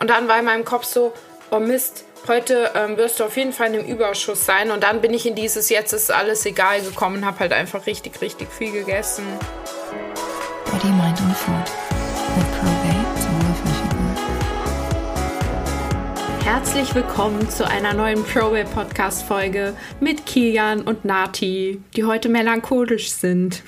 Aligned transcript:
Und 0.00 0.08
dann 0.10 0.28
war 0.28 0.38
in 0.38 0.44
meinem 0.44 0.64
Kopf 0.64 0.84
so, 0.84 1.12
oh 1.50 1.58
Mist, 1.58 2.04
heute 2.28 2.70
ähm, 2.74 2.96
wirst 2.96 3.18
du 3.18 3.24
auf 3.24 3.36
jeden 3.36 3.52
Fall 3.52 3.74
in 3.74 3.80
einem 3.80 3.88
Überschuss 3.88 4.46
sein. 4.46 4.70
Und 4.70 4.84
dann 4.84 5.00
bin 5.00 5.12
ich 5.12 5.26
in 5.26 5.34
dieses 5.34 5.70
Jetzt 5.70 5.92
ist 5.92 6.12
alles 6.12 6.46
egal 6.46 6.80
gekommen, 6.82 7.26
habe 7.26 7.40
halt 7.40 7.52
einfach 7.52 7.86
richtig, 7.86 8.20
richtig 8.20 8.48
viel 8.52 8.70
gegessen. 8.70 9.24
Body, 10.66 10.88
Mind 10.88 11.20
und 11.20 11.36
Food. 11.36 11.66
With 12.36 12.46
Probate 12.60 13.20
zum 13.20 13.38
Herzlich 16.44 16.94
willkommen 16.94 17.50
zu 17.50 17.66
einer 17.66 17.92
neuen 17.92 18.22
Probate 18.24 18.70
Podcast 18.72 19.24
Folge 19.24 19.74
mit 20.00 20.26
Kilian 20.26 20.82
und 20.82 21.04
Nati, 21.04 21.82
die 21.96 22.04
heute 22.04 22.28
melancholisch 22.28 23.10
sind. 23.10 23.62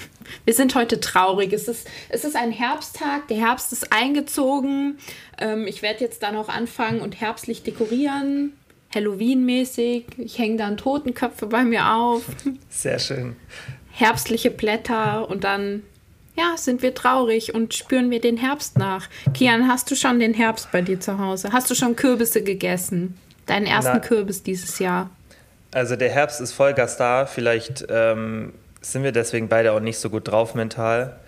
Wir 0.45 0.55
sind 0.55 0.75
heute 0.75 1.01
traurig. 1.01 1.53
Es 1.53 1.69
ist, 1.69 1.89
es 2.09 2.25
ist 2.25 2.37
ein 2.37 2.53
Herbsttag. 2.53 3.29
Der 3.29 3.39
Herbst 3.39 3.73
ist 3.73 3.93
eingezogen. 3.93 4.99
Ähm, 5.39 5.67
ich 5.67 5.83
werde 5.83 6.01
jetzt 6.01 6.23
dann 6.23 6.37
auch 6.37 6.49
anfangen 6.49 7.01
und 7.01 7.21
herbstlich 7.21 7.63
dekorieren. 7.63 8.53
Halloween-mäßig. 8.95 10.07
Ich 10.19 10.39
hänge 10.39 10.57
dann 10.57 10.77
Totenköpfe 10.77 11.47
bei 11.47 11.65
mir 11.65 11.93
auf. 11.93 12.25
Sehr 12.69 12.99
schön. 12.99 13.37
Herbstliche 13.93 14.51
Blätter 14.51 15.29
und 15.29 15.45
dann 15.45 15.83
ja, 16.37 16.57
sind 16.57 16.83
wir 16.83 16.95
traurig 16.95 17.55
und 17.55 17.75
spüren 17.75 18.11
wir 18.11 18.21
den 18.21 18.37
Herbst 18.37 18.79
nach. 18.79 19.09
Kian, 19.35 19.69
hast 19.69 19.91
du 19.91 19.95
schon 19.95 20.21
den 20.21 20.35
Herbst 20.35 20.71
bei 20.73 20.81
dir 20.81 20.99
zu 20.99 21.19
Hause? 21.19 21.53
Hast 21.53 21.71
du 21.71 21.75
schon 21.75 21.97
Kürbisse 21.97 22.43
gegessen? 22.43 23.19
Deinen 23.47 23.67
ersten 23.67 23.93
Na, 23.95 23.99
Kürbis 24.01 24.43
dieses 24.43 24.79
Jahr? 24.79 25.11
Also 25.73 25.97
der 25.97 26.11
Herbst 26.11 26.41
ist 26.41 26.53
Vollgas 26.53 26.97
da. 26.97 27.27
Vielleicht 27.27 27.85
ähm, 27.91 28.53
sind 28.81 29.03
wir 29.03 29.13
deswegen 29.13 29.49
beide 29.49 29.73
auch 29.73 29.81
nicht 29.81 29.99
so 29.99 30.11
gut 30.11 30.29
drauf 30.29 30.55
mental. 30.55 31.19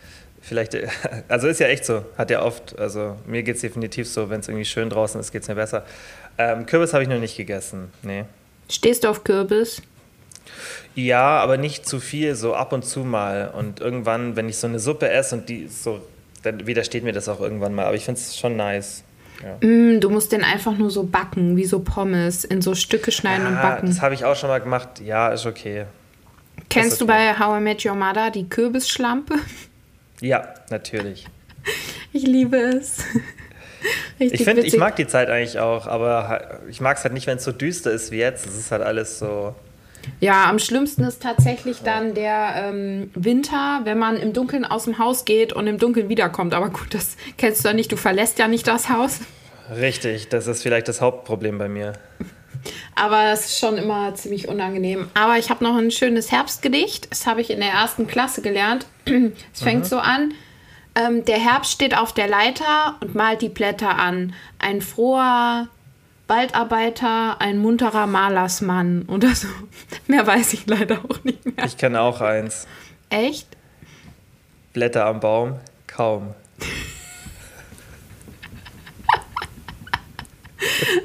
Vielleicht, 0.40 0.76
also 1.28 1.48
ist 1.48 1.60
ja 1.60 1.68
echt 1.68 1.84
so, 1.84 2.04
hat 2.18 2.30
ja 2.30 2.42
oft, 2.42 2.78
also 2.78 3.16
mir 3.26 3.42
geht 3.42 3.56
es 3.56 3.60
definitiv 3.62 4.08
so, 4.08 4.30
wenn 4.30 4.40
es 4.40 4.48
irgendwie 4.48 4.64
schön 4.64 4.90
draußen 4.90 5.20
ist, 5.20 5.32
geht 5.32 5.42
es 5.42 5.48
mir 5.48 5.54
besser. 5.54 5.84
Ähm, 6.38 6.66
Kürbis 6.66 6.92
habe 6.92 7.02
ich 7.02 7.08
noch 7.08 7.18
nicht 7.18 7.36
gegessen, 7.36 7.92
nee. 8.02 8.24
Stehst 8.68 9.04
du 9.04 9.08
auf 9.08 9.22
Kürbis? 9.22 9.82
Ja, 10.94 11.38
aber 11.40 11.56
nicht 11.56 11.86
zu 11.86 12.00
viel, 12.00 12.34
so 12.34 12.54
ab 12.54 12.72
und 12.72 12.84
zu 12.84 13.00
mal. 13.00 13.52
Und 13.56 13.80
irgendwann, 13.80 14.36
wenn 14.36 14.48
ich 14.48 14.56
so 14.56 14.66
eine 14.66 14.78
Suppe 14.78 15.08
esse 15.10 15.36
und 15.36 15.48
die 15.48 15.68
so, 15.68 16.00
dann 16.42 16.66
widersteht 16.66 17.04
mir 17.04 17.12
das 17.12 17.28
auch 17.28 17.40
irgendwann 17.40 17.74
mal. 17.74 17.86
Aber 17.86 17.96
ich 17.96 18.04
finde 18.04 18.20
es 18.20 18.36
schon 18.36 18.56
nice. 18.56 19.04
Ja. 19.42 19.66
Mm, 19.66 20.00
du 20.00 20.10
musst 20.10 20.32
den 20.32 20.44
einfach 20.44 20.76
nur 20.76 20.90
so 20.90 21.04
backen, 21.04 21.56
wie 21.56 21.64
so 21.64 21.80
Pommes, 21.80 22.44
in 22.44 22.62
so 22.62 22.74
Stücke 22.74 23.10
schneiden 23.12 23.44
ja, 23.44 23.50
und 23.50 23.62
backen. 23.62 23.86
Das 23.86 24.02
habe 24.02 24.14
ich 24.14 24.24
auch 24.24 24.36
schon 24.36 24.48
mal 24.50 24.60
gemacht. 24.60 25.00
Ja, 25.00 25.28
ist 25.28 25.46
okay. 25.46 25.86
Kennst 26.72 27.00
du 27.00 27.06
bei 27.06 27.38
How 27.38 27.58
I 27.58 27.60
Met 27.60 27.84
Your 27.84 27.94
Mother 27.94 28.30
die 28.30 28.48
Kürbisschlampe? 28.48 29.34
Ja, 30.20 30.54
natürlich. 30.70 31.26
Ich 32.12 32.22
liebe 32.22 32.56
es. 32.56 32.98
Richtig 34.20 34.40
ich 34.40 34.44
finde, 34.44 34.62
ich 34.62 34.76
mag 34.76 34.94
die 34.94 35.08
Zeit 35.08 35.28
eigentlich 35.28 35.58
auch, 35.58 35.88
aber 35.88 36.60
ich 36.70 36.80
mag 36.80 36.96
es 36.96 37.02
halt 37.02 37.12
nicht, 37.12 37.26
wenn 37.26 37.38
es 37.38 37.44
so 37.44 37.50
düster 37.50 37.90
ist 37.90 38.12
wie 38.12 38.18
jetzt. 38.18 38.46
Es 38.46 38.56
ist 38.56 38.70
halt 38.70 38.82
alles 38.82 39.18
so. 39.18 39.56
Ja, 40.20 40.48
am 40.48 40.60
schlimmsten 40.60 41.02
ist 41.02 41.22
tatsächlich 41.24 41.82
dann 41.82 42.14
der 42.14 42.54
ähm, 42.54 43.10
Winter, 43.16 43.80
wenn 43.82 43.98
man 43.98 44.16
im 44.16 44.32
Dunkeln 44.32 44.64
aus 44.64 44.84
dem 44.84 44.98
Haus 44.98 45.24
geht 45.24 45.52
und 45.52 45.66
im 45.66 45.78
Dunkeln 45.78 46.08
wiederkommt. 46.08 46.54
Aber 46.54 46.70
gut, 46.70 46.94
das 46.94 47.16
kennst 47.36 47.64
du 47.64 47.70
ja 47.70 47.74
nicht. 47.74 47.90
Du 47.90 47.96
verlässt 47.96 48.38
ja 48.38 48.46
nicht 48.46 48.68
das 48.68 48.88
Haus. 48.88 49.18
Richtig, 49.74 50.28
das 50.28 50.46
ist 50.46 50.62
vielleicht 50.62 50.86
das 50.86 51.00
Hauptproblem 51.00 51.58
bei 51.58 51.68
mir. 51.68 51.94
Aber 52.94 53.32
es 53.32 53.46
ist 53.46 53.58
schon 53.58 53.76
immer 53.76 54.14
ziemlich 54.14 54.48
unangenehm. 54.48 55.08
Aber 55.14 55.38
ich 55.38 55.50
habe 55.50 55.64
noch 55.64 55.76
ein 55.76 55.90
schönes 55.90 56.30
Herbstgedicht. 56.30 57.10
Das 57.10 57.26
habe 57.26 57.40
ich 57.40 57.50
in 57.50 57.60
der 57.60 57.70
ersten 57.70 58.06
Klasse 58.06 58.42
gelernt. 58.42 58.86
Es 59.52 59.62
fängt 59.62 59.84
mhm. 59.84 59.88
so 59.88 59.98
an. 59.98 60.34
Ähm, 60.94 61.24
der 61.24 61.38
Herbst 61.38 61.72
steht 61.72 61.96
auf 61.96 62.12
der 62.12 62.28
Leiter 62.28 62.96
und 63.00 63.14
malt 63.14 63.42
die 63.42 63.48
Blätter 63.48 63.98
an. 63.98 64.34
Ein 64.58 64.82
froher 64.82 65.68
Waldarbeiter, 66.28 67.40
ein 67.40 67.58
munterer 67.58 68.06
Malersmann 68.06 69.04
oder 69.08 69.34
so. 69.34 69.48
Mehr 70.06 70.26
weiß 70.26 70.52
ich 70.54 70.66
leider 70.66 70.98
auch 70.98 71.24
nicht 71.24 71.44
mehr. 71.44 71.64
Ich 71.64 71.76
kenne 71.76 72.00
auch 72.00 72.20
eins. 72.20 72.66
Echt? 73.10 73.48
Blätter 74.72 75.06
am 75.06 75.20
Baum, 75.20 75.56
kaum. 75.86 76.34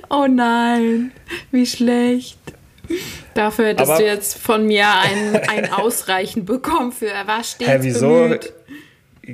Oh 0.10 0.28
nein, 0.28 1.12
wie 1.52 1.66
schlecht. 1.66 2.38
Dafür 3.34 3.68
hättest 3.68 3.90
Aber 3.90 4.00
du 4.00 4.06
jetzt 4.06 4.38
von 4.38 4.66
mir 4.66 4.88
ein, 4.88 5.36
ein 5.50 5.72
Ausreichen 5.72 6.46
bekommen 6.46 6.92
für 6.92 7.10
er 7.10 7.28
war 7.28 7.44
stets 7.44 7.70
Hä, 7.70 7.78
wieso? 7.82 8.08
Bemüht. 8.08 8.54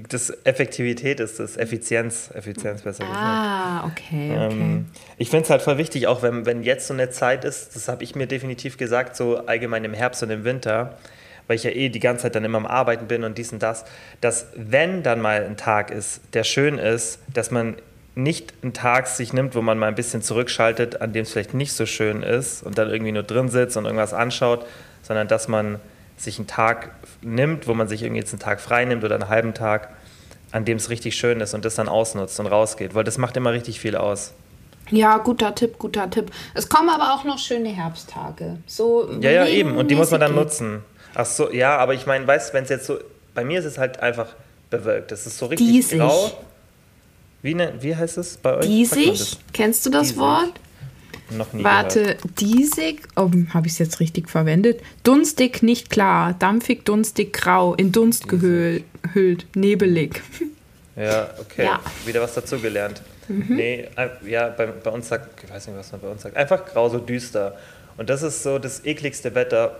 Das 0.10 0.34
Effektivität 0.44 1.20
ist 1.20 1.40
das, 1.40 1.56
Effizienz, 1.56 2.32
Effizienz 2.34 2.82
besser 2.82 3.04
gesagt. 3.04 3.20
Ah, 3.22 3.86
okay, 3.86 4.32
okay. 4.32 4.52
Ähm, 4.52 4.86
ich 5.20 5.30
finde 5.30 5.44
es 5.44 5.52
halt 5.52 5.62
voll 5.62 5.78
wichtig, 5.78 6.08
auch 6.08 6.24
wenn, 6.24 6.48
wenn 6.48 6.64
jetzt 6.64 6.88
so 6.88 6.96
eine 6.96 7.12
Zeit 7.12 7.46
ist, 7.46 7.76
das 7.76 7.88
habe 7.88 8.04
ich 8.04 8.16
mir 8.16 8.26
definitiv 8.26 8.78
gesagt, 8.78 9.16
so 9.16 9.46
allgemein 9.46 9.84
im 9.84 9.94
Herbst 9.94 10.24
und 10.24 10.32
im 10.32 10.46
Winter, 10.46 10.98
weil 11.46 11.58
ich 11.58 11.64
ja 11.64 11.70
eh 11.70 11.90
die 11.90 12.00
ganze 12.00 12.24
Zeit 12.24 12.34
dann 12.34 12.44
immer 12.44 12.58
am 12.58 12.66
Arbeiten 12.66 13.06
bin 13.06 13.24
und 13.24 13.38
dies 13.38 13.54
und 13.54 13.62
das, 13.62 13.86
dass 14.20 14.48
wenn 14.56 15.04
dann 15.04 15.22
mal 15.22 15.44
ein 15.44 15.58
Tag 15.58 15.92
ist, 15.92 16.22
der 16.34 16.44
schön 16.44 16.80
ist, 16.80 17.20
dass 17.32 17.52
man 17.52 17.76
nicht 18.16 18.54
einen 18.62 18.74
Tag 18.74 19.08
sich 19.08 19.34
nimmt, 19.34 19.56
wo 19.56 19.62
man 19.62 19.80
mal 19.80 19.88
ein 19.88 19.96
bisschen 19.96 20.22
zurückschaltet, 20.22 21.02
an 21.02 21.14
dem 21.14 21.24
es 21.24 21.32
vielleicht 21.32 21.54
nicht 21.54 21.74
so 21.74 21.86
schön 21.86 22.22
ist 22.22 22.64
und 22.64 22.78
dann 22.78 22.90
irgendwie 22.90 23.12
nur 23.12 23.24
drin 23.24 23.50
sitzt 23.50 23.76
und 23.78 23.86
irgendwas 23.86 24.14
anschaut, 24.14 24.66
sondern 25.02 25.28
dass 25.28 25.48
man 25.48 25.80
sich 26.18 26.38
einen 26.38 26.48
Tag 26.48 26.92
nimmt, 27.22 27.68
wo 27.68 27.74
man 27.74 27.88
sich 27.88 28.04
irgendwie 28.04 28.20
jetzt 28.20 28.34
einen 28.34 28.40
Tag 28.40 28.62
frei 28.62 28.86
nimmt 28.86 29.04
oder 29.04 29.16
einen 29.16 29.30
halben 29.30 29.54
Tag, 29.54 29.90
an 30.52 30.66
dem 30.66 30.78
es 30.78 30.90
richtig 30.90 31.16
schön 31.16 31.42
ist 31.42 31.54
und 31.56 31.66
das 31.66 31.76
dann 31.76 31.90
ausnutzt 31.90 32.40
und 32.40 32.46
rausgeht, 32.46 32.94
weil 32.94 33.04
das 33.04 33.18
macht 33.18 33.36
immer 33.36 33.52
richtig 33.52 33.80
viel 33.80 33.96
aus. 33.96 34.34
Ja, 34.92 35.18
guter 35.18 35.56
Tipp, 35.56 35.80
guter 35.80 36.10
Tipp. 36.10 36.32
Es 36.54 36.70
kommen 36.70 36.90
aber 36.90 37.14
auch 37.14 37.24
noch 37.24 37.40
schöne 37.40 37.70
Herbsttage. 37.70 38.58
So 38.68 39.10
ja, 39.22 39.32
ja, 39.32 39.48
eben. 39.48 39.78
Und 39.78 39.90
die 39.90 39.96
muss 39.96 40.12
man 40.12 40.20
dann 40.20 40.36
nutzen. 40.36 40.84
Ach 41.16 41.26
so, 41.26 41.52
ja, 41.52 41.78
aber 41.78 41.94
ich 41.94 42.06
meine, 42.06 42.28
weißt 42.28 42.50
du, 42.50 42.54
wenn 42.56 42.64
es 42.64 42.70
jetzt 42.70 42.86
so, 42.86 43.00
bei 43.34 43.44
mir 43.44 43.60
ist 43.60 43.66
es 43.66 43.78
halt 43.78 44.02
einfach 44.02 44.28
bewölkt. 44.70 45.12
Es 45.12 45.26
ist 45.26 45.38
so 45.38 45.46
richtig 45.46 45.68
Diesig. 45.68 46.00
grau. 46.00 46.32
Wie, 47.44 47.54
ne, 47.54 47.74
wie 47.82 47.96
heißt 47.96 48.18
es 48.18 48.38
bei 48.38 48.56
euch? 48.56 48.66
Diesig? 48.66 49.38
Kennst 49.52 49.86
du 49.86 49.92
das 49.92 50.08
Diesig? 50.08 50.18
Wort? 50.18 50.54
Noch 51.30 51.52
nie 51.54 51.64
Warte, 51.64 52.02
gehört. 52.02 52.40
diesig, 52.40 53.08
oh, 53.16 53.30
habe 53.54 53.68
ich 53.68 53.74
es 53.74 53.80
jetzt 53.80 54.00
richtig 54.00 54.30
verwendet? 54.30 54.82
Dunstig, 55.04 55.62
nicht 55.64 55.90
klar, 55.90 56.36
dampfig, 56.38 56.86
dunstig, 56.86 57.34
grau, 57.34 57.74
in 57.76 57.92
Dunst 57.92 58.28
gehüllt, 58.28 58.86
nebelig. 59.56 60.22
Ja, 60.96 61.30
okay. 61.40 61.66
Ja. 61.66 61.80
Wieder 62.06 62.22
was 62.22 62.36
dazugelernt. 62.36 63.02
Mhm. 63.28 63.56
Nee, 63.56 63.88
äh, 63.96 64.10
ja, 64.30 64.50
bei, 64.50 64.68
bei 64.68 64.92
uns 64.92 65.08
sagt, 65.08 65.44
ich 65.44 65.50
weiß 65.50 65.68
nicht, 65.68 65.78
was 65.78 65.92
man 65.92 66.02
bei 66.02 66.08
uns 66.10 66.22
sagt, 66.22 66.38
einfach 66.38 66.66
grau, 66.66 66.88
so 66.90 67.00
düster. 67.00 67.58
Und 67.98 68.10
das 68.10 68.22
ist 68.22 68.44
so 68.44 68.60
das 68.60 68.86
ekligste 68.86 69.34
Wetter, 69.34 69.78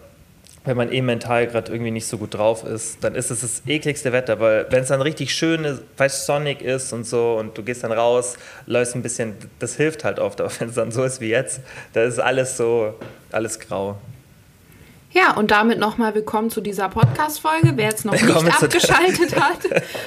wenn 0.66 0.78
man 0.78 0.92
eh 0.92 1.02
mental 1.02 1.48
gerade 1.48 1.72
irgendwie 1.72 1.92
nicht 1.92 2.08
so 2.08 2.18
gut 2.18 2.34
drauf 2.36 2.64
ist, 2.64 3.04
dann 3.04 3.16
ist 3.16 3.32
es 3.32 3.42
das 3.42 3.64
ekligste 3.68 4.12
Wetter, 4.12 4.40
weil 4.40 4.66
wenn 4.70 4.84
es 4.84 4.88
dann 4.90 5.02
richtig 5.02 5.34
schön 5.34 5.66
ist, 5.66 5.84
weil 5.98 6.08
es 6.08 6.26
sonnig 6.26 6.62
ist 6.62 6.94
und 6.94 7.06
so 7.06 7.36
und 7.38 7.58
du 7.58 7.64
gehst 7.64 7.84
dann 7.84 7.92
raus, 7.92 8.38
läufst 8.66 8.96
ein 8.96 9.02
bisschen, 9.02 9.36
das 9.60 9.76
hilft 9.76 10.04
halt 10.04 10.20
oft, 10.20 10.40
aber 10.42 10.52
wenn 10.60 10.70
es 10.70 10.76
dann 10.76 10.92
so 10.92 11.04
ist 11.04 11.20
wie 11.20 11.30
jetzt, 11.30 11.62
da 11.94 12.04
ist 12.04 12.20
alles 12.20 12.58
so, 12.58 12.94
alles 13.32 13.60
grau. 13.60 13.98
Ja, 15.12 15.36
und 15.36 15.52
damit 15.52 15.78
nochmal 15.78 16.16
willkommen 16.16 16.50
zu 16.50 16.60
dieser 16.60 16.90
Podcast-Folge. 16.90 17.74
Wer 17.76 17.90
jetzt 17.90 18.04
noch 18.04 18.20
willkommen 18.20 18.46
nicht 18.46 18.64
abgeschaltet 18.64 19.40
hat, 19.40 19.60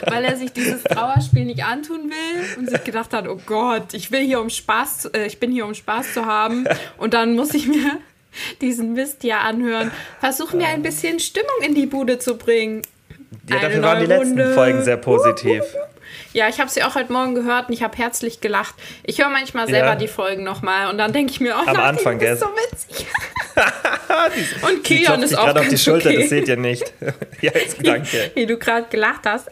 weil 0.04 0.24
er 0.24 0.34
sich 0.34 0.52
dieses 0.52 0.82
Trauerspiel 0.82 1.44
nicht 1.44 1.62
antun 1.62 2.10
will 2.10 2.58
und 2.58 2.68
sich 2.68 2.82
gedacht 2.82 3.12
hat, 3.12 3.28
oh 3.28 3.38
Gott, 3.46 3.94
ich 3.94 4.10
will 4.10 4.26
hier 4.26 4.40
um 4.40 4.50
Spaß, 4.50 5.10
äh, 5.14 5.26
ich 5.26 5.38
bin 5.38 5.52
hier 5.52 5.64
um 5.64 5.74
Spaß 5.74 6.12
zu 6.12 6.26
haben 6.26 6.66
und 6.98 7.14
dann 7.14 7.36
muss 7.36 7.54
ich 7.54 7.68
mir 7.68 8.00
diesen 8.60 8.92
Mist 8.94 9.18
hier 9.22 9.40
anhören. 9.40 9.90
Versuchen 10.20 10.60
wir 10.60 10.68
ein 10.68 10.82
bisschen 10.82 11.20
Stimmung 11.20 11.62
in 11.62 11.74
die 11.74 11.86
Bude 11.86 12.18
zu 12.18 12.36
bringen. 12.36 12.82
Ja, 13.48 13.60
dafür 13.60 13.82
waren 13.82 14.00
die 14.00 14.06
letzten 14.06 14.40
Runde. 14.40 14.54
Folgen 14.54 14.82
sehr 14.82 14.96
positiv. 14.96 15.62
Ja, 16.32 16.48
ich 16.48 16.60
habe 16.60 16.70
sie 16.70 16.82
auch 16.82 16.94
heute 16.94 17.12
Morgen 17.12 17.34
gehört 17.34 17.68
und 17.68 17.74
ich 17.74 17.82
habe 17.82 17.96
herzlich 17.96 18.40
gelacht. 18.40 18.74
Ich 19.04 19.20
höre 19.20 19.30
manchmal 19.30 19.66
selber 19.68 19.88
ja. 19.88 19.96
die 19.96 20.08
Folgen 20.08 20.44
nochmal 20.44 20.90
und 20.90 20.98
dann 20.98 21.12
denke 21.12 21.32
ich 21.32 21.40
mir, 21.40 21.54
oh, 21.56 21.66
am 21.66 21.76
Anfang, 21.76 22.20
ist 22.20 22.40
so 22.40 22.46
witzig. 22.46 23.06
und 24.68 24.84
Kion 24.84 25.22
ist 25.22 25.36
auch 25.36 25.46
gerade 25.46 25.60
auf 25.60 25.68
die 25.68 25.78
Schulter, 25.78 26.10
okay. 26.10 26.20
das 26.20 26.28
seht 26.28 26.48
ihr 26.48 26.56
nicht. 26.56 26.92
ja, 27.40 27.52
jetzt, 27.54 27.78
danke. 27.84 28.32
Wie, 28.34 28.42
wie 28.42 28.46
du 28.46 28.58
gerade 28.58 28.86
gelacht 28.90 29.22
hast. 29.24 29.48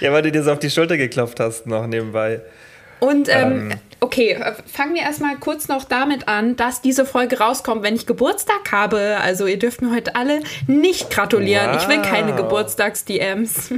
ja, 0.00 0.12
weil 0.12 0.22
du 0.22 0.30
dir 0.30 0.44
so 0.44 0.52
auf 0.52 0.60
die 0.60 0.70
Schulter 0.70 0.96
geklopft 0.96 1.40
hast 1.40 1.66
noch 1.66 1.86
nebenbei. 1.86 2.40
Und 3.00 3.28
ähm, 3.28 3.72
ähm, 3.72 3.78
okay, 4.00 4.32
äh, 4.32 4.54
fangen 4.66 4.94
wir 4.94 5.02
erstmal 5.02 5.36
kurz 5.36 5.68
noch 5.68 5.84
damit 5.84 6.28
an, 6.28 6.56
dass 6.56 6.80
diese 6.80 7.04
Folge 7.04 7.38
rauskommt, 7.38 7.82
wenn 7.82 7.94
ich 7.94 8.06
Geburtstag 8.06 8.72
habe. 8.72 9.18
Also 9.20 9.46
ihr 9.46 9.58
dürft 9.58 9.82
mir 9.82 9.90
heute 9.90 10.14
alle 10.14 10.42
nicht 10.66 11.10
gratulieren. 11.10 11.72
Wow. 11.72 11.82
Ich 11.82 11.88
will 11.88 12.02
keine 12.02 12.34
Geburtstags-DMs. 12.34 13.74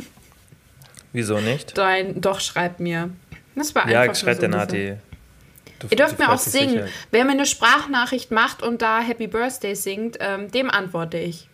Wieso 1.12 1.40
nicht? 1.40 1.76
Dein, 1.76 2.20
doch, 2.20 2.40
schreibt 2.40 2.80
mir. 2.80 3.10
Das 3.56 3.74
war 3.74 3.84
einfach 3.84 4.06
Ja, 4.06 4.14
schreibt 4.14 4.42
der 4.42 4.48
Nati. 4.48 4.96
Du, 5.80 5.88
ihr 5.90 5.96
dürft 5.96 6.18
mir 6.18 6.30
auch 6.30 6.38
singen. 6.38 6.70
Sicher. 6.70 6.86
Wer 7.10 7.24
mir 7.24 7.32
eine 7.32 7.46
Sprachnachricht 7.46 8.30
macht 8.30 8.62
und 8.62 8.82
da 8.82 9.00
Happy 9.00 9.26
Birthday 9.26 9.74
singt, 9.74 10.18
ähm, 10.20 10.50
dem 10.50 10.70
antworte 10.70 11.18
ich. 11.18 11.48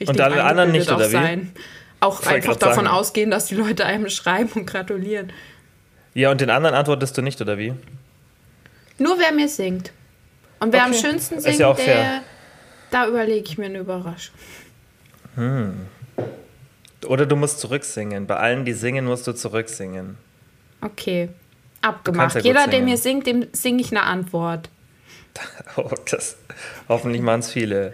Richtig 0.00 0.08
und 0.08 0.20
alle 0.20 0.42
anderen 0.44 0.72
nicht, 0.72 0.90
oder 0.90 1.08
sein. 1.08 1.52
wie? 1.54 1.60
Auch 2.00 2.24
einfach 2.26 2.56
davon 2.56 2.84
sagen. 2.84 2.88
ausgehen, 2.88 3.30
dass 3.30 3.46
die 3.46 3.54
Leute 3.54 3.86
einem 3.86 4.10
schreiben 4.10 4.50
und 4.54 4.66
gratulieren. 4.66 5.32
Ja, 6.16 6.30
und 6.30 6.40
den 6.40 6.48
anderen 6.48 6.74
antwortest 6.74 7.18
du 7.18 7.20
nicht, 7.20 7.38
oder 7.42 7.58
wie? 7.58 7.74
Nur 8.96 9.18
wer 9.18 9.32
mir 9.32 9.48
singt. 9.48 9.92
Und 10.60 10.72
wer 10.72 10.80
Okay. 10.86 10.88
am 10.88 10.94
schönsten 10.94 11.34
Ist 11.34 11.44
singt, 11.44 11.58
ja 11.58 11.68
auch 11.68 11.76
der, 11.76 11.84
fair. 11.84 12.22
da 12.90 13.06
überlege 13.06 13.44
ich 13.46 13.58
mir 13.58 13.66
eine 13.66 13.80
Überraschung. 13.80 14.34
Oder 17.06 17.26
du 17.26 17.36
musst 17.36 17.60
zurücksingen. 17.60 18.26
Bei 18.26 18.36
allen, 18.36 18.64
die 18.64 18.72
singen, 18.72 19.04
musst 19.04 19.26
du 19.26 19.32
zurücksingen. 19.34 20.16
Okay. 20.80 21.28
Abgemacht. 21.82 22.34
ja 22.36 22.40
Jeder, 22.40 22.66
der 22.66 22.80
mir 22.80 22.96
singt, 22.96 23.26
dem 23.26 23.48
singe 23.52 23.82
ich 23.82 23.90
eine 23.90 24.02
Antwort. 24.04 24.70
Oh, 25.76 25.90
das. 26.10 26.38
Hoffentlich 26.88 27.20
machen 27.20 27.40
es 27.40 27.50
viele. 27.52 27.92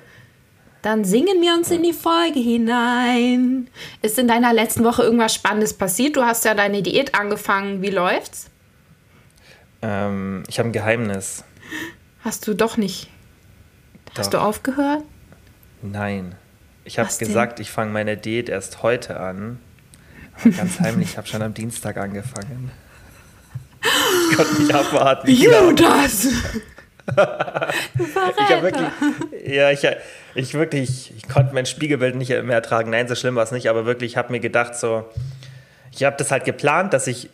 Dann 0.83 1.05
singen 1.05 1.41
wir 1.41 1.55
uns 1.55 1.71
in 1.71 1.85
die 1.85 1.93
Folge 1.93 2.41
hinein. 2.41 3.69
Ist 4.03 4.19
in 4.19 4.27
deiner 4.27 4.53
letzten 4.53 4.83
Woche 4.83 5.03
irgendwas 5.03 5.33
Spannendes 5.33 5.75
passiert? 5.75 6.17
Du 6.17 6.25
hast 6.25 6.45
ja 6.45 6.55
deine 6.55 6.83
Diät 6.83 7.15
angefangen. 7.15 7.83
Wie 7.83 7.91
läuft's? 7.91 8.51
Ähm, 9.81 10.43
ich 10.49 10.59
habe 10.59 10.69
ein 10.69 10.73
Geheimnis. 10.73 11.45
Hast 12.25 12.47
du 12.49 12.55
doch 12.55 12.77
nicht. 12.77 13.09
Hast 14.17 14.33
du 14.35 14.39
Doch. 14.39 14.45
aufgehört? 14.45 15.05
Nein. 15.83 16.35
Ich 16.85 16.99
habe 16.99 17.09
Was 17.09 17.19
denn? 17.19 17.29
gesagt, 17.29 17.61
ich 17.61 17.71
fange 17.71 17.93
meine 17.93 18.17
Diät 18.17 18.49
erst 18.49 18.83
heute 18.83 19.19
an. 19.21 19.59
Aber 20.41 20.51
ganz 20.51 20.81
heimlich, 20.81 21.11
ich 21.11 21.17
habe 21.17 21.29
schon 21.29 21.43
am 21.43 21.55
Dienstag 21.55 21.97
angefangen. 21.97 22.71
Ich 24.31 24.37
konnte 24.37 24.63
nicht 24.63 24.75
abwarten. 24.75 25.31
Judas! 25.31 26.23
du 27.07 27.13
Ich 28.05 28.15
habe 28.17 28.63
wirklich, 28.63 28.89
ja, 29.53 29.71
ich, 29.71 29.87
ich 30.35 30.55
wirklich, 30.55 31.13
ich 31.17 31.29
konnte 31.29 31.55
mein 31.55 31.67
Spiegelbild 31.67 32.17
nicht 32.17 32.31
mehr 32.31 32.57
ertragen. 32.57 32.91
Nein, 32.91 33.09
so 33.09 33.15
schlimm 33.15 33.37
war 33.37 33.45
es 33.45 33.53
nicht, 33.53 33.69
aber 33.69 33.87
wirklich, 33.87 34.13
ich 34.13 34.17
habe 34.17 34.33
mir 34.33 34.41
gedacht, 34.41 34.75
so, 34.75 35.09
ich 35.93 36.05
habe 36.05 36.17
das 36.17 36.31
halt 36.31 36.45
geplant, 36.45 36.93
dass 36.93 37.07
ich 37.07 37.29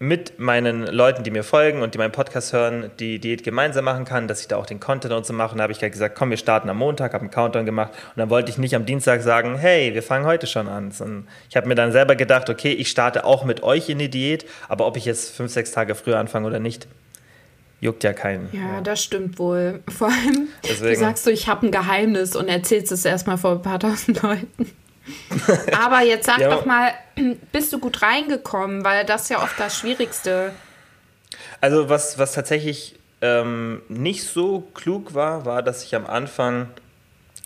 mit 0.00 0.38
meinen 0.38 0.86
Leuten, 0.86 1.22
die 1.22 1.30
mir 1.30 1.44
folgen 1.44 1.80
und 1.80 1.94
die 1.94 1.98
meinen 1.98 2.12
Podcast 2.12 2.52
hören, 2.52 2.90
die 2.98 3.20
Diät 3.20 3.44
gemeinsam 3.44 3.84
machen 3.84 4.04
kann, 4.04 4.26
dass 4.26 4.40
ich 4.40 4.48
da 4.48 4.56
auch 4.56 4.66
den 4.66 4.80
Content 4.80 5.14
und 5.14 5.24
so 5.24 5.32
mache. 5.32 5.52
Und 5.52 5.58
da 5.58 5.62
habe 5.62 5.72
ich 5.72 5.80
halt 5.80 5.92
gesagt, 5.92 6.16
komm, 6.16 6.30
wir 6.30 6.36
starten 6.36 6.68
am 6.68 6.78
Montag, 6.78 7.14
habe 7.14 7.22
einen 7.22 7.30
Countdown 7.30 7.64
gemacht 7.64 7.92
und 7.92 8.18
dann 8.18 8.28
wollte 8.28 8.50
ich 8.50 8.58
nicht 8.58 8.74
am 8.74 8.86
Dienstag 8.86 9.22
sagen, 9.22 9.56
hey, 9.56 9.94
wir 9.94 10.02
fangen 10.02 10.26
heute 10.26 10.46
schon 10.46 10.68
an. 10.68 10.90
Sondern 10.90 11.28
ich 11.48 11.56
habe 11.56 11.68
mir 11.68 11.76
dann 11.76 11.92
selber 11.92 12.16
gedacht, 12.16 12.50
okay, 12.50 12.72
ich 12.72 12.88
starte 12.90 13.24
auch 13.24 13.44
mit 13.44 13.62
euch 13.62 13.88
in 13.88 13.98
die 13.98 14.10
Diät, 14.10 14.44
aber 14.68 14.86
ob 14.86 14.96
ich 14.96 15.04
jetzt 15.04 15.34
fünf, 15.34 15.52
sechs 15.52 15.70
Tage 15.70 15.94
früher 15.94 16.18
anfange 16.18 16.46
oder 16.48 16.58
nicht, 16.58 16.88
juckt 17.84 18.02
ja 18.02 18.14
keinen. 18.14 18.48
Ja, 18.52 18.80
das 18.80 19.02
stimmt 19.02 19.38
wohl. 19.38 19.82
Vor 19.96 20.08
allem, 20.08 20.48
du 20.62 20.68
Deswegen. 20.68 20.98
sagst 20.98 21.24
so, 21.24 21.30
ich 21.30 21.48
habe 21.48 21.66
ein 21.66 21.70
Geheimnis 21.70 22.34
und 22.34 22.48
erzählst 22.48 22.90
es 22.90 23.04
erstmal 23.04 23.36
vor 23.36 23.52
ein 23.52 23.62
paar 23.62 23.78
tausend 23.78 24.22
Leuten. 24.22 24.72
Aber 25.84 26.02
jetzt 26.02 26.24
sag 26.26 26.38
Ja, 26.38 26.48
doch 26.48 26.64
mal, 26.64 26.92
bist 27.52 27.72
du 27.74 27.78
gut 27.78 28.00
reingekommen? 28.00 28.84
Weil 28.84 29.04
das 29.04 29.24
ist 29.24 29.28
ja 29.28 29.42
oft 29.42 29.60
das 29.60 29.78
Schwierigste. 29.78 30.52
Also 31.60 31.90
was, 31.90 32.18
was 32.18 32.32
tatsächlich 32.32 32.96
ähm, 33.20 33.82
nicht 33.88 34.24
so 34.24 34.60
klug 34.72 35.14
war, 35.14 35.44
war, 35.44 35.62
dass 35.62 35.84
ich 35.84 35.94
am 35.94 36.06
Anfang 36.06 36.68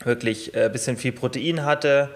wirklich 0.04 0.54
ein 0.54 0.66
äh, 0.66 0.70
bisschen 0.70 0.96
viel 0.96 1.10
Protein 1.12 1.64
hatte 1.64 2.10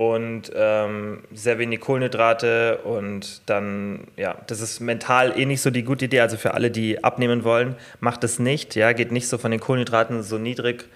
und 0.00 0.50
ähm, 0.54 1.18
sehr 1.30 1.58
wenig 1.58 1.80
Kohlenhydrate 1.80 2.78
und 2.84 3.42
dann, 3.44 4.06
ja, 4.16 4.34
das 4.46 4.62
ist 4.62 4.80
mental 4.80 5.38
eh 5.38 5.44
nicht 5.44 5.60
so 5.60 5.68
die 5.68 5.82
gute 5.82 6.06
Idee. 6.06 6.20
Also 6.20 6.38
für 6.38 6.54
alle, 6.54 6.70
die 6.70 7.04
abnehmen 7.04 7.44
wollen, 7.44 7.74
macht 8.00 8.24
es 8.24 8.38
nicht, 8.38 8.76
ja, 8.76 8.94
geht 8.94 9.12
nicht 9.12 9.28
so 9.28 9.36
von 9.36 9.50
den 9.50 9.60
Kohlenhydraten 9.60 10.22
so 10.22 10.38
niedrig 10.38 10.86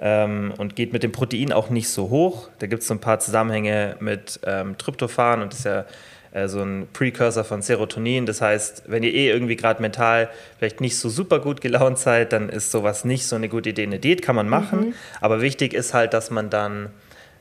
ähm, 0.00 0.54
und 0.56 0.74
geht 0.74 0.94
mit 0.94 1.02
dem 1.02 1.12
Protein 1.12 1.52
auch 1.52 1.68
nicht 1.68 1.90
so 1.90 2.08
hoch. 2.08 2.48
Da 2.58 2.66
gibt 2.66 2.80
es 2.80 2.88
so 2.88 2.94
ein 2.94 2.98
paar 2.98 3.18
Zusammenhänge 3.18 3.96
mit 4.00 4.40
ähm, 4.46 4.78
Tryptophan 4.78 5.42
und 5.42 5.52
das 5.52 5.58
ist 5.58 5.64
ja 5.66 5.84
äh, 6.32 6.48
so 6.48 6.62
ein 6.62 6.88
Precursor 6.94 7.44
von 7.44 7.60
Serotonin. 7.60 8.24
Das 8.24 8.40
heißt, 8.40 8.84
wenn 8.86 9.02
ihr 9.02 9.12
eh 9.12 9.28
irgendwie 9.28 9.56
gerade 9.56 9.82
mental 9.82 10.30
vielleicht 10.58 10.80
nicht 10.80 10.98
so 10.98 11.10
super 11.10 11.40
gut 11.40 11.60
gelaunt 11.60 11.98
seid, 11.98 12.32
dann 12.32 12.48
ist 12.48 12.70
sowas 12.70 13.04
nicht 13.04 13.26
so 13.26 13.36
eine 13.36 13.50
gute 13.50 13.68
Idee. 13.68 13.82
Eine 13.82 13.98
Diät 13.98 14.22
kann 14.22 14.34
man 14.34 14.48
machen, 14.48 14.94
aber 15.20 15.42
wichtig 15.42 15.74
ist 15.74 15.92
halt, 15.92 16.14
dass 16.14 16.30
man 16.30 16.48
dann 16.48 16.88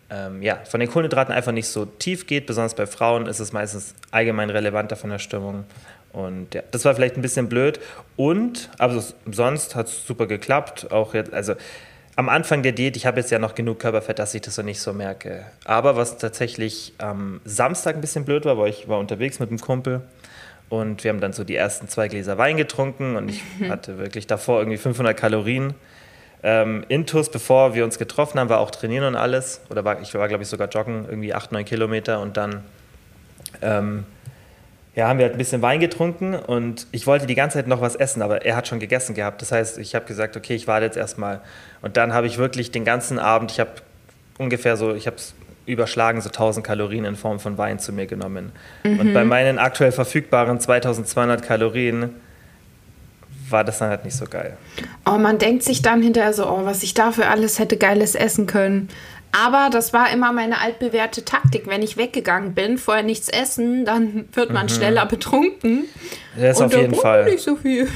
ähm, 0.09 0.41
ja, 0.41 0.59
von 0.65 0.79
den 0.79 0.89
Kohlenhydraten 0.89 1.33
einfach 1.33 1.51
nicht 1.51 1.67
so 1.67 1.85
tief 1.85 2.27
geht. 2.27 2.45
Besonders 2.45 2.75
bei 2.75 2.85
Frauen 2.85 3.27
ist 3.27 3.39
es 3.39 3.53
meistens 3.53 3.95
allgemein 4.11 4.49
relevanter 4.49 4.95
von 4.95 5.09
der 5.09 5.19
Stimmung. 5.19 5.65
Und 6.13 6.53
ja, 6.53 6.63
das 6.71 6.85
war 6.85 6.95
vielleicht 6.95 7.17
ein 7.17 7.21
bisschen 7.21 7.49
blöd. 7.49 7.79
Und, 8.15 8.69
aber 8.77 9.03
sonst 9.29 9.75
hat 9.75 9.87
es 9.87 10.05
super 10.05 10.27
geklappt. 10.27 10.91
Auch 10.91 11.13
jetzt, 11.13 11.33
also 11.33 11.55
am 12.15 12.29
Anfang 12.29 12.63
der 12.63 12.71
Diät, 12.71 12.95
ich 12.95 13.05
habe 13.05 13.19
jetzt 13.19 13.31
ja 13.31 13.39
noch 13.39 13.55
genug 13.55 13.79
Körperfett, 13.79 14.19
dass 14.19 14.33
ich 14.33 14.41
das 14.41 14.55
so 14.55 14.61
nicht 14.61 14.79
so 14.79 14.93
merke. 14.93 15.45
Aber 15.65 15.97
was 15.97 16.17
tatsächlich 16.17 16.93
am 16.97 17.41
Samstag 17.43 17.95
ein 17.95 18.01
bisschen 18.01 18.23
blöd 18.23 18.45
war, 18.45 18.57
weil 18.57 18.69
ich 18.69 18.87
war 18.87 18.99
unterwegs 18.99 19.39
mit 19.39 19.49
einem 19.49 19.59
Kumpel 19.59 20.01
und 20.69 21.03
wir 21.03 21.09
haben 21.09 21.19
dann 21.19 21.33
so 21.33 21.43
die 21.43 21.55
ersten 21.55 21.89
zwei 21.89 22.07
Gläser 22.07 22.37
Wein 22.37 22.57
getrunken 22.57 23.15
und 23.15 23.29
ich 23.29 23.43
hatte 23.69 23.97
wirklich 23.97 24.27
davor 24.27 24.59
irgendwie 24.59 24.77
500 24.77 25.17
Kalorien. 25.17 25.73
Ähm, 26.47 26.85
Intus, 26.89 27.31
bevor 27.31 27.73
wir 27.73 27.83
uns 27.83 27.97
getroffen 27.97 28.39
haben, 28.39 28.49
war 28.49 28.59
auch 28.59 28.69
trainieren 28.69 29.05
und 29.05 29.15
alles. 29.15 29.61
Oder 29.71 29.83
war, 29.83 29.99
ich 30.01 30.13
war, 30.13 30.27
glaube 30.27 30.43
ich, 30.43 30.49
sogar 30.49 30.67
joggen, 30.67 31.05
irgendwie 31.09 31.33
8, 31.33 31.51
9 31.51 31.65
Kilometer 31.65 32.21
und 32.21 32.37
dann 32.37 32.63
ähm, 33.63 34.05
ja, 34.95 35.07
haben 35.07 35.17
wir 35.17 35.25
halt 35.25 35.33
ein 35.33 35.39
bisschen 35.39 35.63
Wein 35.63 35.79
getrunken 35.79 36.35
und 36.35 36.85
ich 36.91 37.07
wollte 37.07 37.25
die 37.25 37.33
ganze 37.33 37.57
Zeit 37.57 37.67
noch 37.67 37.81
was 37.81 37.95
essen, 37.95 38.21
aber 38.21 38.45
er 38.45 38.55
hat 38.55 38.67
schon 38.67 38.79
gegessen 38.79 39.15
gehabt. 39.15 39.41
Das 39.41 39.51
heißt, 39.51 39.79
ich 39.79 39.95
habe 39.95 40.05
gesagt, 40.05 40.37
okay, 40.37 40.53
ich 40.53 40.67
warte 40.67 40.85
jetzt 40.85 40.97
erstmal. 40.97 41.41
Und 41.81 41.97
dann 41.97 42.13
habe 42.13 42.27
ich 42.27 42.37
wirklich 42.37 42.69
den 42.69 42.85
ganzen 42.85 43.17
Abend, 43.17 43.51
ich 43.51 43.59
habe 43.59 43.71
ungefähr 44.37 44.77
so, 44.77 44.93
ich 44.93 45.07
habe 45.07 45.17
es 45.17 45.33
überschlagen, 45.65 46.21
so 46.21 46.29
1000 46.29 46.63
Kalorien 46.63 47.05
in 47.05 47.15
Form 47.15 47.39
von 47.39 47.57
Wein 47.57 47.79
zu 47.79 47.91
mir 47.91 48.05
genommen. 48.05 48.51
Und 48.83 49.15
bei 49.15 49.25
meinen 49.25 49.57
aktuell 49.57 49.91
verfügbaren 49.91 50.59
2200 50.59 51.41
Kalorien 51.41 52.11
war 53.49 53.63
das 53.63 53.79
dann 53.79 53.89
halt 53.89 54.05
nicht 54.05 54.15
so 54.15 54.25
geil. 54.25 54.57
Oh, 55.05 55.17
man 55.17 55.37
denkt 55.37 55.63
sich 55.63 55.81
dann 55.81 56.01
hinterher 56.01 56.33
so, 56.33 56.47
oh, 56.47 56.65
was 56.65 56.83
ich 56.83 56.93
dafür 56.93 57.29
alles 57.29 57.59
hätte 57.59 57.77
Geiles 57.77 58.15
essen 58.15 58.47
können. 58.47 58.89
Aber 59.31 59.69
das 59.69 59.91
war 59.91 60.11
immer 60.13 60.31
meine 60.31 60.61
altbewährte 60.61 61.25
Taktik. 61.25 61.67
Wenn 61.67 61.81
ich 61.81 61.97
weggegangen 61.97 62.53
bin, 62.53 62.77
vorher 62.77 63.03
nichts 63.03 63.27
essen, 63.27 63.83
dann 63.83 64.29
wird 64.31 64.51
man 64.51 64.69
schneller 64.69 65.05
betrunken. 65.05 65.85
Das 66.39 66.59
Und 66.59 66.67
auf 66.67 66.71
da 66.71 66.79
jeden 66.79 66.95
Fall. 66.95 67.25
Nicht 67.25 67.43
so 67.43 67.57
viel. 67.57 67.89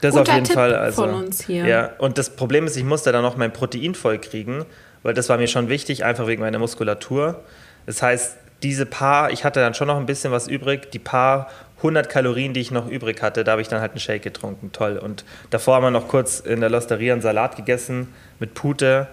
Das 0.00 0.14
Guter 0.14 0.22
auf 0.22 0.34
jeden 0.34 0.44
Tipp 0.44 0.54
Fall. 0.54 0.74
Also, 0.74 1.02
von 1.02 1.14
uns 1.14 1.44
hier. 1.44 1.66
Ja, 1.66 1.90
und 1.98 2.18
das 2.18 2.30
Problem 2.30 2.66
ist, 2.66 2.76
ich 2.76 2.84
musste 2.84 3.12
dann 3.12 3.22
noch 3.22 3.36
mein 3.36 3.52
Protein 3.52 3.94
voll 3.94 4.18
kriegen, 4.18 4.64
weil 5.02 5.14
das 5.14 5.28
war 5.28 5.38
mir 5.38 5.46
schon 5.46 5.68
wichtig, 5.68 6.04
einfach 6.04 6.26
wegen 6.26 6.42
meiner 6.42 6.58
Muskulatur. 6.58 7.42
Das 7.86 8.02
heißt, 8.02 8.36
diese 8.62 8.86
paar, 8.86 9.30
ich 9.30 9.44
hatte 9.44 9.60
dann 9.60 9.74
schon 9.74 9.86
noch 9.86 9.96
ein 9.96 10.06
bisschen 10.06 10.32
was 10.32 10.48
übrig, 10.48 10.90
die 10.90 10.98
paar 10.98 11.48
100 11.78 12.08
Kalorien, 12.08 12.54
die 12.54 12.60
ich 12.60 12.70
noch 12.70 12.88
übrig 12.88 13.22
hatte, 13.22 13.44
da 13.44 13.52
habe 13.52 13.62
ich 13.62 13.68
dann 13.68 13.80
halt 13.80 13.92
einen 13.92 14.00
Shake 14.00 14.22
getrunken, 14.22 14.72
toll. 14.72 14.96
Und 14.96 15.24
davor 15.50 15.76
haben 15.76 15.82
wir 15.84 15.90
noch 15.90 16.08
kurz 16.08 16.40
in 16.40 16.60
der 16.60 16.70
Losteria 16.70 17.12
einen 17.12 17.22
Salat 17.22 17.56
gegessen 17.56 18.08
mit 18.38 18.54
Pute. 18.54 19.08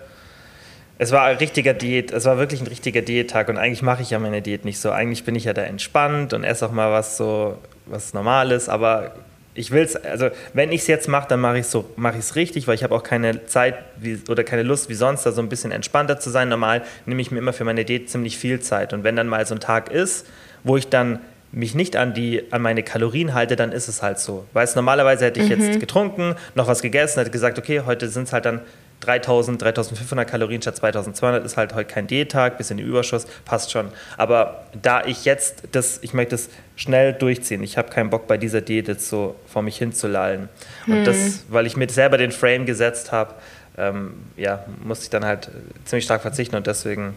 Es 0.98 1.12
war 1.12 1.24
ein 1.25 1.38
richtiger 1.38 1.74
Diät, 1.74 2.12
es 2.12 2.25
war 2.25 2.38
wirklich 2.38 2.62
ein 2.62 2.67
richtiger 2.67 3.01
Diättag 3.01 3.50
und 3.50 3.58
eigentlich 3.58 3.82
mache 3.82 4.01
ich 4.01 4.12
ja 4.12 4.20
meine 4.20 4.41
Diät 4.41 4.63
nicht 4.63 4.79
so. 4.79 4.91
Eigentlich 4.91 5.25
bin 5.25 5.36
ich 5.36 5.43
ja 5.43 5.53
da 5.53 5.63
entspannt 5.63 6.34
und 6.34 6.43
esse 6.43 6.65
auch 6.65 6.72
mal 6.72 6.91
was 6.91 7.17
so, 7.17 7.58
was 7.86 8.13
Normales, 8.13 8.70
aber 8.70 9.13
ich 9.55 9.72
will 9.72 9.84
es, 9.84 9.96
also 9.96 10.29
wenn 10.53 10.72
ich 10.72 10.82
es 10.82 10.88
jetzt 10.88 11.08
mache, 11.08 11.27
dann 11.27 11.39
mache 11.39 11.58
ich 11.58 11.65
es 11.65 11.72
so, 11.72 11.89
mache 11.96 12.13
ich 12.13 12.22
es 12.22 12.36
richtig, 12.36 12.67
weil 12.67 12.75
ich 12.75 12.84
habe 12.84 12.96
auch 12.96 13.03
keine 13.03 13.46
Zeit 13.46 13.75
wie, 13.98 14.22
oder 14.29 14.43
keine 14.43 14.63
Lust 14.63 14.89
wie 14.89 14.93
sonst, 14.93 15.25
da 15.25 15.32
so 15.32 15.41
ein 15.41 15.50
bisschen 15.50 15.72
entspannter 15.72 16.20
zu 16.20 16.29
sein. 16.29 16.50
Normal 16.50 16.84
nehme 17.05 17.22
ich 17.22 17.32
mir 17.32 17.39
immer 17.39 17.53
für 17.53 17.65
meine 17.65 17.86
Diät 17.86 18.10
ziemlich 18.10 18.38
viel 18.38 18.62
Zeit 18.62 18.93
und 18.93 19.03
wenn 19.03 19.15
dann 19.15 19.27
mal 19.27 19.46
so 19.46 19.55
ein 19.55 19.60
Tag 19.60 19.91
ist, 19.91 20.27
wo 20.63 20.77
ich 20.77 20.88
dann 20.88 21.20
mich 21.53 21.75
nicht 21.75 21.95
an, 21.95 22.13
die, 22.13 22.51
an 22.51 22.62
meine 22.63 22.81
Kalorien 22.81 23.33
halte, 23.33 23.55
dann 23.55 23.72
ist 23.72 23.88
es 23.88 24.01
halt 24.01 24.19
so. 24.19 24.45
Weißt 24.53 24.75
normalerweise 24.75 25.25
hätte 25.25 25.39
ich 25.39 25.50
jetzt 25.50 25.79
getrunken, 25.79 26.36
noch 26.55 26.67
was 26.67 26.81
gegessen, 26.81 27.19
hätte 27.19 27.31
gesagt, 27.31 27.60
okay, 27.60 27.83
heute 27.86 28.10
sind 28.10 28.24
es 28.24 28.33
halt 28.33 28.45
dann 28.45 28.62
3000, 29.01 29.62
3500 29.62 30.27
Kalorien 30.27 30.62
statt 30.62 30.77
2200 30.77 31.45
ist 31.45 31.57
halt 31.57 31.75
heute 31.75 31.93
kein 31.93 32.07
Diättag, 32.07 32.57
bisschen 32.57 32.79
Überschuss, 32.79 33.27
passt 33.45 33.72
schon. 33.72 33.89
Aber 34.17 34.65
da 34.81 35.03
ich 35.05 35.25
jetzt 35.25 35.63
das, 35.74 36.00
ich 36.01 36.13
möchte 36.13 36.31
das 36.31 36.50
schnell 36.75 37.13
durchziehen, 37.13 37.62
ich 37.63 37.77
habe 37.77 37.89
keinen 37.89 38.10
Bock 38.10 38.27
bei 38.27 38.38
dieser 38.38 38.62
Diät 38.62 38.88
jetzt 38.88 39.07
so 39.07 39.36
vor 39.45 39.62
mich 39.62 39.77
hinzulallen. 39.77 40.50
Und 40.88 41.05
das, 41.05 41.43
weil 41.50 41.67
ich 41.67 41.77
mir 41.77 41.89
selber 41.89 42.17
den 42.17 42.31
Frame 42.31 42.65
gesetzt 42.65 43.12
habe, 43.12 43.36
ähm, 43.77 44.13
ja, 44.38 44.65
musste 44.83 45.03
ich 45.03 45.10
dann 45.10 45.25
halt 45.25 45.51
ziemlich 45.86 46.05
stark 46.05 46.22
verzichten 46.22 46.55
und 46.55 46.65
deswegen 46.65 47.13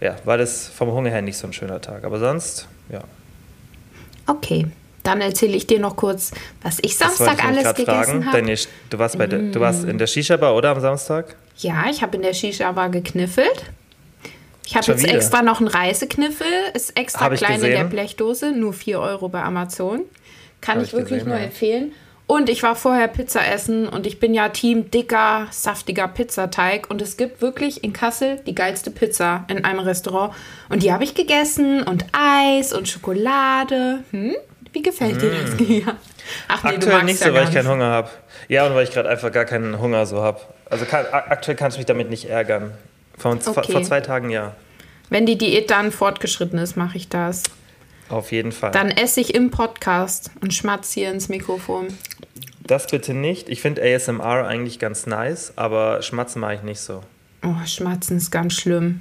ja, 0.00 0.16
war 0.24 0.36
das 0.36 0.68
vom 0.68 0.90
Hunger 0.92 1.10
her 1.10 1.22
nicht 1.22 1.38
so 1.38 1.46
ein 1.46 1.52
schöner 1.52 1.80
Tag. 1.80 2.04
Aber 2.04 2.18
sonst, 2.18 2.68
ja. 2.90 3.00
Okay, 4.26 4.66
dann 5.02 5.20
erzähle 5.20 5.56
ich 5.56 5.66
dir 5.66 5.80
noch 5.80 5.96
kurz, 5.96 6.32
was 6.62 6.78
ich 6.82 6.96
Samstag 6.96 7.44
alles 7.44 7.74
gegessen 7.74 8.26
habe. 8.26 8.54
Du, 8.90 8.98
warst 8.98 9.18
bei 9.18 9.26
der, 9.26 9.38
du 9.38 9.60
warst 9.60 9.84
in 9.84 9.98
der 9.98 10.06
Shisha-Bar, 10.06 10.54
oder 10.54 10.70
am 10.70 10.80
Samstag? 10.80 11.36
Ja, 11.58 11.84
ich 11.90 12.02
habe 12.02 12.16
in 12.16 12.22
der 12.22 12.34
Shisha-Bar 12.34 12.90
gekniffelt. 12.90 13.64
Ich 14.64 14.76
habe 14.76 14.86
jetzt 14.92 15.02
wieder? 15.02 15.14
extra 15.14 15.42
noch 15.42 15.58
einen 15.58 15.68
Reisekniffel, 15.68 16.46
ist 16.74 16.96
extra 16.96 17.28
klein 17.30 17.56
in 17.56 17.60
der 17.62 17.70
gesehen. 17.70 17.90
Blechdose, 17.90 18.52
nur 18.52 18.72
4 18.72 19.00
Euro 19.00 19.28
bei 19.28 19.42
Amazon. 19.42 20.02
Kann 20.60 20.76
Hab 20.76 20.82
ich 20.82 20.88
ich 20.90 20.94
wirklich 20.94 21.18
gesehen, 21.18 21.28
nur 21.28 21.38
ja. 21.38 21.44
empfehlen. 21.44 21.92
Und 22.32 22.48
ich 22.48 22.62
war 22.62 22.76
vorher 22.76 23.08
Pizza 23.08 23.46
essen 23.46 23.86
und 23.86 24.06
ich 24.06 24.18
bin 24.18 24.32
ja 24.32 24.48
Team 24.48 24.90
dicker, 24.90 25.48
saftiger 25.50 26.08
Pizzateig. 26.08 26.88
Und 26.88 27.02
es 27.02 27.18
gibt 27.18 27.42
wirklich 27.42 27.84
in 27.84 27.92
Kassel 27.92 28.40
die 28.46 28.54
geilste 28.54 28.90
Pizza 28.90 29.44
in 29.48 29.66
einem 29.66 29.80
Restaurant. 29.80 30.32
Und 30.70 30.82
die 30.82 30.94
habe 30.94 31.04
ich 31.04 31.14
gegessen 31.14 31.82
und 31.82 32.06
Eis 32.12 32.72
und 32.72 32.88
Schokolade. 32.88 33.98
Hm? 34.12 34.34
Wie 34.72 34.80
gefällt 34.80 35.20
dir 35.20 35.30
das, 35.30 35.56
Kia? 35.58 35.98
Ach 36.48 36.64
nee, 36.64 36.70
aktuell 36.70 37.02
nicht 37.02 37.18
so, 37.18 37.26
ja 37.26 37.34
weil 37.34 37.48
ich 37.48 37.52
keinen 37.52 37.68
Hunger 37.68 37.90
habe. 37.90 38.08
Ja, 38.48 38.66
und 38.66 38.74
weil 38.76 38.84
ich 38.84 38.92
gerade 38.92 39.10
einfach 39.10 39.30
gar 39.30 39.44
keinen 39.44 39.78
Hunger 39.78 40.06
so 40.06 40.22
habe. 40.22 40.40
Also 40.70 40.86
kann, 40.86 41.04
aktuell 41.12 41.58
kannst 41.58 41.76
du 41.76 41.80
mich 41.80 41.86
damit 41.86 42.08
nicht 42.08 42.30
ärgern. 42.30 42.72
Vor, 43.18 43.32
okay. 43.32 43.72
vor 43.72 43.82
zwei 43.82 44.00
Tagen 44.00 44.30
ja. 44.30 44.54
Wenn 45.10 45.26
die 45.26 45.36
Diät 45.36 45.70
dann 45.70 45.92
fortgeschritten 45.92 46.58
ist, 46.58 46.78
mache 46.78 46.96
ich 46.96 47.10
das. 47.10 47.42
Auf 48.08 48.32
jeden 48.32 48.52
Fall. 48.52 48.72
Dann 48.72 48.90
esse 48.90 49.20
ich 49.20 49.34
im 49.34 49.50
Podcast 49.50 50.30
und 50.40 50.52
schmatze 50.52 51.00
hier 51.00 51.10
ins 51.10 51.28
Mikrofon. 51.28 51.88
Das 52.64 52.86
bitte 52.86 53.14
nicht. 53.14 53.48
Ich 53.48 53.60
finde 53.60 53.82
ASMR 53.82 54.46
eigentlich 54.46 54.78
ganz 54.78 55.06
nice, 55.06 55.52
aber 55.56 56.02
schmatzen 56.02 56.40
mache 56.40 56.54
ich 56.54 56.62
nicht 56.62 56.80
so. 56.80 57.02
Oh, 57.42 57.66
schmatzen 57.66 58.18
ist 58.18 58.30
ganz 58.30 58.54
schlimm. 58.54 59.00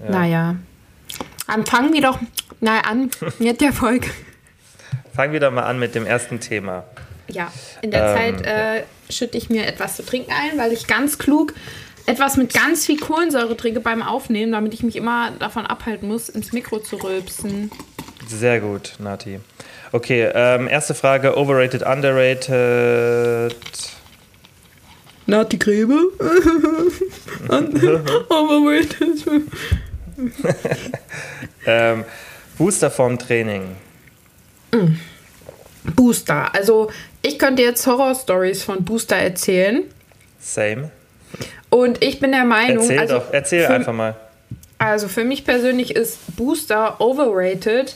Ja. 0.00 0.10
Naja. 0.10 0.56
Dann 1.46 1.66
fangen 1.66 1.92
wir 1.92 2.02
doch 2.02 2.18
mal 2.60 2.80
an 2.80 3.10
mit 3.38 3.60
der 3.60 3.72
Folge. 3.72 4.08
Fangen 5.14 5.32
wir 5.32 5.40
doch 5.40 5.52
mal 5.52 5.64
an 5.64 5.78
mit 5.78 5.94
dem 5.94 6.06
ersten 6.06 6.40
Thema. 6.40 6.84
Ja, 7.28 7.52
in 7.82 7.90
der 7.90 8.08
ähm, 8.08 8.38
Zeit 8.38 8.46
äh, 8.46 8.82
schütte 9.10 9.38
ich 9.38 9.48
mir 9.48 9.66
etwas 9.66 9.96
zu 9.96 10.04
trinken 10.04 10.32
ein, 10.32 10.58
weil 10.58 10.72
ich 10.72 10.86
ganz 10.86 11.18
klug 11.18 11.54
etwas 12.06 12.36
mit 12.36 12.52
ganz 12.52 12.84
viel 12.84 12.98
Kohlensäure 12.98 13.56
trinke 13.56 13.80
beim 13.80 14.02
Aufnehmen, 14.02 14.52
damit 14.52 14.74
ich 14.74 14.82
mich 14.82 14.96
immer 14.96 15.30
davon 15.38 15.66
abhalten 15.66 16.08
muss, 16.08 16.28
ins 16.28 16.52
Mikro 16.52 16.78
zu 16.78 16.96
rülpsen. 16.96 17.70
Sehr 18.28 18.60
gut, 18.60 18.94
Nati. 18.98 19.40
Okay, 19.92 20.30
ähm, 20.34 20.68
erste 20.68 20.94
Frage: 20.94 21.36
Overrated, 21.36 21.82
underrated? 21.82 23.54
Nati 25.26 25.56
Gräbe? 25.56 25.98
overrated. 28.28 29.24
ähm, 31.66 32.04
Booster 32.58 32.90
vorm 32.90 33.18
Training. 33.18 33.76
Mm. 34.72 34.96
Booster. 35.94 36.54
Also, 36.54 36.90
ich 37.22 37.38
könnte 37.38 37.62
jetzt 37.62 37.86
Horror-Stories 37.86 38.62
von 38.62 38.84
Booster 38.84 39.16
erzählen. 39.16 39.84
Same. 40.40 40.90
Und 41.70 42.02
ich 42.04 42.20
bin 42.20 42.32
der 42.32 42.44
Meinung. 42.44 42.78
Erzähl 42.78 42.98
also 42.98 43.14
doch, 43.18 43.32
erzähl 43.32 43.66
einfach 43.66 43.92
mal. 43.92 44.14
Also, 44.84 45.08
für 45.08 45.24
mich 45.24 45.46
persönlich 45.46 45.96
ist 45.96 46.36
Booster 46.36 47.00
overrated, 47.00 47.94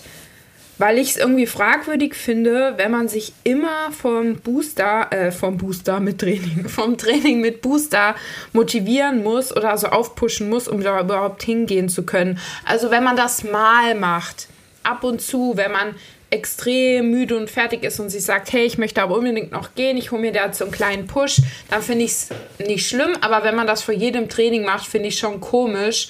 weil 0.79 0.97
ich 0.97 1.11
es 1.11 1.17
irgendwie 1.19 1.47
fragwürdig 1.47 2.15
finde, 2.15 2.79
wenn 2.79 2.91
man 2.91 3.09
sich 3.09 3.35
immer 3.45 3.93
vom 3.93 4.37
Booster, 4.37 5.09
äh, 5.11 5.31
vom 5.31 5.59
Booster 5.59 6.01
mit 6.01 6.19
Training, 6.19 6.67
vom 6.69 6.97
Training 6.97 7.43
mit 7.43 7.61
Booster 7.61 8.15
motivieren 8.55 9.23
muss 9.23 9.55
oder 9.55 9.77
so 9.77 9.89
aufpushen 9.89 10.49
muss, 10.49 10.67
um 10.67 10.83
da 10.83 10.99
überhaupt 10.99 11.43
hingehen 11.43 11.91
zu 11.91 12.05
können. 12.05 12.39
Also 12.65 12.91
wenn 12.91 13.05
man 13.05 13.17
das 13.17 13.45
mal 13.45 13.95
macht, 13.95 14.49
ab 14.83 15.05
und 15.05 15.21
zu, 15.21 15.59
wenn 15.59 15.73
man 15.73 15.95
extrem 16.31 17.11
müde 17.11 17.37
und 17.37 17.51
fertig 17.51 17.83
ist 17.85 18.01
und 18.01 18.09
sich 18.09 18.25
sagt, 18.25 18.51
hey, 18.55 18.65
ich 18.65 18.79
möchte 18.79 19.03
aber 19.03 19.15
unbedingt 19.15 19.53
noch 19.53 19.75
gehen, 19.75 19.99
ich 19.99 20.11
hole 20.11 20.23
mir 20.23 20.33
da 20.33 20.51
so 20.55 20.65
einen 20.65 20.73
kleinen 20.73 21.07
Push, 21.07 21.43
dann 21.69 21.83
finde 21.83 22.07
ich 22.07 22.13
es 22.13 22.29
nicht 22.67 22.89
schlimm, 22.89 23.13
aber 23.21 23.45
wenn 23.45 23.57
man 23.57 23.67
das 23.67 23.83
vor 23.83 23.93
jedem 23.93 24.31
Training 24.31 24.65
macht, 24.65 24.87
finde 24.87 25.09
ich 25.09 25.19
schon 25.19 25.41
komisch, 25.43 26.09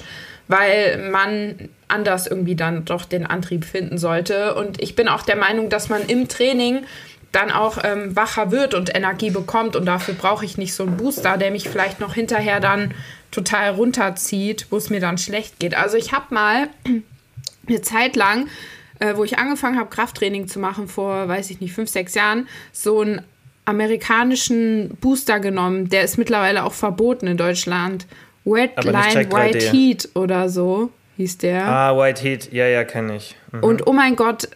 weil 0.49 1.11
man 1.11 1.69
anders 1.89 2.27
irgendwie 2.27 2.57
dann 2.57 2.85
doch 2.85 3.05
den 3.05 3.27
Antrieb 3.27 3.65
finden 3.65 3.99
sollte. 3.99 4.55
Und 4.55 4.83
ich 4.83 4.95
bin 4.95 5.09
auch 5.09 5.23
der 5.23 5.37
Meinung, 5.37 5.71
dass 5.71 5.89
man 5.89 6.03
im 6.07 6.29
Training 6.29 6.85
dann 7.33 7.51
auch 7.51 7.79
ähm, 7.85 8.17
wacher 8.17 8.51
wird 8.51 8.75
und 8.75 8.95
Energie 8.95 9.31
bekommt. 9.31 9.77
Und 9.77 9.87
dafür 9.87 10.15
brauche 10.15 10.45
ich 10.45 10.59
nicht 10.59 10.75
so 10.75 10.85
einen 10.85 10.97
Booster, 10.97 11.37
der 11.37 11.51
mich 11.51 11.69
vielleicht 11.69 12.01
noch 12.01 12.15
hinterher 12.15 12.61
dann 12.61 12.95
total 13.31 13.71
runterzieht, 13.71 14.67
wo 14.71 14.77
es 14.77 14.91
mir 14.91 15.01
dann 15.01 15.19
schlecht 15.19 15.59
geht. 15.59 15.75
Also 15.77 15.97
ich 15.97 16.13
habe 16.13 16.35
mal 16.35 16.69
eine 17.69 17.83
Zeit 17.83 18.17
lang 18.17 18.49
äh, 18.99 19.17
wo 19.17 19.25
ich 19.25 19.39
angefangen 19.39 19.79
habe, 19.79 19.91
Krafttraining 19.91 20.49
zu 20.49 20.59
machen 20.59 20.89
vor, 20.89 21.29
weiß 21.29 21.51
ich 21.51 21.61
nicht, 21.61 21.73
fünf, 21.73 21.91
sechs 21.91 22.15
Jahren, 22.15 22.49
so 22.73 23.01
einen 23.01 23.23
amerikanischen 23.65 24.97
Booster 25.01 25.41
genommen. 25.41 25.89
Der 25.89 26.03
ist 26.03 26.19
mittlerweile 26.19 26.65
auch 26.65 26.73
verboten 26.73 27.27
in 27.27 27.37
Deutschland. 27.37 28.07
Wetline 28.51 29.31
White 29.31 29.71
Heat 29.71 30.09
oder 30.15 30.49
so 30.49 30.91
hieß 31.17 31.39
der. 31.39 31.67
Ah, 31.67 31.97
White 31.99 32.23
Heat, 32.23 32.53
ja, 32.53 32.67
ja, 32.67 32.85
kenne 32.85 33.17
ich. 33.17 33.37
Mhm. 33.53 33.63
Und 33.63 33.87
oh 33.87 33.93
mein 33.93 34.17
Gott, 34.17 34.49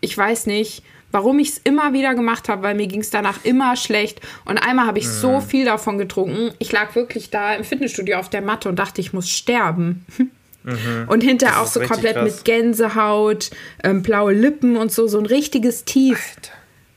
ich 0.00 0.16
weiß 0.16 0.46
nicht, 0.46 0.82
warum 1.10 1.38
ich 1.38 1.50
es 1.50 1.58
immer 1.58 1.92
wieder 1.92 2.14
gemacht 2.14 2.48
habe, 2.48 2.62
weil 2.62 2.74
mir 2.74 2.86
ging 2.86 3.00
es 3.00 3.10
danach 3.10 3.44
immer 3.44 3.76
schlecht. 3.76 4.20
Und 4.44 4.58
einmal 4.58 4.86
habe 4.86 4.98
ich 4.98 5.06
mhm. 5.06 5.10
so 5.10 5.40
viel 5.40 5.64
davon 5.64 5.98
getrunken. 5.98 6.52
Ich 6.58 6.72
lag 6.72 6.94
wirklich 6.94 7.30
da 7.30 7.54
im 7.54 7.64
Fitnessstudio 7.64 8.18
auf 8.18 8.30
der 8.30 8.42
Matte 8.42 8.68
und 8.68 8.78
dachte, 8.78 9.00
ich 9.00 9.12
muss 9.12 9.28
sterben. 9.28 10.06
Mhm. 10.18 10.30
Und 11.08 11.22
hinterher 11.22 11.60
auch 11.60 11.66
so 11.66 11.78
komplett 11.80 12.14
krass. 12.14 12.36
mit 12.36 12.44
Gänsehaut, 12.46 13.50
ähm, 13.82 14.02
blaue 14.02 14.32
Lippen 14.32 14.78
und 14.78 14.90
so, 14.90 15.06
so 15.06 15.18
ein 15.18 15.26
richtiges 15.26 15.84
Tief 15.84 16.36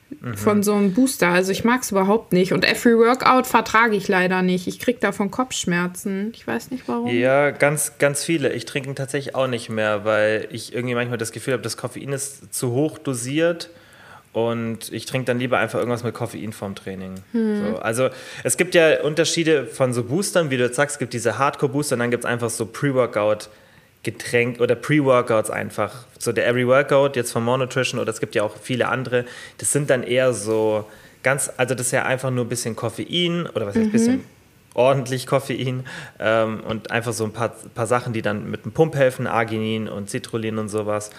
mhm. 0.09 0.35
von 0.35 0.63
so 0.63 0.73
einem 0.73 0.93
Booster. 0.93 1.29
Also 1.29 1.51
ich 1.51 1.63
mag 1.63 1.81
es 1.81 1.91
überhaupt 1.91 2.33
nicht. 2.33 2.53
Und 2.53 2.65
Every 2.65 2.97
Workout 2.97 3.47
vertrage 3.47 3.95
ich 3.95 4.07
leider 4.07 4.41
nicht. 4.41 4.67
Ich 4.67 4.79
kriege 4.79 4.99
davon 4.99 5.31
Kopfschmerzen. 5.31 6.31
Ich 6.33 6.45
weiß 6.45 6.71
nicht 6.71 6.87
warum. 6.87 7.07
Ja, 7.07 7.51
ganz, 7.51 7.97
ganz 7.97 8.23
viele. 8.23 8.53
Ich 8.53 8.65
trinke 8.65 8.93
tatsächlich 8.95 9.35
auch 9.35 9.47
nicht 9.47 9.69
mehr, 9.69 10.05
weil 10.05 10.47
ich 10.51 10.73
irgendwie 10.73 10.95
manchmal 10.95 11.17
das 11.17 11.31
Gefühl 11.31 11.53
habe, 11.53 11.63
das 11.63 11.77
Koffein 11.77 12.13
ist 12.13 12.53
zu 12.53 12.71
hoch 12.71 12.97
dosiert. 12.97 13.69
Und 14.33 14.91
ich 14.93 15.05
trinke 15.05 15.25
dann 15.25 15.39
lieber 15.39 15.57
einfach 15.57 15.79
irgendwas 15.79 16.03
mit 16.03 16.13
Koffein 16.13 16.53
vorm 16.53 16.75
Training. 16.75 17.15
Hm. 17.31 17.65
So, 17.65 17.79
also 17.79 18.09
es 18.43 18.57
gibt 18.57 18.75
ja 18.75 19.01
Unterschiede 19.01 19.65
von 19.65 19.93
so 19.93 20.03
Boostern, 20.03 20.51
wie 20.51 20.57
du 20.57 20.65
jetzt 20.65 20.75
sagst, 20.75 20.95
es 20.95 20.99
gibt 20.99 21.13
diese 21.13 21.39
Hardcore-Booster 21.39 21.95
und 21.95 21.99
dann 22.01 22.11
gibt 22.11 22.23
es 22.23 22.29
einfach 22.29 22.51
so 22.51 22.67
Pre-Workout. 22.67 23.49
Getränk 24.07 24.61
oder 24.61 24.75
Pre-Workouts 24.75 25.49
einfach. 25.49 26.05
So 26.17 26.31
der 26.31 26.47
Every 26.47 26.65
Workout 26.65 27.17
jetzt 27.17 27.33
von 27.33 27.43
Monotrition 27.43 27.99
oder 27.99 28.09
es 28.09 28.21
gibt 28.21 28.35
ja 28.35 28.43
auch 28.43 28.55
viele 28.55 28.87
andere. 28.87 29.25
Das 29.57 29.73
sind 29.73 29.89
dann 29.89 30.01
eher 30.01 30.31
so 30.31 30.85
ganz, 31.23 31.51
also 31.57 31.75
das 31.75 31.87
ist 31.87 31.91
ja 31.91 32.05
einfach 32.05 32.31
nur 32.31 32.45
ein 32.45 32.47
bisschen 32.47 32.77
Koffein 32.77 33.47
oder 33.47 33.67
was 33.67 33.75
heißt 33.75 33.77
ein 33.77 33.87
mhm. 33.87 33.91
bisschen 33.91 34.23
ordentlich 34.73 35.27
Koffein 35.27 35.83
ähm, 36.21 36.61
und 36.61 36.89
einfach 36.89 37.11
so 37.11 37.25
ein 37.25 37.33
paar, 37.33 37.49
paar 37.75 37.85
Sachen, 37.85 38.13
die 38.13 38.21
dann 38.21 38.49
mit 38.49 38.63
dem 38.63 38.71
Pump 38.71 38.95
helfen, 38.95 39.27
Arginin 39.27 39.89
und 39.89 40.09
Citrullin 40.09 40.57
und 40.57 40.69
sowas. 40.69 41.09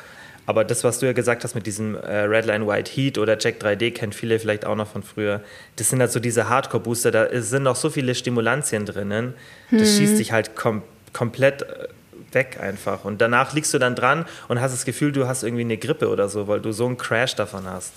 Aber 0.47 0.65
das, 0.65 0.83
was 0.83 0.99
du 0.99 1.05
ja 1.05 1.13
gesagt 1.13 1.45
hast 1.45 1.55
mit 1.55 1.67
diesem 1.67 1.95
äh, 1.95 2.21
Redline 2.21 2.67
White 2.67 2.91
Heat 2.91 3.19
oder 3.19 3.37
Jack 3.39 3.63
3D, 3.63 3.93
kennen 3.93 4.15
viele 4.15 4.39
vielleicht 4.39 4.65
auch 4.65 4.77
noch 4.77 4.89
von 4.89 5.03
früher. 5.03 5.43
Das 5.77 5.91
sind 5.91 6.01
halt 6.01 6.11
so 6.11 6.21
diese 6.21 6.49
Hardcore-Booster, 6.49 7.11
da 7.11 7.29
sind 7.43 7.65
noch 7.65 7.77
so 7.77 7.91
viele 7.91 8.15
Stimulantien 8.15 8.87
drinnen. 8.87 9.35
Das 9.71 9.91
hm. 9.91 9.99
schießt 9.99 10.19
dich 10.19 10.33
halt 10.33 10.57
kom 10.57 10.81
komplett 11.13 11.63
äh, 11.63 11.89
weg 12.33 12.59
einfach. 12.61 13.05
Und 13.05 13.21
danach 13.21 13.55
liegst 13.55 13.73
du 13.75 13.79
dann 13.79 13.95
dran 13.95 14.27
und 14.49 14.61
hast 14.61 14.73
das 14.73 14.85
Gefühl, 14.85 15.13
du 15.13 15.27
hast 15.27 15.43
irgendwie 15.43 15.63
eine 15.63 15.77
Grippe 15.77 16.09
oder 16.09 16.29
so, 16.29 16.49
weil 16.49 16.61
du 16.61 16.73
so 16.73 16.87
einen 16.87 16.97
Crash 16.97 17.35
davon 17.37 17.65
hast. 17.67 17.93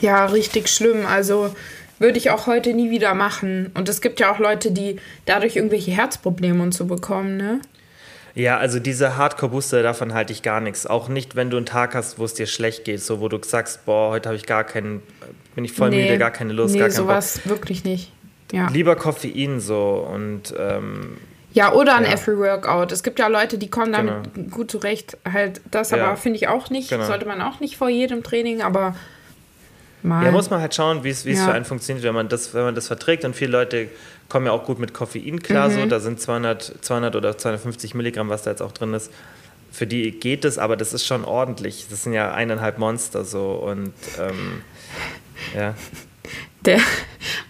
Ja, 0.00 0.26
richtig 0.26 0.68
schlimm. 0.68 1.06
Also 1.06 1.54
würde 1.98 2.18
ich 2.18 2.30
auch 2.30 2.46
heute 2.46 2.74
nie 2.74 2.90
wieder 2.90 3.14
machen. 3.14 3.70
Und 3.74 3.88
es 3.88 4.00
gibt 4.00 4.20
ja 4.20 4.32
auch 4.32 4.38
Leute, 4.38 4.72
die 4.72 4.98
dadurch 5.26 5.56
irgendwelche 5.56 5.90
Herzprobleme 5.90 6.62
und 6.62 6.72
so 6.72 6.86
bekommen, 6.86 7.36
ne? 7.36 7.60
Ja, 8.34 8.58
also 8.58 8.80
diese 8.80 9.16
Hardcore-Booster, 9.16 9.84
davon 9.84 10.12
halte 10.12 10.32
ich 10.32 10.42
gar 10.42 10.60
nichts. 10.60 10.86
Auch 10.88 11.08
nicht, 11.08 11.36
wenn 11.36 11.50
du 11.50 11.56
einen 11.56 11.66
Tag 11.66 11.94
hast, 11.94 12.18
wo 12.18 12.24
es 12.24 12.34
dir 12.34 12.46
schlecht 12.46 12.84
geht, 12.84 13.00
so 13.00 13.20
wo 13.20 13.28
du 13.28 13.38
sagst, 13.40 13.86
boah, 13.86 14.10
heute 14.10 14.28
habe 14.28 14.36
ich 14.36 14.44
gar 14.44 14.64
keinen, 14.64 15.02
bin 15.54 15.64
ich 15.64 15.72
voll 15.72 15.90
nee, 15.90 16.02
müde, 16.02 16.18
gar 16.18 16.32
keine 16.32 16.52
Lust, 16.52 16.74
nee, 16.74 16.80
gar 16.80 16.88
keinen 16.88 16.96
sowas 16.96 17.38
Bock. 17.38 17.52
wirklich 17.52 17.84
nicht. 17.84 18.10
Ja. 18.50 18.68
Lieber 18.68 18.96
Koffein 18.96 19.60
so 19.60 20.06
und 20.12 20.52
ähm, 20.58 21.16
ja, 21.54 21.72
oder 21.72 21.94
ein 21.94 22.04
ja. 22.04 22.10
Every 22.10 22.36
Workout. 22.36 22.90
Es 22.90 23.04
gibt 23.04 23.20
ja 23.20 23.28
Leute, 23.28 23.58
die 23.58 23.70
kommen 23.70 23.92
damit 23.92 24.34
genau. 24.34 24.48
gut 24.50 24.72
zurecht. 24.72 25.16
Halt 25.30 25.60
das 25.70 25.90
ja. 25.90 26.04
aber 26.04 26.16
finde 26.16 26.38
ich 26.38 26.48
auch 26.48 26.68
nicht. 26.68 26.90
Genau. 26.90 27.06
Sollte 27.06 27.26
man 27.26 27.40
auch 27.40 27.60
nicht 27.60 27.76
vor 27.76 27.88
jedem 27.88 28.24
Training, 28.24 28.60
aber 28.60 28.96
mal. 30.02 30.24
Ja, 30.24 30.32
muss 30.32 30.50
man 30.50 30.60
halt 30.60 30.74
schauen, 30.74 31.04
wie 31.04 31.10
es 31.10 31.22
ja. 31.22 31.36
für 31.36 31.52
einen 31.52 31.64
funktioniert, 31.64 32.04
wenn 32.04 32.14
man, 32.14 32.28
das, 32.28 32.54
wenn 32.54 32.64
man 32.64 32.74
das 32.74 32.88
verträgt. 32.88 33.24
Und 33.24 33.36
viele 33.36 33.52
Leute 33.52 33.88
kommen 34.28 34.46
ja 34.46 34.52
auch 34.52 34.64
gut 34.64 34.80
mit 34.80 34.94
Koffein 34.94 35.40
klar. 35.44 35.68
Mhm. 35.68 35.74
So, 35.74 35.86
da 35.86 36.00
sind 36.00 36.20
200, 36.20 36.74
200 36.80 37.14
oder 37.14 37.38
250 37.38 37.94
Milligramm, 37.94 38.28
was 38.28 38.42
da 38.42 38.50
jetzt 38.50 38.60
auch 38.60 38.72
drin 38.72 38.92
ist. 38.92 39.12
Für 39.70 39.86
die 39.86 40.10
geht 40.10 40.44
es, 40.44 40.58
aber 40.58 40.76
das 40.76 40.92
ist 40.92 41.06
schon 41.06 41.24
ordentlich. 41.24 41.86
Das 41.88 42.02
sind 42.02 42.14
ja 42.14 42.34
eineinhalb 42.34 42.78
Monster 42.78 43.24
so 43.24 43.52
und 43.52 43.92
ähm, 44.18 44.62
ja. 45.54 45.74
Der, 46.64 46.80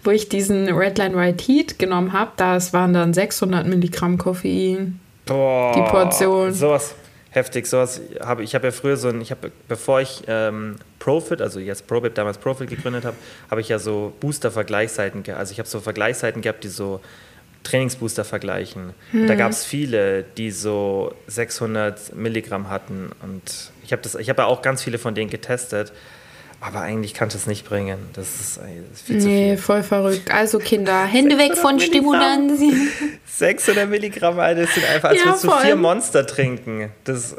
wo 0.02 0.10
ich 0.10 0.28
diesen 0.28 0.68
Redline 0.68 1.16
White 1.16 1.44
Heat 1.44 1.78
genommen 1.78 2.12
habe, 2.12 2.32
das 2.36 2.72
waren 2.72 2.92
dann 2.92 3.14
600 3.14 3.66
Milligramm 3.66 4.18
Koffein. 4.18 5.00
Boah, 5.26 5.72
die 5.74 5.82
Portion. 5.82 6.52
Sowas 6.52 6.94
heftig. 7.34 7.66
Sowas 7.66 8.00
habe 8.20 8.42
ich 8.42 8.54
habe 8.54 8.66
ja 8.66 8.70
früher 8.70 8.96
so 8.96 9.08
ein, 9.08 9.20
ich 9.20 9.30
habe, 9.30 9.50
bevor 9.68 10.00
ich 10.00 10.22
ähm, 10.26 10.76
Profit, 10.98 11.42
also 11.42 11.60
jetzt 11.60 11.86
Probit, 11.86 12.16
damals 12.16 12.38
Profit 12.38 12.70
gegründet 12.70 13.04
habe, 13.04 13.16
habe 13.50 13.60
ich 13.60 13.68
ja 13.68 13.78
so 13.78 14.12
Booster-Vergleichsseiten 14.20 15.22
gehabt. 15.22 15.40
Also 15.40 15.52
ich 15.52 15.58
habe 15.58 15.68
so 15.68 15.80
Vergleichsseiten 15.80 16.42
gehabt, 16.42 16.64
die 16.64 16.68
so 16.68 17.00
Trainingsbooster 17.64 18.24
vergleichen. 18.24 18.92
Hm. 19.10 19.26
Da 19.26 19.34
gab 19.34 19.50
es 19.50 19.64
viele, 19.64 20.22
die 20.22 20.50
so 20.50 21.14
600 21.26 22.14
Milligramm 22.14 22.68
hatten. 22.68 23.10
Und 23.22 23.72
ich 23.82 23.92
habe 23.92 24.02
hab 24.08 24.38
ja 24.38 24.44
auch 24.44 24.62
ganz 24.62 24.82
viele 24.82 24.98
von 24.98 25.14
denen 25.14 25.30
getestet. 25.30 25.92
Aber 26.66 26.80
eigentlich 26.80 27.12
kann 27.12 27.28
ich 27.28 27.34
das 27.34 27.46
nicht 27.46 27.68
bringen. 27.68 27.98
Das 28.14 28.40
ist, 28.40 28.56
das 28.56 28.64
ist 28.94 29.06
viel 29.06 29.16
nee, 29.16 29.20
zu 29.20 29.28
viel. 29.28 29.56
voll 29.58 29.82
verrückt. 29.82 30.30
Also 30.30 30.58
Kinder, 30.58 31.04
Hände 31.04 31.36
weg 31.36 31.58
von 31.58 31.78
Stimulantien. 31.78 32.90
600 33.26 33.86
Milligramm, 33.86 34.38
Alter, 34.38 34.62
das 34.62 34.74
sind 34.74 34.88
einfach, 34.88 35.10
als 35.10 35.18
ja, 35.18 35.26
würdest 35.26 35.44
du 35.44 35.50
vier 35.50 35.76
Monster 35.76 36.26
trinken. 36.26 36.90
Das 37.04 37.36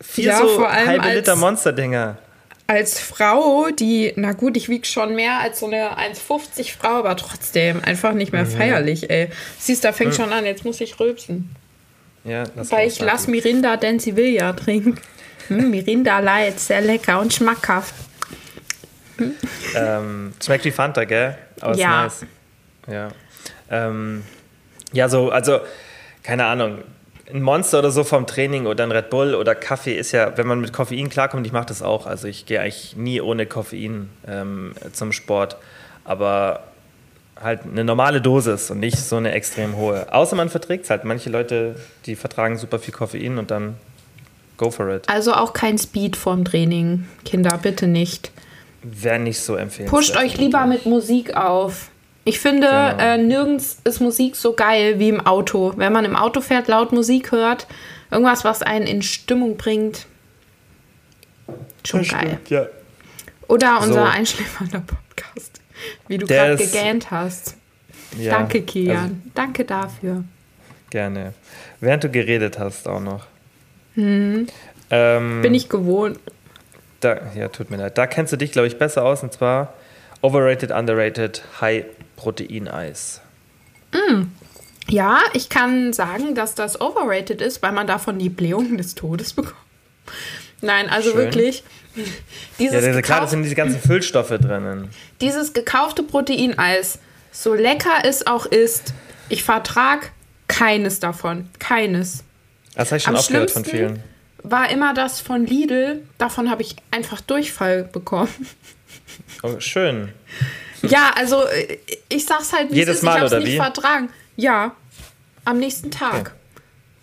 vier 0.00 0.24
ja, 0.24 0.38
so 0.38 0.68
halbe 0.68 1.08
Liter 1.10 1.36
Monster-Dinger. 1.36 2.18
als 2.66 2.98
Frau, 2.98 3.68
die, 3.70 4.12
na 4.16 4.32
gut, 4.32 4.56
ich 4.56 4.68
wiege 4.68 4.86
schon 4.86 5.14
mehr 5.14 5.38
als 5.38 5.60
so 5.60 5.66
eine 5.66 5.96
1,50 5.96 6.76
Frau, 6.76 6.96
aber 6.96 7.16
trotzdem 7.16 7.80
einfach 7.84 8.12
nicht 8.12 8.32
mehr 8.32 8.46
feierlich, 8.46 9.08
ey. 9.08 9.28
Siehst, 9.60 9.84
da 9.84 9.92
fängt 9.92 10.16
schon 10.16 10.32
an, 10.32 10.44
jetzt 10.44 10.64
muss 10.64 10.80
ich 10.80 10.98
rülpsen. 10.98 11.54
Ja, 12.24 12.42
das 12.56 12.72
Weil 12.72 12.88
ich 12.88 12.98
lass 12.98 13.28
Mirinda 13.28 13.76
denn 13.76 14.00
sie 14.00 14.16
will 14.16 14.30
ja 14.30 14.52
trinken. 14.52 14.98
Hm, 15.46 15.70
Mirinda 15.70 16.18
Light, 16.18 16.58
sehr 16.58 16.80
lecker 16.80 17.20
und 17.20 17.32
schmackhaft. 17.32 17.94
Ähm, 19.74 20.32
schmeckt 20.42 20.64
wie 20.64 20.70
Fanta, 20.70 21.04
gell? 21.04 21.36
Aber 21.60 21.74
Ja. 21.76 22.02
nice. 22.02 22.26
Ja. 22.88 23.08
Ähm, 23.70 24.24
ja, 24.92 25.08
so, 25.08 25.30
also, 25.30 25.60
keine 26.22 26.46
Ahnung. 26.46 26.78
Ein 27.32 27.40
Monster 27.42 27.78
oder 27.78 27.90
so 27.90 28.04
vom 28.04 28.26
Training 28.26 28.66
oder 28.66 28.84
ein 28.84 28.92
Red 28.92 29.08
Bull 29.08 29.34
oder 29.34 29.54
Kaffee 29.54 29.94
ist 29.96 30.12
ja, 30.12 30.36
wenn 30.36 30.46
man 30.46 30.60
mit 30.60 30.72
Koffein 30.72 31.08
klarkommt, 31.08 31.46
ich 31.46 31.52
mache 31.52 31.66
das 31.66 31.80
auch. 31.80 32.06
Also 32.06 32.28
ich 32.28 32.44
gehe 32.44 32.60
eigentlich 32.60 32.96
nie 32.96 33.20
ohne 33.22 33.46
Koffein 33.46 34.10
ähm, 34.26 34.74
zum 34.92 35.12
Sport. 35.12 35.56
Aber 36.04 36.64
halt 37.40 37.60
eine 37.64 37.84
normale 37.84 38.20
Dosis 38.20 38.70
und 38.70 38.80
nicht 38.80 38.98
so 38.98 39.16
eine 39.16 39.32
extrem 39.32 39.76
hohe. 39.76 40.12
Außer 40.12 40.36
man 40.36 40.50
verträgt 40.50 40.84
es 40.84 40.90
halt. 40.90 41.04
Manche 41.04 41.30
Leute, 41.30 41.76
die 42.06 42.16
vertragen 42.16 42.58
super 42.58 42.78
viel 42.78 42.92
Koffein 42.92 43.38
und 43.38 43.50
dann 43.50 43.76
go 44.56 44.70
for 44.70 44.88
it. 44.90 45.08
Also 45.08 45.32
auch 45.32 45.52
kein 45.52 45.78
Speed 45.78 46.16
vorm 46.16 46.44
Training. 46.44 47.08
Kinder, 47.24 47.58
bitte 47.62 47.86
nicht. 47.86 48.30
Wäre 48.82 49.18
nicht 49.18 49.38
so 49.40 49.54
empfehlenswert. 49.56 49.90
Pusht 49.90 50.16
euch 50.16 50.36
lieber 50.38 50.66
mit 50.66 50.86
Musik 50.86 51.34
auf. 51.36 51.88
Ich 52.24 52.38
finde, 52.40 52.66
Genau. 52.66 53.02
äh, 53.02 53.18
nirgends 53.18 53.78
ist 53.84 54.00
Musik 54.00 54.36
so 54.36 54.52
geil 54.54 54.98
wie 54.98 55.08
im 55.08 55.20
Auto. 55.26 55.72
Wenn 55.76 55.92
man 55.92 56.04
im 56.04 56.14
Auto 56.16 56.40
fährt, 56.40 56.68
laut 56.68 56.92
Musik 56.92 57.32
hört, 57.32 57.66
irgendwas, 58.10 58.44
was 58.44 58.62
einen 58.62 58.86
in 58.86 59.02
Stimmung 59.02 59.56
bringt. 59.56 60.06
Schon 61.84 62.02
geil. 62.06 62.38
Ja. 62.48 62.66
Oder 63.48 63.80
unser 63.80 63.92
So. 63.94 64.00
einschläfernder 64.02 64.80
Podcast, 64.86 65.60
wie 66.08 66.18
du 66.18 66.26
gerade 66.26 66.56
gegähnt 66.56 67.10
hast. 67.10 67.56
ja. 68.16 68.32
Danke, 68.38 68.62
Kian. 68.62 68.96
Also, 68.96 69.14
Danke 69.34 69.64
dafür. 69.64 70.24
Gerne. 70.90 71.34
Während 71.80 72.04
du 72.04 72.08
geredet 72.08 72.58
hast 72.58 72.86
auch 72.86 73.00
noch. 73.00 73.26
Ähm, 73.96 74.46
Hm. 74.90 75.42
Bin 75.42 75.54
ich 75.54 75.68
gewohnt. 75.68 76.18
Da, 77.02 77.18
ja, 77.34 77.48
tut 77.48 77.70
mir 77.70 77.76
leid. 77.76 77.98
Da 77.98 78.06
kennst 78.06 78.32
du 78.32 78.36
dich, 78.36 78.52
glaube 78.52 78.68
ich, 78.68 78.78
besser 78.78 79.04
aus. 79.04 79.22
Und 79.22 79.32
zwar 79.32 79.74
Overrated, 80.22 80.70
Underrated, 80.70 81.42
High 81.60 81.84
Protein 82.16 82.68
Eis. 82.68 83.20
Ja, 84.88 85.20
ich 85.32 85.48
kann 85.48 85.92
sagen, 85.92 86.34
dass 86.34 86.54
das 86.54 86.80
overrated 86.80 87.40
ist, 87.40 87.62
weil 87.62 87.72
man 87.72 87.86
davon 87.86 88.18
die 88.18 88.28
Blähungen 88.28 88.76
des 88.78 88.94
Todes 88.94 89.32
bekommt. 89.32 89.56
Nein, 90.60 90.88
also 90.88 91.10
Schön. 91.10 91.18
wirklich. 91.18 91.62
Dieses, 92.58 92.84
Ja, 92.84 92.92
gekauft- 92.92 93.22
das 93.24 93.30
sind 93.32 93.42
diese 93.42 93.54
ganzen 93.54 93.78
Füllstoffe 93.80 94.30
drinnen. 94.30 94.88
dieses 95.20 95.52
gekaufte 95.52 96.02
Proteineis, 96.02 96.98
so 97.32 97.52
lecker 97.52 97.90
es 98.04 98.26
auch 98.26 98.46
ist, 98.46 98.94
ich 99.28 99.44
vertrag 99.44 100.12
keines 100.48 101.00
davon. 101.00 101.50
Keines. 101.58 102.24
Das 102.74 102.88
habe 102.90 102.96
ich 102.96 103.02
schon 103.02 103.14
Am 103.14 103.20
oft 103.20 103.28
gehört 103.28 103.50
von 103.50 103.64
vielen. 103.66 104.02
War 104.42 104.70
immer 104.70 104.94
das 104.94 105.20
von 105.20 105.46
Lidl. 105.46 106.02
Davon 106.18 106.50
habe 106.50 106.62
ich 106.62 106.76
einfach 106.90 107.20
Durchfall 107.20 107.84
bekommen. 107.84 108.28
Oh, 109.42 109.58
schön. 109.58 110.08
Ja, 110.82 111.12
also 111.16 111.44
äh, 111.46 111.78
ich 112.08 112.24
sag's 112.24 112.52
halt, 112.52 112.70
wie 112.70 112.76
Jedes 112.76 112.96
es 112.96 112.96
ist. 112.98 113.02
Mal, 113.04 113.16
ich 113.16 113.20
hab's 113.22 113.32
oder 113.32 113.40
nicht 113.42 113.52
wie? 113.52 113.56
vertragen. 113.56 114.08
Ja, 114.36 114.74
am 115.44 115.58
nächsten 115.58 115.90
Tag. 115.90 116.34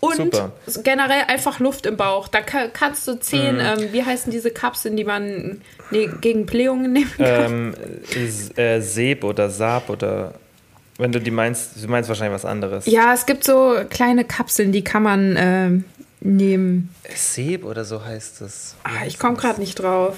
Und 0.00 0.16
Super. 0.16 0.52
generell 0.82 1.24
einfach 1.28 1.60
Luft 1.60 1.84
im 1.84 1.96
Bauch. 1.98 2.28
Da 2.28 2.40
ka 2.40 2.68
kannst 2.68 3.06
du 3.06 3.14
zehn, 3.20 3.56
Mhm. 3.56 3.60
ähm, 3.60 3.92
wie 3.92 4.02
heißen 4.02 4.32
diese 4.32 4.50
Kapseln, 4.50 4.96
die 4.96 5.04
man 5.04 5.60
nee, 5.90 6.08
gegen 6.22 6.46
Blähungen 6.46 6.92
nehmen 6.92 7.12
kann? 7.18 7.74
Ähm, 7.76 8.56
äh, 8.56 8.80
Seb 8.80 9.24
oder 9.24 9.50
Saab 9.50 9.90
oder 9.90 10.34
wenn 10.96 11.12
du 11.12 11.20
die 11.20 11.30
meinst, 11.30 11.82
du 11.82 11.88
meinst 11.88 12.08
wahrscheinlich 12.08 12.34
was 12.34 12.44
anderes. 12.46 12.86
Ja, 12.86 13.12
es 13.12 13.26
gibt 13.26 13.44
so 13.44 13.76
kleine 13.90 14.24
Kapseln, 14.24 14.72
die 14.72 14.84
kann 14.84 15.02
man 15.02 15.34
ähm, 15.38 15.84
nehmen. 16.20 16.94
Seb 17.14 17.64
oder 17.64 17.84
so 17.84 18.04
heißt 18.04 18.40
es. 18.42 18.76
Ah, 18.84 19.06
ich 19.06 19.18
komme 19.18 19.36
gerade 19.36 19.60
nicht 19.60 19.74
drauf. 19.76 20.16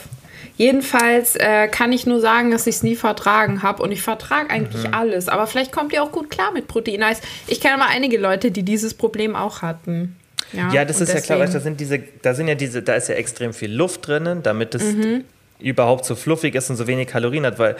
Jedenfalls 0.57 1.37
äh, 1.37 1.69
kann 1.69 1.93
ich 1.93 2.07
nur 2.07 2.21
sagen, 2.21 2.51
dass 2.51 2.67
ich 2.67 2.77
es 2.77 2.83
nie 2.83 2.97
vertragen 2.97 3.63
habe 3.63 3.83
und 3.83 3.93
ich 3.93 4.03
vertrage 4.03 4.51
eigentlich 4.51 4.87
Mhm. 4.89 4.95
alles. 4.95 5.29
Aber 5.29 5.47
vielleicht 5.47 5.73
kommt 5.73 5.93
ihr 5.93 6.03
auch 6.03 6.13
gut 6.13 6.31
klar 6.31 6.53
mit 6.53 6.69
Proteineis. 6.69 7.21
Ich 7.47 7.61
kenne 7.61 7.75
aber 7.75 7.87
einige 7.87 8.19
Leute, 8.19 8.51
die 8.51 8.63
dieses 8.63 8.95
Problem 8.95 9.37
auch 9.37 9.63
hatten. 9.63 10.17
Ja, 10.53 10.85
das 10.85 10.97
und 10.99 11.05
ist 11.05 11.15
ja 11.15 11.21
klar, 11.21 11.39
weißt, 11.39 11.55
da 11.55 11.59
deswegen- 11.61 11.79
sind 11.79 11.81
diese, 11.81 12.03
da 12.23 12.35
sind 12.35 12.49
ja 12.49 12.55
diese, 12.55 12.83
da 12.83 12.95
ist 12.95 13.09
ja 13.09 13.15
extrem 13.15 13.55
viel 13.55 13.73
Luft 13.73 14.07
drinnen, 14.07 14.43
damit 14.43 14.75
es 14.75 14.83
Mhm. 14.95 15.25
überhaupt 15.61 16.05
so 16.05 16.15
fluffig 16.15 16.55
ist 16.55 16.69
und 16.69 16.77
so 16.77 16.87
wenig 16.87 17.09
Kalorien 17.09 17.47
hat, 17.47 17.59
weil 17.59 17.77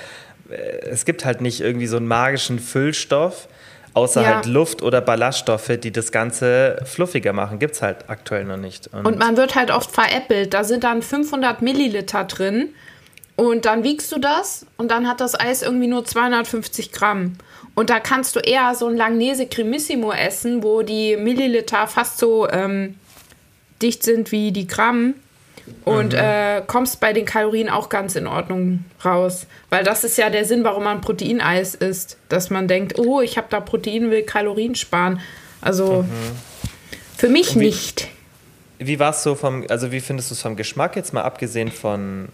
äh, 0.51 0.55
es 0.89 1.05
gibt 1.05 1.25
halt 1.25 1.41
nicht 1.43 1.61
irgendwie 1.61 1.87
so 1.87 1.97
einen 1.99 2.07
magischen 2.07 2.59
Füllstoff, 2.59 3.49
außer 3.95 4.23
Ja. 4.23 4.35
halt 4.37 4.47
Luft 4.47 4.83
oder 4.83 5.01
Ballaststoffe, 5.01 5.73
die 5.83 5.91
das 5.93 6.13
Ganze 6.13 6.83
fluffiger 6.85 7.33
machen. 7.33 7.59
Gibt 7.59 7.75
es 7.75 7.83
halt 7.83 8.09
aktuell 8.09 8.45
noch 8.45 8.57
nicht. 8.57 8.89
Und 8.93 9.19
man 9.19 9.37
wird 9.37 9.55
halt 9.55 9.71
oft 9.71 9.91
veräppelt. 9.91 10.55
Da 10.55 10.65
sind 10.65 10.85
dann 10.85 11.03
500 11.03 11.63
Milliliter 11.63 12.25
drin 12.25 12.71
und 13.37 13.65
dann 13.65 13.85
wiegst 13.85 14.11
du 14.13 14.19
das 14.19 14.67
und 14.77 14.91
dann 14.91 15.09
hat 15.09 15.21
das 15.21 15.39
Eis 15.39 15.63
irgendwie 15.63 15.87
nur 15.89 16.05
250 16.05 16.93
Gramm. 16.93 17.35
Und 17.75 17.89
da 17.89 18.01
kannst 18.01 18.37
du 18.37 18.41
eher 18.41 18.75
so 18.75 18.87
ein 18.87 18.97
Langnese 18.97 19.47
Cremissimo 19.47 20.13
essen, 20.13 20.63
wo 20.63 20.83
die 20.83 21.17
Milliliter 21.17 21.87
fast 21.87 22.19
so 22.19 22.47
ähm, 22.51 22.97
dicht 23.81 24.03
sind 24.03 24.31
wie 24.31 24.53
die 24.53 24.67
Gramm. 24.67 25.15
Und 25.85 26.15
äh, 26.15 26.63
kommst 26.67 27.01
bei 27.01 27.13
den 27.13 27.25
Kalorien 27.25 27.69
auch 27.69 27.89
ganz 27.89 28.15
in 28.17 28.27
Ordnung 28.27 28.85
raus. 29.05 29.47
Weil 29.71 29.85
das 29.85 30.05
ist 30.05 30.17
ja 30.19 30.31
der 30.31 30.45
Sinn, 30.45 30.65
warum 30.65 30.85
man 30.85 31.01
Proteineis 31.01 31.75
isst. 31.75 32.17
Dass 32.29 32.51
man 32.51 32.69
denkt, 32.69 32.99
oh, 32.99 33.21
ich 33.21 33.37
habe 33.37 33.47
da 33.51 33.61
Protein, 33.61 34.11
will 34.11 34.23
Kalorien 34.23 34.75
sparen. 34.75 35.21
Also 35.61 36.05
für 37.17 37.29
mich 37.29 37.55
wie- 37.55 37.67
nicht. 37.67 38.09
Wie 38.79 38.99
war 38.99 39.11
es 39.11 39.23
so 39.23 39.37
vom, 39.37 39.65
also 39.69 39.93
wie 39.93 40.01
findest 40.01 40.31
du 40.31 40.35
es 40.35 40.43
vom 40.43 40.57
Geschmack 40.57 40.97
jetzt 40.97 41.13
mal 41.13 41.23
abgesehen 41.23 41.71
von, 41.71 42.29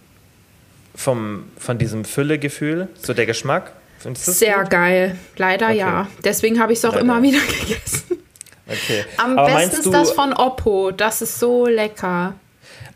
vom, 0.95 1.45
von 1.59 1.77
diesem 1.79 2.05
Füllegefühl, 2.07 2.89
so 3.01 3.13
der 3.13 3.27
Geschmack? 3.27 3.73
Findest 3.99 4.27
du 4.29 4.31
es 4.31 4.39
Sehr 4.39 4.59
gut? 4.63 4.71
geil. 4.71 5.17
Leider 5.37 5.67
Okay. 5.67 5.77
ja. 5.79 6.07
Deswegen 6.25 6.61
habe 6.61 6.73
ich 6.73 6.79
es 6.79 6.85
auch 6.85 6.93
Leider. 6.93 7.03
immer 7.05 7.23
wieder 7.23 7.41
gegessen. 7.61 8.19
Okay. 8.67 9.05
Am 9.19 9.39
aber 9.39 9.55
besten 9.55 9.81
ist 9.81 9.93
das 9.93 10.13
von 10.13 10.33
Oppo. 10.33 10.91
Das 10.91 11.21
ist 11.23 11.39
so 11.39 11.67
lecker. 11.67 12.35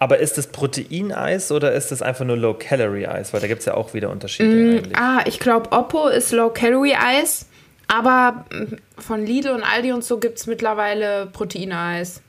Aber 0.03 0.19
ist 0.19 0.37
es 0.37 0.49
Proteineis 0.49 1.53
oder 1.53 1.71
ist 1.75 1.93
es 1.93 2.03
einfach 2.03 2.25
nur 2.25 2.37
Low-Calorie-Eis? 2.37 3.33
Weil 3.33 3.41
da 3.41 3.47
gibt 3.47 3.61
es 3.61 3.67
ja 3.67 3.75
auch 3.75 3.95
wieder 3.95 4.11
Unterschiede 4.11 4.51
eigentlich. 4.51 4.97
Ah, 4.97 5.21
ich 5.27 5.39
glaube, 5.39 5.71
Oppo 5.71 6.09
ist 6.09 6.33
Low-Calorie-Eis. 6.33 7.47
Aber 7.87 8.45
mm, 8.51 9.01
von 9.01 9.25
Lidl 9.25 9.51
und 9.51 9.63
Aldi 9.63 9.93
und 9.93 10.03
so 10.03 10.19
gibt 10.19 10.39
es 10.39 10.49
mittlerweile 10.49 11.27
Proteineis. 11.27 12.21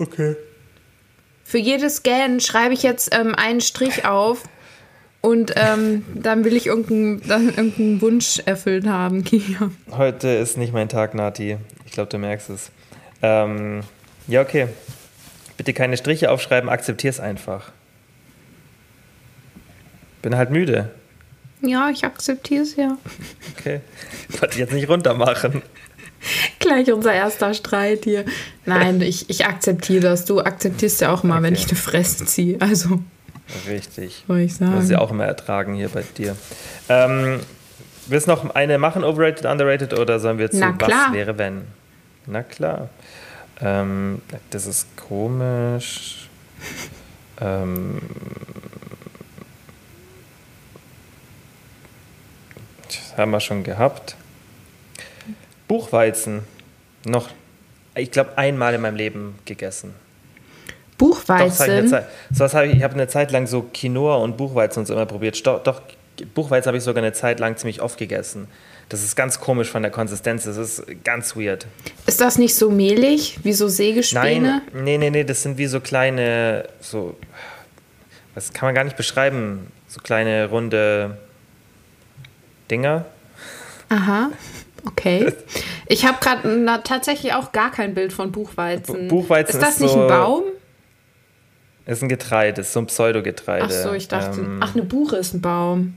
Okay. 0.00 0.34
Für 1.44 1.58
jedes 1.58 1.98
Scan 1.98 2.40
schreibe 2.40 2.74
ich 2.74 2.82
jetzt 2.82 3.14
ähm, 3.14 3.36
einen 3.36 3.60
Strich 3.60 4.04
auf. 4.04 4.42
Und 5.20 5.54
ähm, 5.54 6.04
dann 6.12 6.44
will 6.44 6.56
ich 6.56 6.66
irgendeinen 6.66 7.22
irgendeinen 7.22 8.02
Wunsch 8.02 8.42
erfüllt 8.46 8.88
haben, 8.88 9.22
Kia. 9.24 9.70
Heute 9.92 10.26
ist 10.26 10.56
nicht 10.56 10.72
mein 10.72 10.88
Tag, 10.88 11.14
Nati. 11.14 11.56
Ich 11.84 11.92
glaube, 11.92 12.10
du 12.10 12.18
merkst 12.18 12.50
es. 12.50 12.72
Ähm, 13.22 13.82
ja, 14.26 14.42
okay. 14.42 14.66
Bitte 15.56 15.72
keine 15.72 15.96
Striche 15.96 16.30
aufschreiben, 16.30 16.68
akzeptier's 16.68 17.18
einfach. 17.20 17.70
Bin 20.22 20.36
halt 20.36 20.50
müde. 20.50 20.90
Ja, 21.62 21.88
ich 21.90 22.04
akzeptiere 22.04 22.62
es 22.62 22.76
ja. 22.76 22.96
Okay. 23.56 23.80
Wollte 24.40 24.54
ich 24.54 24.58
jetzt 24.58 24.72
nicht 24.72 24.88
runter 24.88 25.14
machen. 25.14 25.62
Gleich 26.58 26.92
unser 26.92 27.12
erster 27.14 27.54
Streit 27.54 28.04
hier. 28.04 28.24
Nein, 28.64 29.00
ich, 29.00 29.30
ich 29.30 29.46
akzeptiere 29.46 30.02
das. 30.02 30.24
Du 30.24 30.40
akzeptierst 30.40 31.00
ja 31.00 31.12
auch 31.12 31.22
mal, 31.22 31.42
wenn 31.42 31.54
Okay. 31.54 31.62
ich 31.64 31.68
eine 31.70 31.78
Fresse 31.78 32.24
ziehe. 32.26 32.60
Also, 32.60 33.00
Richtig. 33.68 34.24
soll 34.26 34.40
ich 34.40 34.58
Muss 34.60 34.70
sagen. 34.70 34.90
ja 34.90 34.98
auch 34.98 35.10
immer 35.10 35.24
ertragen 35.24 35.74
hier 35.74 35.88
bei 35.88 36.02
dir. 36.16 36.36
Ähm, 36.88 37.40
willst 38.06 38.26
du 38.26 38.32
noch 38.32 38.54
eine 38.54 38.78
machen, 38.78 39.04
overrated, 39.04 39.46
underrated, 39.46 39.94
oder 39.98 40.18
sollen 40.18 40.38
wir 40.38 40.50
zu 40.50 40.58
Na 40.58 40.72
klar. 40.72 41.06
was 41.08 41.14
wäre, 41.14 41.38
wenn? 41.38 41.62
Na 42.26 42.42
klar. 42.42 42.88
Ähm, 43.60 44.20
das 44.50 44.66
ist 44.66 44.96
komisch. 44.96 46.28
Ähm, 47.40 48.00
das 52.86 53.16
haben 53.16 53.30
wir 53.30 53.40
schon 53.40 53.62
gehabt. 53.64 54.16
Buchweizen. 55.68 56.42
Noch, 57.04 57.28
ich 57.94 58.10
glaube, 58.10 58.36
einmal 58.36 58.74
in 58.74 58.80
meinem 58.80 58.96
Leben 58.96 59.38
gegessen. 59.44 59.94
Doch, 60.98 61.08
Buchweizen. 61.08 61.88
Zeit, 61.88 62.06
sowas 62.30 62.54
hab 62.54 62.64
ich, 62.64 62.76
ich 62.76 62.82
habe 62.82 62.94
eine 62.94 63.08
Zeit 63.08 63.30
lang 63.30 63.46
so 63.46 63.62
Quinoa 63.72 64.16
und 64.16 64.36
Buchweizen 64.36 64.80
und 64.80 64.86
so 64.86 64.94
immer 64.94 65.06
probiert. 65.06 65.46
Doch, 65.46 65.62
doch 65.62 65.82
Buchweizen 66.34 66.68
habe 66.68 66.78
ich 66.78 66.84
sogar 66.84 67.02
eine 67.02 67.12
Zeit 67.12 67.40
lang 67.40 67.56
ziemlich 67.56 67.82
oft 67.82 67.98
gegessen. 67.98 68.48
Das 68.88 69.02
ist 69.02 69.16
ganz 69.16 69.40
komisch 69.40 69.68
von 69.68 69.82
der 69.82 69.90
Konsistenz. 69.90 70.44
Das 70.44 70.56
ist 70.56 70.84
ganz 71.02 71.36
weird. 71.36 71.66
Ist 72.06 72.20
das 72.20 72.38
nicht 72.38 72.54
so 72.54 72.70
mehlig 72.70 73.38
wie 73.42 73.52
so 73.52 73.68
Sägespäne? 73.68 74.62
Nein, 74.72 74.84
nee, 74.84 74.98
nee, 74.98 75.10
nee, 75.10 75.24
das 75.24 75.42
sind 75.42 75.58
wie 75.58 75.66
so 75.66 75.80
kleine, 75.80 76.68
so, 76.80 77.16
das 78.34 78.52
kann 78.52 78.68
man 78.68 78.74
gar 78.74 78.84
nicht 78.84 78.96
beschreiben, 78.96 79.72
so 79.88 80.00
kleine 80.00 80.48
runde 80.48 81.18
Dinger. 82.70 83.06
Aha. 83.88 84.30
Okay. 84.84 85.32
Ich 85.88 86.06
habe 86.06 86.18
gerade 86.20 86.82
tatsächlich 86.84 87.32
auch 87.34 87.52
gar 87.52 87.70
kein 87.70 87.94
Bild 87.94 88.12
von 88.12 88.30
Buchweizen. 88.30 89.08
Buchweizen 89.08 89.56
ist 89.56 89.62
das 89.62 89.74
ist 89.74 89.80
nicht 89.80 89.92
so, 89.92 90.02
ein 90.02 90.08
Baum? 90.08 90.42
Ist 91.86 92.02
ein 92.02 92.08
Getreide, 92.08 92.60
ist 92.60 92.72
so 92.72 92.80
ein 92.80 92.86
Pseudogetreide. 92.86 93.66
Ach 93.66 93.70
so, 93.70 93.92
ich 93.92 94.08
dachte, 94.08 94.40
ähm, 94.40 94.58
ach, 94.60 94.74
eine 94.74 94.84
Buche 94.84 95.16
ist 95.16 95.34
ein 95.34 95.40
Baum. 95.40 95.94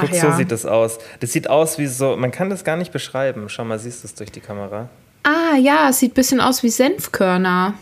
Guck, 0.00 0.12
ja. 0.12 0.20
so 0.30 0.36
sieht 0.36 0.50
das 0.50 0.66
aus. 0.66 0.98
Das 1.20 1.32
sieht 1.32 1.48
aus 1.48 1.78
wie 1.78 1.86
so, 1.86 2.16
man 2.16 2.30
kann 2.30 2.50
das 2.50 2.64
gar 2.64 2.76
nicht 2.76 2.92
beschreiben. 2.92 3.48
Schau 3.48 3.64
mal, 3.64 3.78
siehst 3.78 4.02
du 4.02 4.08
es 4.08 4.14
durch 4.14 4.30
die 4.30 4.40
Kamera? 4.40 4.88
Ah, 5.22 5.56
ja, 5.56 5.88
es 5.90 5.98
sieht 5.98 6.12
ein 6.12 6.14
bisschen 6.14 6.40
aus 6.40 6.62
wie 6.62 6.68
Senfkörner. 6.70 7.74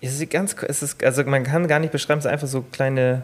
Es 0.00 0.18
sieht 0.18 0.30
ganz, 0.30 0.56
es 0.66 0.82
ist, 0.82 1.02
also 1.04 1.24
man 1.24 1.44
kann 1.44 1.68
gar 1.68 1.78
nicht 1.78 1.92
beschreiben, 1.92 2.18
es 2.18 2.24
sind 2.24 2.32
einfach 2.32 2.48
so 2.48 2.62
kleine. 2.72 3.22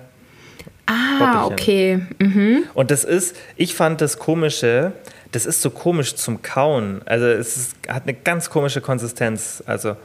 Ah, 0.86 1.42
Boppelchen. 1.42 1.52
okay. 1.52 2.24
Mhm. 2.24 2.64
Und 2.74 2.90
das 2.90 3.04
ist, 3.04 3.36
ich 3.56 3.74
fand 3.74 4.00
das 4.00 4.18
Komische, 4.18 4.92
das 5.32 5.44
ist 5.44 5.60
so 5.60 5.70
komisch 5.70 6.14
zum 6.14 6.40
Kauen. 6.40 7.02
Also 7.04 7.26
es 7.26 7.56
ist, 7.56 7.76
hat 7.88 8.04
eine 8.04 8.14
ganz 8.14 8.48
komische 8.48 8.80
Konsistenz. 8.80 9.62
Also 9.66 9.96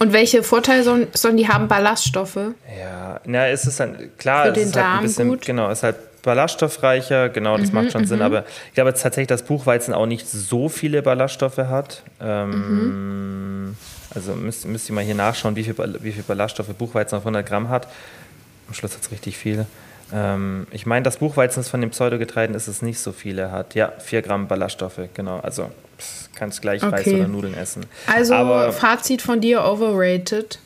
und 0.00 0.12
welche 0.12 0.42
Vorteile 0.42 0.82
sollen, 0.82 1.06
sollen 1.14 1.36
die 1.36 1.48
haben? 1.48 1.68
Ballaststoffe? 1.68 2.36
Ja, 2.78 3.20
na, 3.24 3.48
ist 3.48 3.66
es 3.66 3.76
dann 3.76 4.10
klar, 4.18 4.46
Für 4.46 4.52
den 4.52 4.62
es 4.62 4.66
ist 4.68 4.76
Darm 4.76 4.86
halt 4.86 5.00
ein 5.00 5.02
bisschen, 5.04 5.28
gut. 5.28 5.44
genau, 5.46 5.70
es 5.70 5.78
ist 5.78 5.82
halt 5.84 5.96
ballaststoffreicher, 6.24 7.28
genau, 7.28 7.56
das 7.56 7.68
mhm, 7.68 7.74
macht 7.74 7.92
schon 7.92 8.06
Sinn. 8.06 8.18
Mhm. 8.18 8.24
Aber 8.24 8.44
ich 8.68 8.74
glaube 8.74 8.92
tatsächlich, 8.92 9.28
dass 9.28 9.44
Buchweizen 9.44 9.94
auch 9.94 10.06
nicht 10.06 10.28
so 10.28 10.68
viele 10.68 11.02
Ballaststoffe 11.02 11.58
hat. 11.58 12.02
Ähm, 12.20 13.68
mhm. 13.68 13.76
Also 14.14 14.34
müsst, 14.34 14.66
müsst 14.66 14.88
ihr 14.88 14.94
mal 14.94 15.04
hier 15.04 15.14
nachschauen, 15.14 15.56
wie 15.56 15.64
viel, 15.64 15.74
wie 16.00 16.12
viel 16.12 16.22
Ballaststoffe 16.22 16.68
Buchweizen 16.74 17.16
auf 17.16 17.22
100 17.22 17.46
Gramm 17.46 17.68
hat. 17.68 17.88
Am 18.68 18.74
Schluss 18.74 18.94
hat 18.94 19.02
es 19.02 19.10
richtig 19.10 19.36
viel. 19.36 19.66
Ähm, 20.12 20.66
ich 20.70 20.86
meine, 20.86 21.02
das 21.02 21.18
Buchweizen 21.18 21.62
von 21.64 21.80
den 21.80 21.90
Pseudogetreiden 21.90 22.54
ist 22.54 22.68
es 22.68 22.82
nicht 22.82 23.00
so 23.00 23.12
viele 23.12 23.50
hat. 23.50 23.74
Ja, 23.74 23.92
4 23.98 24.22
Gramm 24.22 24.48
Ballaststoffe, 24.48 25.00
genau. 25.14 25.40
Also 25.40 25.70
kannst 26.34 26.62
gleich 26.62 26.82
okay. 26.82 26.94
Reis 26.94 27.06
oder 27.08 27.28
Nudeln 27.28 27.54
essen. 27.54 27.86
Also 28.06 28.34
Aber, 28.34 28.72
Fazit 28.72 29.22
von 29.22 29.40
dir, 29.40 29.64
overrated. 29.64 30.58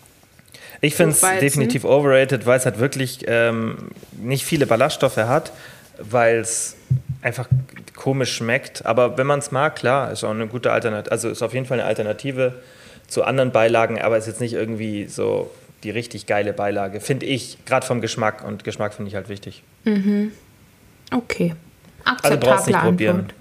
Ich 0.80 0.94
finde 0.94 1.12
es 1.12 1.20
definitiv 1.20 1.84
overrated, 1.84 2.46
weil 2.46 2.58
es 2.58 2.64
halt 2.64 2.78
wirklich 2.78 3.24
ähm, 3.26 3.90
nicht 4.16 4.44
viele 4.44 4.66
Ballaststoffe 4.66 5.16
hat, 5.16 5.52
weil 5.98 6.38
es 6.38 6.76
einfach 7.22 7.48
komisch 7.96 8.34
schmeckt. 8.36 8.86
Aber 8.86 9.18
wenn 9.18 9.26
man 9.26 9.40
es 9.40 9.50
mag, 9.50 9.76
klar, 9.76 10.12
ist 10.12 10.24
auch 10.24 10.30
eine 10.30 10.46
gute 10.46 10.70
Alternative. 10.70 11.10
Also 11.10 11.28
ist 11.28 11.42
auf 11.42 11.52
jeden 11.52 11.66
Fall 11.66 11.80
eine 11.80 11.88
Alternative 11.88 12.54
zu 13.08 13.24
anderen 13.24 13.50
Beilagen, 13.50 14.00
aber 14.00 14.18
ist 14.18 14.26
jetzt 14.26 14.40
nicht 14.40 14.52
irgendwie 14.52 15.06
so 15.06 15.50
die 15.82 15.90
richtig 15.90 16.26
geile 16.26 16.52
Beilage, 16.52 17.00
finde 17.00 17.26
ich, 17.26 17.58
gerade 17.64 17.86
vom 17.86 18.00
Geschmack. 18.00 18.44
Und 18.44 18.64
Geschmack 18.64 18.94
finde 18.94 19.08
ich 19.08 19.14
halt 19.14 19.28
wichtig. 19.28 19.62
Mhm. 19.84 20.32
Okay. 21.12 21.54
Also 22.04 22.38
brauchst 22.38 22.66
nicht 22.66 22.78
probieren. 22.78 23.32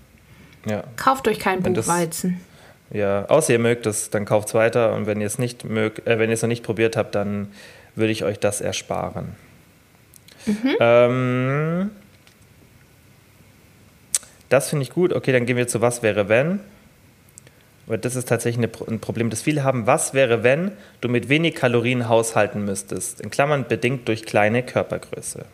Ja. 0.65 0.83
Kauft 0.95 1.27
euch 1.27 1.39
keinen 1.39 1.63
Buchweizen. 1.63 2.41
Ja, 2.91 3.25
außer 3.25 3.53
ihr 3.53 3.59
mögt 3.59 3.85
es, 3.85 4.09
dann 4.09 4.25
kauft 4.25 4.49
es 4.49 4.53
weiter. 4.53 4.93
Und 4.93 5.07
wenn 5.07 5.19
ihr 5.19 5.27
es 5.27 5.39
nicht 5.39 5.65
mögt, 5.65 6.07
äh, 6.07 6.19
wenn 6.19 6.29
ihr 6.29 6.35
es 6.35 6.41
noch 6.41 6.49
nicht 6.49 6.63
probiert 6.63 6.95
habt, 6.95 7.15
dann 7.15 7.51
würde 7.95 8.11
ich 8.11 8.23
euch 8.23 8.39
das 8.39 8.61
ersparen. 8.61 9.35
Mhm. 10.45 10.75
Ähm, 10.79 11.91
das 14.49 14.69
finde 14.69 14.83
ich 14.83 14.91
gut. 14.91 15.13
Okay, 15.13 15.31
dann 15.31 15.45
gehen 15.45 15.57
wir 15.57 15.67
zu 15.67 15.81
Was 15.81 16.03
wäre 16.03 16.29
wenn. 16.29 16.59
Aber 17.87 17.97
das 17.97 18.15
ist 18.15 18.27
tatsächlich 18.27 18.69
ein 18.87 18.99
Problem, 18.99 19.29
das 19.29 19.41
viele 19.41 19.63
haben. 19.63 19.87
Was 19.87 20.13
wäre, 20.13 20.43
wenn 20.43 20.71
du 20.99 21.07
mit 21.07 21.29
wenig 21.29 21.55
Kalorien 21.55 22.09
haushalten 22.09 22.65
müsstest? 22.65 23.21
In 23.21 23.29
Klammern 23.29 23.65
bedingt 23.67 24.07
durch 24.09 24.25
kleine 24.25 24.61
Körpergröße. 24.61 25.45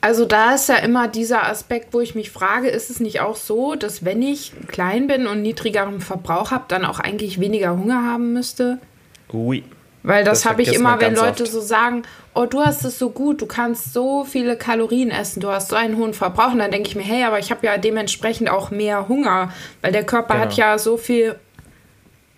Also 0.00 0.26
da 0.26 0.54
ist 0.54 0.68
ja 0.68 0.76
immer 0.76 1.08
dieser 1.08 1.48
Aspekt, 1.48 1.92
wo 1.92 2.00
ich 2.00 2.14
mich 2.14 2.30
frage, 2.30 2.68
ist 2.68 2.88
es 2.88 3.00
nicht 3.00 3.20
auch 3.20 3.34
so, 3.34 3.74
dass 3.74 4.04
wenn 4.04 4.22
ich 4.22 4.52
klein 4.68 5.08
bin 5.08 5.26
und 5.26 5.42
niedrigeren 5.42 6.00
Verbrauch 6.00 6.52
habe, 6.52 6.64
dann 6.68 6.84
auch 6.84 7.00
eigentlich 7.00 7.40
weniger 7.40 7.76
Hunger 7.76 8.04
haben 8.04 8.32
müsste? 8.32 8.78
Oui. 9.32 9.64
Weil 10.04 10.22
das, 10.22 10.42
das 10.42 10.50
habe 10.50 10.62
ich 10.62 10.72
immer, 10.72 11.00
wenn 11.00 11.16
Leute 11.16 11.42
oft. 11.42 11.52
so 11.52 11.60
sagen, 11.60 12.04
oh, 12.34 12.46
du 12.46 12.60
hast 12.60 12.84
es 12.84 12.98
so 12.98 13.10
gut, 13.10 13.42
du 13.42 13.46
kannst 13.46 13.92
so 13.92 14.24
viele 14.24 14.56
Kalorien 14.56 15.10
essen, 15.10 15.40
du 15.40 15.48
hast 15.48 15.70
so 15.70 15.76
einen 15.76 15.96
hohen 15.96 16.14
Verbrauch. 16.14 16.52
Und 16.52 16.60
dann 16.60 16.70
denke 16.70 16.88
ich 16.88 16.94
mir, 16.94 17.02
hey, 17.02 17.24
aber 17.24 17.40
ich 17.40 17.50
habe 17.50 17.66
ja 17.66 17.76
dementsprechend 17.76 18.48
auch 18.48 18.70
mehr 18.70 19.08
Hunger, 19.08 19.52
weil 19.82 19.90
der 19.90 20.04
Körper 20.04 20.34
genau. 20.34 20.46
hat 20.46 20.54
ja 20.54 20.78
so 20.78 20.96
viel 20.96 21.34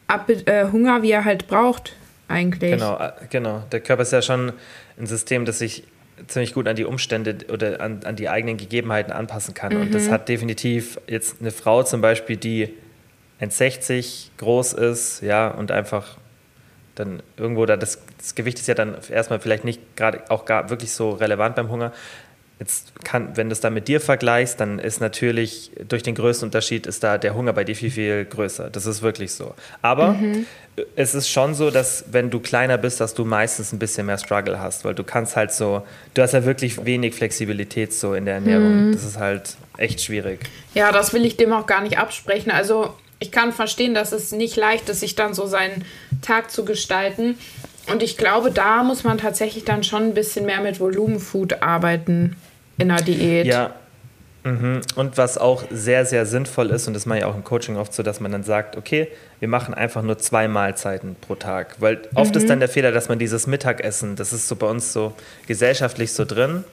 Ab 0.06 0.28
äh, 0.28 0.64
Hunger, 0.72 1.02
wie 1.02 1.12
er 1.12 1.24
halt 1.24 1.46
braucht, 1.46 1.92
eigentlich. 2.26 2.72
Genau, 2.72 2.98
äh, 2.98 3.12
genau. 3.28 3.62
Der 3.70 3.78
Körper 3.78 4.02
ist 4.02 4.12
ja 4.12 4.22
schon 4.22 4.52
ein 4.98 5.06
System, 5.06 5.44
das 5.44 5.60
sich 5.60 5.84
ziemlich 6.26 6.54
gut 6.54 6.68
an 6.68 6.76
die 6.76 6.84
Umstände 6.84 7.38
oder 7.52 7.80
an, 7.80 8.00
an 8.04 8.16
die 8.16 8.28
eigenen 8.28 8.56
Gegebenheiten 8.56 9.12
anpassen 9.12 9.54
kann. 9.54 9.74
Mhm. 9.74 9.80
Und 9.82 9.94
das 9.94 10.06
mhm. 10.06 10.10
hat 10.12 10.28
definitiv 10.28 11.00
jetzt 11.06 11.36
eine 11.40 11.50
Frau 11.50 11.82
zum 11.82 12.00
Beispiel, 12.00 12.36
die 12.36 12.74
1,60 13.40 14.28
groß 14.38 14.74
ist, 14.74 15.22
ja, 15.22 15.48
und 15.48 15.70
einfach 15.70 16.16
dann 16.94 17.22
irgendwo 17.36 17.64
da, 17.66 17.76
das, 17.76 18.02
das 18.18 18.34
Gewicht 18.34 18.58
ist 18.58 18.66
ja 18.66 18.74
dann 18.74 18.96
erstmal 19.10 19.40
vielleicht 19.40 19.64
nicht 19.64 19.96
gerade 19.96 20.30
auch 20.30 20.44
gar 20.44 20.70
wirklich 20.70 20.92
so 20.92 21.10
relevant 21.10 21.56
beim 21.56 21.70
Hunger. 21.70 21.92
Jetzt 22.60 22.92
kann, 23.04 23.38
wenn 23.38 23.48
du 23.48 23.54
es 23.54 23.60
dann 23.60 23.72
mit 23.72 23.88
dir 23.88 24.02
vergleichst, 24.02 24.60
dann 24.60 24.78
ist 24.78 25.00
natürlich 25.00 25.70
durch 25.88 26.02
den 26.02 26.14
größten 26.14 26.46
Unterschied 26.48 26.86
ist 26.86 27.02
da 27.02 27.16
der 27.16 27.34
Hunger 27.34 27.54
bei 27.54 27.64
dir 27.64 27.74
viel, 27.74 27.90
viel 27.90 28.26
größer. 28.26 28.68
Das 28.68 28.84
ist 28.84 29.00
wirklich 29.00 29.32
so. 29.32 29.54
Aber 29.80 30.12
mhm. 30.12 30.44
es 30.94 31.14
ist 31.14 31.30
schon 31.30 31.54
so, 31.54 31.70
dass 31.70 32.04
wenn 32.12 32.28
du 32.28 32.38
kleiner 32.38 32.76
bist, 32.76 33.00
dass 33.00 33.14
du 33.14 33.24
meistens 33.24 33.72
ein 33.72 33.78
bisschen 33.78 34.04
mehr 34.04 34.18
Struggle 34.18 34.60
hast, 34.60 34.84
weil 34.84 34.94
du 34.94 35.04
kannst 35.04 35.36
halt 35.36 35.52
so, 35.52 35.86
du 36.12 36.20
hast 36.20 36.32
ja 36.32 36.44
wirklich 36.44 36.84
wenig 36.84 37.14
Flexibilität 37.14 37.94
so 37.94 38.12
in 38.12 38.26
der 38.26 38.34
Ernährung. 38.34 38.88
Mhm. 38.88 38.92
Das 38.92 39.04
ist 39.04 39.18
halt 39.18 39.56
echt 39.78 40.02
schwierig. 40.02 40.40
Ja, 40.74 40.92
das 40.92 41.14
will 41.14 41.24
ich 41.24 41.38
dem 41.38 41.54
auch 41.54 41.64
gar 41.64 41.80
nicht 41.80 41.96
absprechen. 41.96 42.52
Also 42.52 42.92
ich 43.20 43.32
kann 43.32 43.54
verstehen, 43.54 43.94
dass 43.94 44.12
es 44.12 44.32
nicht 44.32 44.56
leicht 44.56 44.86
ist, 44.90 45.00
sich 45.00 45.14
dann 45.14 45.32
so 45.32 45.46
seinen 45.46 45.86
Tag 46.20 46.50
zu 46.50 46.66
gestalten. 46.66 47.38
Und 47.90 48.02
ich 48.02 48.18
glaube, 48.18 48.50
da 48.50 48.82
muss 48.82 49.02
man 49.02 49.16
tatsächlich 49.16 49.64
dann 49.64 49.82
schon 49.82 50.02
ein 50.02 50.14
bisschen 50.14 50.44
mehr 50.44 50.60
mit 50.60 50.78
Volumenfood 50.78 51.62
arbeiten 51.62 52.36
in 52.80 52.88
der 52.88 53.02
Diät. 53.02 53.46
Ja. 53.46 53.74
Mhm. 54.42 54.80
Und 54.96 55.18
was 55.18 55.36
auch 55.36 55.64
sehr, 55.70 56.06
sehr 56.06 56.24
sinnvoll 56.24 56.70
ist, 56.70 56.88
und 56.88 56.94
das 56.94 57.04
mache 57.04 57.18
ich 57.18 57.24
auch 57.24 57.34
im 57.34 57.44
Coaching 57.44 57.76
oft 57.76 57.92
so, 57.92 58.02
dass 58.02 58.20
man 58.20 58.32
dann 58.32 58.42
sagt, 58.42 58.76
okay, 58.76 59.08
wir 59.38 59.48
machen 59.48 59.74
einfach 59.74 60.02
nur 60.02 60.18
zwei 60.18 60.48
Mahlzeiten 60.48 61.16
pro 61.20 61.34
Tag. 61.34 61.76
Weil 61.78 62.00
oft 62.14 62.34
mhm. 62.34 62.40
ist 62.40 62.48
dann 62.48 62.60
der 62.60 62.68
Fehler, 62.68 62.92
dass 62.92 63.08
man 63.08 63.18
dieses 63.18 63.46
Mittagessen, 63.46 64.16
das 64.16 64.32
ist 64.32 64.48
so 64.48 64.56
bei 64.56 64.66
uns 64.66 64.92
so 64.92 65.12
gesellschaftlich 65.46 66.12
so 66.12 66.24
drin, 66.24 66.64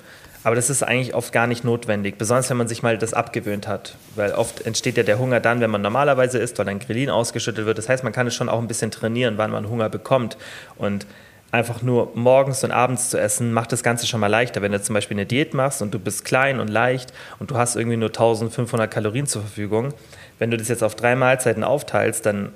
aber 0.44 0.56
das 0.56 0.70
ist 0.70 0.82
eigentlich 0.82 1.14
oft 1.14 1.34
gar 1.34 1.46
nicht 1.46 1.66
notwendig, 1.66 2.18
besonders 2.18 2.50
wenn 2.50 2.56
man 2.56 2.70
sich 2.70 2.84
mal 2.84 2.98
das 2.98 3.14
abgewöhnt 3.14 3.68
hat. 3.68 3.98
Weil 4.16 4.32
oft 4.32 4.66
entsteht 4.66 4.96
ja 4.96 5.04
der 5.04 5.20
Hunger 5.20 5.42
dann, 5.42 5.60
wenn 5.60 5.70
man 5.70 5.82
normalerweise 5.82 6.38
isst, 6.40 6.58
weil 6.58 6.66
dann 6.66 6.80
Grillin 6.80 7.10
ausgeschüttet 7.10 7.66
wird. 7.66 7.78
Das 7.78 7.90
heißt, 7.90 8.06
man 8.06 8.14
kann 8.14 8.28
es 8.28 8.36
schon 8.36 8.48
auch 8.48 8.60
ein 8.60 8.68
bisschen 8.70 8.92
trainieren, 8.92 9.38
wann 9.38 9.52
man 9.52 9.68
Hunger 9.68 9.90
bekommt. 9.90 10.38
Und 10.78 11.06
einfach 11.52 11.82
nur 11.82 12.12
morgens 12.16 12.64
und 12.64 12.72
abends 12.72 13.10
zu 13.10 13.20
essen, 13.20 13.54
macht 13.54 13.72
das 13.72 13.84
Ganze 13.84 14.06
schon 14.06 14.20
mal 14.20 14.28
leichter. 14.28 14.62
Wenn 14.62 14.72
du 14.72 14.82
zum 14.82 14.94
Beispiel 14.94 15.16
eine 15.16 15.26
Diät 15.26 15.54
machst 15.54 15.82
und 15.82 15.94
du 15.94 16.00
bist 16.00 16.26
klein 16.26 16.60
und 16.60 16.68
leicht 16.68 17.14
und 17.40 17.52
du 17.52 17.58
hast 17.58 17.76
irgendwie 17.76 17.98
nur 17.98 18.10
1500 18.10 18.92
Kalorien 18.92 19.28
zur 19.28 19.42
Verfügung, 19.42 19.94
wenn 20.40 20.52
du 20.52 20.58
das 20.58 20.68
jetzt 20.68 20.84
auf 20.84 20.96
drei 20.96 21.16
Mahlzeiten 21.16 21.64
aufteilst, 21.64 22.26
dann 22.26 22.50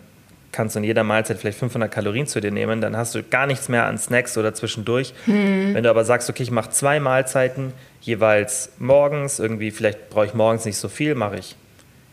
kannst 0.52 0.76
du 0.76 0.80
in 0.80 0.84
jeder 0.84 1.04
Mahlzeit 1.04 1.38
vielleicht 1.38 1.60
500 1.60 1.90
Kalorien 1.90 2.28
zu 2.28 2.42
dir 2.42 2.52
nehmen, 2.52 2.82
dann 2.82 2.98
hast 2.98 3.16
du 3.16 3.24
gar 3.24 3.48
nichts 3.48 3.70
mehr 3.70 3.86
an 3.86 3.98
Snacks 3.98 4.38
oder 4.38 4.54
zwischendurch. 4.54 5.14
Mhm. 5.26 5.74
Wenn 5.74 5.84
du 5.84 5.90
aber 5.90 6.04
sagst, 6.04 6.30
okay, 6.30 6.44
ich 6.44 6.52
mache 6.52 6.70
zwei 6.72 7.00
Mahlzeiten, 7.00 7.74
jeweils 8.02 8.72
morgens, 8.78 9.40
irgendwie 9.40 9.72
vielleicht 9.72 10.10
brauche 10.10 10.26
ich 10.26 10.34
morgens 10.34 10.66
nicht 10.66 10.78
so 10.78 10.90
viel, 10.90 11.16
mache 11.16 11.38
ich 11.38 11.56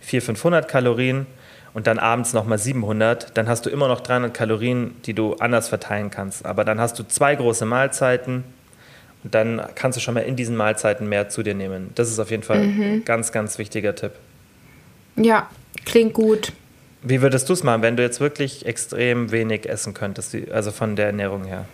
400, 0.01 0.39
500 0.39 0.69
Kalorien 0.69 1.27
und 1.75 1.87
dann 1.87 1.99
abends 1.99 2.33
nochmal 2.33 2.59
700, 2.59 3.37
dann 3.37 3.49
hast 3.49 3.67
du 3.67 3.71
immer 3.71 3.89
noch 3.89 4.01
300 4.01 4.33
Kalorien, 4.35 4.97
die 5.05 5.15
du 5.15 5.35
anders 5.35 5.69
verteilen 5.69 6.11
kannst. 6.11 6.47
Aber 6.47 6.65
dann 6.65 6.81
hast 6.81 6.99
du 6.99 7.03
zwei 7.07 7.35
große 7.35 7.67
Mahlzeiten 7.67 8.45
und 9.25 9.35
dann 9.35 9.63
kannst 9.75 9.97
du 9.97 10.01
schon 10.01 10.15
mal 10.15 10.21
in 10.21 10.37
diesen 10.37 10.57
Mahlzeiten 10.57 11.09
mehr 11.09 11.29
zu 11.29 11.43
dir 11.43 11.55
nehmen. 11.55 11.91
Das 11.95 12.09
ist 12.09 12.19
auf 12.19 12.31
jeden 12.31 12.43
Fall 12.43 12.67
mhm. 12.67 12.83
ein 12.83 13.05
ganz, 13.05 13.33
ganz 13.33 13.59
wichtiger 13.59 13.95
Tipp. 13.95 14.13
Ja, 15.17 15.49
klingt 15.85 16.15
gut. 16.15 16.53
Wie 17.03 17.23
würdest 17.23 17.49
du 17.49 17.53
es 17.53 17.63
machen, 17.63 17.83
wenn 17.83 17.97
du 17.97 18.03
jetzt 18.03 18.21
wirklich 18.21 18.67
extrem 18.67 19.31
wenig 19.31 19.69
essen 19.69 19.95
könntest, 19.95 20.37
also 20.51 20.71
von 20.71 20.97
der 20.97 21.07
Ernährung 21.07 21.45
her? 21.45 21.65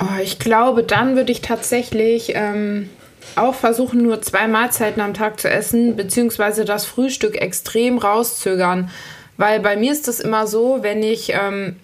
Oh, 0.00 0.20
ich 0.22 0.38
glaube, 0.38 0.82
dann 0.82 1.16
würde 1.16 1.32
ich 1.32 1.40
tatsächlich 1.40 2.32
ähm, 2.34 2.90
auch 3.34 3.54
versuchen, 3.54 4.02
nur 4.02 4.22
zwei 4.22 4.46
Mahlzeiten 4.46 5.00
am 5.00 5.14
Tag 5.14 5.40
zu 5.40 5.48
essen, 5.48 5.96
beziehungsweise 5.96 6.64
das 6.64 6.84
Frühstück 6.84 7.40
extrem 7.40 7.98
rauszögern. 7.98 8.90
Weil 9.36 9.60
bei 9.60 9.76
mir 9.76 9.92
ist 9.92 10.08
das 10.08 10.20
immer 10.20 10.46
so, 10.46 10.78
wenn 10.82 11.02
ich 11.02 11.32
ähm, 11.32 11.76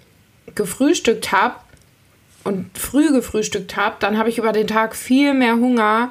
gefrühstückt 0.54 1.32
habe 1.32 1.56
und 2.44 2.76
früh 2.76 3.12
gefrühstückt 3.12 3.76
habe, 3.76 3.96
dann 4.00 4.18
habe 4.18 4.28
ich 4.28 4.38
über 4.38 4.52
den 4.52 4.66
Tag 4.66 4.96
viel 4.96 5.34
mehr 5.34 5.54
Hunger, 5.54 6.10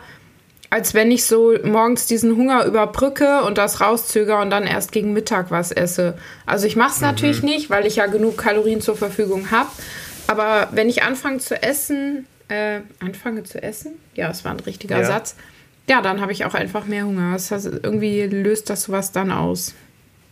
als 0.70 0.94
wenn 0.94 1.12
ich 1.12 1.26
so 1.26 1.54
morgens 1.64 2.06
diesen 2.06 2.38
Hunger 2.38 2.66
überbrücke 2.66 3.44
und 3.44 3.58
das 3.58 3.82
rauszögere 3.82 4.38
und 4.38 4.50
dann 4.50 4.66
erst 4.66 4.92
gegen 4.92 5.12
Mittag 5.14 5.52
was 5.52 5.72
esse. 5.72 6.18
Also 6.46 6.66
ich 6.66 6.76
mache 6.76 6.92
es 6.92 7.02
mhm. 7.02 7.08
natürlich 7.08 7.44
nicht, 7.44 7.70
weil 7.70 7.86
ich 7.86 7.98
ja 7.98 8.06
genug 8.06 8.38
Kalorien 8.38 8.80
zur 8.80 8.96
Verfügung 8.96 9.52
habe. 9.52 9.70
Aber 10.28 10.70
wenn 10.72 10.88
ich 10.88 11.04
anfange 11.04 11.40
zu 11.40 11.62
essen, 11.62 12.26
äh, 12.48 12.80
anfange 13.00 13.44
zu 13.44 13.62
essen, 13.62 13.94
ja, 14.16 14.30
es 14.30 14.46
war 14.46 14.54
ein 14.54 14.62
richtiger 14.62 15.00
ja. 15.00 15.06
Satz, 15.06 15.36
ja, 15.90 16.02
dann 16.02 16.22
habe 16.22 16.32
ich 16.32 16.46
auch 16.46 16.54
einfach 16.54 16.86
mehr 16.86 17.06
Hunger. 17.06 17.34
Das 17.34 17.52
heißt, 17.52 17.66
irgendwie 17.84 18.22
löst 18.22 18.70
das 18.70 18.84
sowas 18.84 19.12
dann 19.12 19.32
aus. 19.32 19.74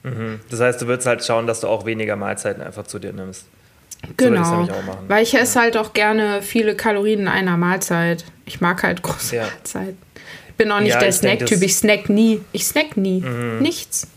Mhm. 0.04 0.40
Das 0.50 0.60
heißt, 0.60 0.82
du 0.82 0.88
würdest 0.88 1.08
halt 1.08 1.24
schauen, 1.24 1.48
dass 1.48 1.62
du 1.62 1.68
auch 1.68 1.86
weniger 1.86 2.16
Mahlzeiten 2.16 2.62
einfach 2.62 2.88
zu 2.88 3.00
dir 3.00 3.14
nimmst. 3.14 3.46
Genau. 4.18 4.66
So 4.66 4.72
Weil 5.08 5.24
ich 5.24 5.34
esse 5.34 5.56
ja. 5.56 5.64
halt 5.64 5.78
auch 5.78 5.94
gerne 5.94 6.42
viele 6.42 6.76
Kalorien 6.76 7.22
in 7.22 7.28
einer 7.28 7.58
Mahlzeit. 7.58 8.24
Ich 8.46 8.62
mag 8.62 8.84
halt 8.84 9.02
große 9.02 9.36
ja. 9.36 9.44
Mahlzeiten. 9.44 9.98
Ich 10.48 10.56
bin 10.56 10.72
auch 10.72 10.80
nicht 10.80 10.94
ja, 10.94 11.00
der 11.00 11.12
Snack-Typ. 11.12 11.62
Ich 11.62 11.76
snack 11.76 12.10
nie. 12.10 12.42
Ich 12.52 12.66
snack 12.66 12.98
nie. 12.98 13.22
Mhm. 13.22 13.60
Nichts. 13.60 14.08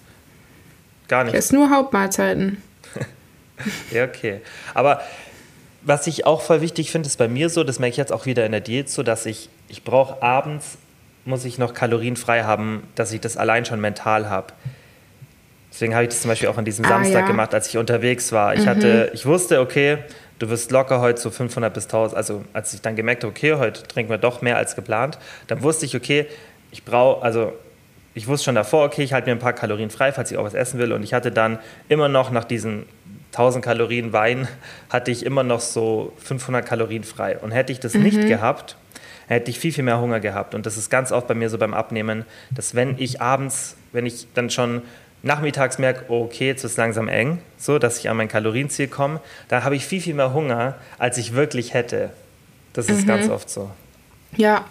Gar 1.08 1.24
nicht. 1.24 1.34
Ich 1.34 1.38
esse 1.38 1.54
nur 1.54 1.70
Hauptmahlzeiten. 1.70 2.62
ja, 3.90 4.04
okay. 4.04 4.40
Aber 4.74 5.02
was 5.82 6.06
ich 6.06 6.26
auch 6.26 6.42
voll 6.42 6.60
wichtig 6.60 6.90
finde, 6.90 7.08
ist 7.08 7.18
bei 7.18 7.28
mir 7.28 7.48
so, 7.48 7.64
das 7.64 7.78
merke 7.78 7.92
ich 7.92 7.96
jetzt 7.96 8.12
auch 8.12 8.26
wieder 8.26 8.46
in 8.46 8.52
der 8.52 8.60
Diät 8.60 8.88
so, 8.88 9.02
dass 9.02 9.26
ich, 9.26 9.48
ich 9.68 9.82
brauche 9.82 10.22
abends, 10.22 10.78
muss 11.24 11.44
ich 11.44 11.58
noch 11.58 11.74
kalorienfrei 11.74 12.44
haben, 12.44 12.84
dass 12.94 13.12
ich 13.12 13.20
das 13.20 13.36
allein 13.36 13.64
schon 13.64 13.80
mental 13.80 14.28
habe. 14.30 14.52
Deswegen 15.72 15.94
habe 15.94 16.04
ich 16.04 16.10
das 16.10 16.20
zum 16.20 16.28
Beispiel 16.28 16.48
auch 16.48 16.58
an 16.58 16.66
diesem 16.66 16.84
ah, 16.84 16.88
Samstag 16.88 17.22
ja. 17.22 17.26
gemacht, 17.26 17.54
als 17.54 17.68
ich 17.68 17.78
unterwegs 17.78 18.30
war. 18.30 18.54
Ich 18.54 18.60
mhm. 18.60 18.66
hatte, 18.66 19.10
ich 19.14 19.24
wusste, 19.24 19.60
okay, 19.60 19.98
du 20.38 20.50
wirst 20.50 20.70
locker 20.70 21.00
heute 21.00 21.20
so 21.20 21.30
500 21.30 21.72
bis 21.72 21.84
1000, 21.84 22.16
also 22.16 22.44
als 22.52 22.74
ich 22.74 22.82
dann 22.82 22.94
gemerkt 22.94 23.24
habe, 23.24 23.30
okay, 23.30 23.54
heute 23.54 23.82
trinken 23.84 24.10
wir 24.10 24.18
doch 24.18 24.42
mehr 24.42 24.58
als 24.58 24.76
geplant, 24.76 25.18
dann 25.46 25.62
wusste 25.62 25.86
ich, 25.86 25.96
okay, 25.96 26.26
ich 26.72 26.84
brauche, 26.84 27.22
also 27.22 27.52
ich 28.14 28.26
wusste 28.26 28.46
schon 28.46 28.54
davor, 28.54 28.84
okay, 28.84 29.02
ich 29.02 29.14
halte 29.14 29.28
mir 29.28 29.36
ein 29.36 29.38
paar 29.38 29.54
Kalorien 29.54 29.88
frei, 29.88 30.12
falls 30.12 30.30
ich 30.30 30.36
auch 30.36 30.44
was 30.44 30.54
essen 30.54 30.78
will. 30.78 30.92
Und 30.92 31.02
ich 31.02 31.14
hatte 31.14 31.30
dann 31.30 31.58
immer 31.88 32.08
noch 32.08 32.30
nach 32.30 32.44
diesen 32.44 32.84
1000 33.32 33.64
Kalorien 33.64 34.12
Wein, 34.12 34.48
hatte 34.90 35.10
ich 35.10 35.24
immer 35.24 35.42
noch 35.42 35.60
so 35.60 36.12
500 36.18 36.66
Kalorien 36.66 37.04
frei. 37.04 37.38
Und 37.38 37.52
hätte 37.52 37.72
ich 37.72 37.80
das 37.80 37.94
mhm. 37.94 38.02
nicht 38.02 38.26
gehabt, 38.26 38.76
hätte 39.28 39.50
ich 39.50 39.58
viel, 39.58 39.72
viel 39.72 39.84
mehr 39.84 40.00
Hunger 40.00 40.20
gehabt. 40.20 40.54
Und 40.54 40.66
das 40.66 40.76
ist 40.76 40.90
ganz 40.90 41.12
oft 41.12 41.26
bei 41.26 41.34
mir 41.34 41.48
so 41.48 41.56
beim 41.56 41.72
Abnehmen, 41.72 42.26
dass 42.50 42.74
wenn 42.74 42.98
ich 42.98 43.22
abends, 43.22 43.76
wenn 43.92 44.04
ich 44.04 44.26
dann 44.34 44.50
schon 44.50 44.82
nachmittags 45.22 45.78
merke, 45.78 46.04
oh, 46.08 46.24
okay, 46.24 46.48
jetzt 46.48 46.64
ist 46.64 46.72
es 46.72 46.76
langsam 46.76 47.08
eng, 47.08 47.38
so 47.58 47.78
dass 47.78 47.98
ich 47.98 48.08
an 48.08 48.16
mein 48.16 48.28
Kalorienziel 48.28 48.88
komme, 48.88 49.20
da 49.48 49.64
habe 49.64 49.76
ich 49.76 49.86
viel, 49.86 50.00
viel 50.00 50.14
mehr 50.14 50.34
Hunger, 50.34 50.76
als 50.98 51.18
ich 51.18 51.34
wirklich 51.34 51.74
hätte. 51.74 52.10
Das 52.72 52.88
ist 52.88 53.02
mhm. 53.02 53.06
ganz 53.06 53.28
oft 53.28 53.50
so. 53.50 53.70
Ja, 54.36 54.64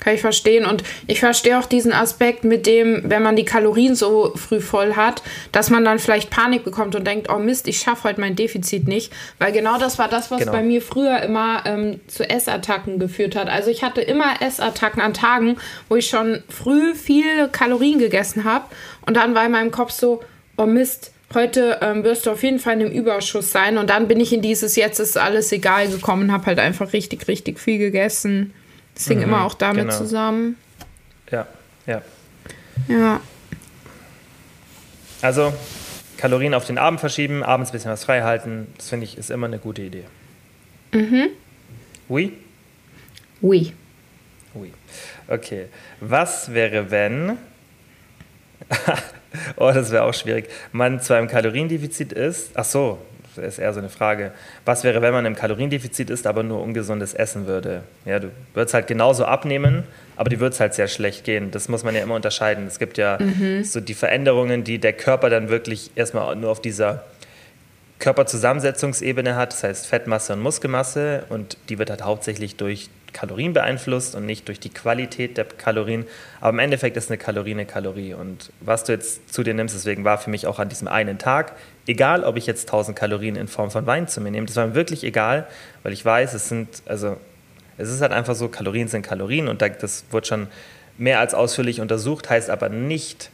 kann 0.00 0.14
ich 0.14 0.20
verstehen. 0.20 0.64
Und 0.64 0.82
ich 1.06 1.20
verstehe 1.20 1.58
auch 1.58 1.66
diesen 1.66 1.92
Aspekt 1.92 2.44
mit 2.44 2.66
dem, 2.66 3.02
wenn 3.04 3.22
man 3.22 3.36
die 3.36 3.44
Kalorien 3.44 3.94
so 3.94 4.32
früh 4.34 4.60
voll 4.60 4.96
hat, 4.96 5.22
dass 5.52 5.70
man 5.70 5.84
dann 5.84 5.98
vielleicht 5.98 6.30
Panik 6.30 6.64
bekommt 6.64 6.96
und 6.96 7.06
denkt, 7.06 7.28
oh 7.30 7.38
Mist, 7.38 7.68
ich 7.68 7.78
schaffe 7.78 8.04
heute 8.04 8.20
mein 8.20 8.34
Defizit 8.34 8.88
nicht. 8.88 9.12
Weil 9.38 9.52
genau 9.52 9.78
das 9.78 9.98
war 9.98 10.08
das, 10.08 10.30
was 10.30 10.40
genau. 10.40 10.52
bei 10.52 10.62
mir 10.62 10.82
früher 10.82 11.20
immer 11.22 11.62
ähm, 11.66 12.00
zu 12.08 12.28
Essattacken 12.28 12.98
geführt 12.98 13.36
hat. 13.36 13.48
Also 13.48 13.70
ich 13.70 13.84
hatte 13.84 14.00
immer 14.00 14.42
Essattacken 14.42 15.02
an 15.02 15.14
Tagen, 15.14 15.56
wo 15.88 15.96
ich 15.96 16.08
schon 16.08 16.42
früh 16.48 16.94
viel 16.94 17.48
Kalorien 17.48 17.98
gegessen 17.98 18.44
habe. 18.44 18.64
Und 19.06 19.16
dann 19.16 19.34
war 19.34 19.46
in 19.46 19.52
meinem 19.52 19.70
Kopf 19.70 19.92
so, 19.92 20.22
oh 20.56 20.66
Mist, 20.66 21.12
heute 21.34 21.78
ähm, 21.82 22.04
wirst 22.04 22.26
du 22.26 22.30
auf 22.30 22.42
jeden 22.42 22.58
Fall 22.58 22.74
in 22.74 22.86
einem 22.86 22.92
Überschuss 22.92 23.52
sein. 23.52 23.78
Und 23.78 23.90
dann 23.90 24.08
bin 24.08 24.20
ich 24.20 24.32
in 24.32 24.42
dieses 24.42 24.76
Jetzt 24.76 24.98
ist 24.98 25.18
alles 25.18 25.52
egal 25.52 25.88
gekommen, 25.88 26.32
habe 26.32 26.46
halt 26.46 26.58
einfach 26.58 26.92
richtig, 26.92 27.28
richtig 27.28 27.60
viel 27.60 27.78
gegessen. 27.78 28.52
Das 28.94 29.06
hing 29.06 29.18
mhm, 29.18 29.24
immer 29.24 29.44
auch 29.44 29.54
damit 29.54 29.86
genau. 29.86 29.96
zusammen. 29.96 30.56
Ja, 31.30 31.46
ja. 31.86 32.02
Ja. 32.88 33.20
Also 35.22 35.52
Kalorien 36.16 36.54
auf 36.54 36.66
den 36.66 36.78
Abend 36.78 37.00
verschieben, 37.00 37.42
abends 37.42 37.70
ein 37.70 37.72
bisschen 37.72 37.90
was 37.90 38.04
frei 38.04 38.22
halten, 38.22 38.66
das 38.76 38.88
finde 38.88 39.04
ich 39.04 39.16
ist 39.16 39.30
immer 39.30 39.46
eine 39.46 39.58
gute 39.58 39.82
Idee. 39.82 40.04
Mhm. 40.92 41.28
Oui? 42.08 42.32
Oui. 43.40 43.72
Oui. 44.54 44.72
Okay. 45.28 45.66
Was 46.00 46.52
wäre, 46.52 46.90
wenn. 46.90 47.38
oh, 49.56 49.70
das 49.72 49.90
wäre 49.90 50.04
auch 50.04 50.14
schwierig. 50.14 50.48
Man 50.72 51.00
zwar 51.00 51.20
im 51.20 51.28
Kaloriendefizit 51.28 52.12
ist. 52.12 52.50
Ach 52.54 52.64
so, 52.64 52.98
ist 53.36 53.58
eher 53.58 53.72
so 53.72 53.80
eine 53.80 53.88
Frage. 53.88 54.32
Was 54.64 54.84
wäre, 54.84 55.02
wenn 55.02 55.12
man 55.12 55.26
im 55.26 55.34
Kaloriendefizit 55.34 56.10
ist, 56.10 56.26
aber 56.26 56.42
nur 56.42 56.62
ungesundes 56.62 57.14
essen 57.14 57.46
würde? 57.46 57.82
Ja, 58.04 58.18
du 58.18 58.30
würdest 58.54 58.74
halt 58.74 58.86
genauso 58.86 59.24
abnehmen, 59.24 59.84
aber 60.16 60.30
die 60.30 60.40
wird 60.40 60.54
es 60.54 60.60
halt 60.60 60.74
sehr 60.74 60.88
schlecht 60.88 61.24
gehen. 61.24 61.50
Das 61.50 61.68
muss 61.68 61.84
man 61.84 61.94
ja 61.94 62.02
immer 62.02 62.14
unterscheiden. 62.14 62.66
Es 62.66 62.78
gibt 62.78 62.98
ja 62.98 63.18
mhm. 63.20 63.64
so 63.64 63.80
die 63.80 63.94
Veränderungen, 63.94 64.64
die 64.64 64.78
der 64.78 64.92
Körper 64.92 65.30
dann 65.30 65.48
wirklich 65.48 65.90
erstmal 65.94 66.34
nur 66.36 66.50
auf 66.50 66.60
dieser 66.60 67.04
Körperzusammensetzungsebene 68.00 69.36
hat, 69.36 69.52
das 69.52 69.62
heißt 69.62 69.86
Fettmasse 69.86 70.32
und 70.32 70.40
Muskelmasse 70.40 71.24
und 71.28 71.58
die 71.68 71.78
wird 71.78 71.90
halt 71.90 72.02
hauptsächlich 72.02 72.56
durch 72.56 72.88
Kalorien 73.12 73.52
beeinflusst 73.52 74.14
und 74.14 74.26
nicht 74.26 74.48
durch 74.48 74.60
die 74.60 74.70
Qualität 74.70 75.36
der 75.36 75.44
Kalorien. 75.44 76.06
Aber 76.40 76.50
im 76.50 76.58
Endeffekt 76.58 76.96
ist 76.96 77.10
eine 77.10 77.18
Kalorie 77.18 77.52
eine 77.52 77.66
Kalorie. 77.66 78.14
Und 78.14 78.52
was 78.60 78.84
du 78.84 78.92
jetzt 78.92 79.32
zu 79.32 79.42
dir 79.42 79.54
nimmst, 79.54 79.74
deswegen 79.74 80.04
war 80.04 80.18
für 80.18 80.30
mich 80.30 80.46
auch 80.46 80.58
an 80.58 80.68
diesem 80.68 80.88
einen 80.88 81.18
Tag, 81.18 81.56
egal 81.86 82.24
ob 82.24 82.36
ich 82.36 82.46
jetzt 82.46 82.68
1000 82.68 82.96
Kalorien 82.96 83.36
in 83.36 83.48
Form 83.48 83.70
von 83.70 83.86
Wein 83.86 84.08
zu 84.08 84.20
mir 84.20 84.30
nehme, 84.30 84.46
das 84.46 84.56
war 84.56 84.66
mir 84.66 84.74
wirklich 84.74 85.04
egal, 85.04 85.46
weil 85.82 85.92
ich 85.92 86.04
weiß, 86.04 86.34
es 86.34 86.48
sind, 86.48 86.68
also 86.86 87.16
es 87.78 87.90
ist 87.90 88.00
halt 88.02 88.12
einfach 88.12 88.34
so, 88.34 88.48
Kalorien 88.48 88.88
sind 88.88 89.02
Kalorien 89.02 89.48
und 89.48 89.62
das 89.62 90.04
wird 90.10 90.26
schon 90.26 90.48
mehr 90.98 91.18
als 91.18 91.34
ausführlich 91.34 91.80
untersucht, 91.80 92.28
heißt 92.28 92.50
aber 92.50 92.68
nicht, 92.68 93.30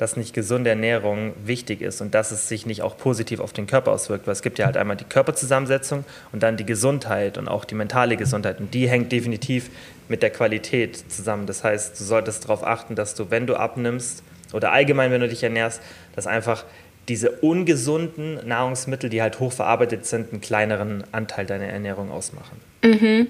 dass 0.00 0.16
nicht 0.16 0.32
gesunde 0.32 0.70
Ernährung 0.70 1.34
wichtig 1.44 1.82
ist 1.82 2.00
und 2.00 2.14
dass 2.14 2.30
es 2.30 2.48
sich 2.48 2.64
nicht 2.64 2.80
auch 2.80 2.96
positiv 2.96 3.38
auf 3.38 3.52
den 3.52 3.66
Körper 3.66 3.92
auswirkt. 3.92 4.26
Weil 4.26 4.32
es 4.32 4.40
gibt 4.40 4.58
ja 4.58 4.64
halt 4.64 4.78
einmal 4.78 4.96
die 4.96 5.04
Körperzusammensetzung 5.04 6.04
und 6.32 6.42
dann 6.42 6.56
die 6.56 6.64
Gesundheit 6.64 7.36
und 7.36 7.48
auch 7.48 7.66
die 7.66 7.74
mentale 7.74 8.16
Gesundheit. 8.16 8.60
Und 8.60 8.72
die 8.72 8.88
hängt 8.88 9.12
definitiv 9.12 9.68
mit 10.08 10.22
der 10.22 10.30
Qualität 10.30 10.96
zusammen. 11.12 11.44
Das 11.44 11.64
heißt, 11.64 12.00
du 12.00 12.04
solltest 12.04 12.44
darauf 12.44 12.64
achten, 12.64 12.94
dass 12.94 13.14
du, 13.14 13.30
wenn 13.30 13.46
du 13.46 13.56
abnimmst 13.56 14.22
oder 14.54 14.72
allgemein, 14.72 15.10
wenn 15.10 15.20
du 15.20 15.28
dich 15.28 15.42
ernährst, 15.42 15.82
dass 16.16 16.26
einfach 16.26 16.64
diese 17.08 17.30
ungesunden 17.30 18.46
Nahrungsmittel, 18.46 19.10
die 19.10 19.20
halt 19.20 19.40
hochverarbeitet 19.40 20.06
sind, 20.06 20.32
einen 20.32 20.40
kleineren 20.40 21.04
Anteil 21.12 21.46
deiner 21.46 21.66
Ernährung 21.66 22.10
ausmachen. 22.10 22.60
Mhm. 22.84 23.28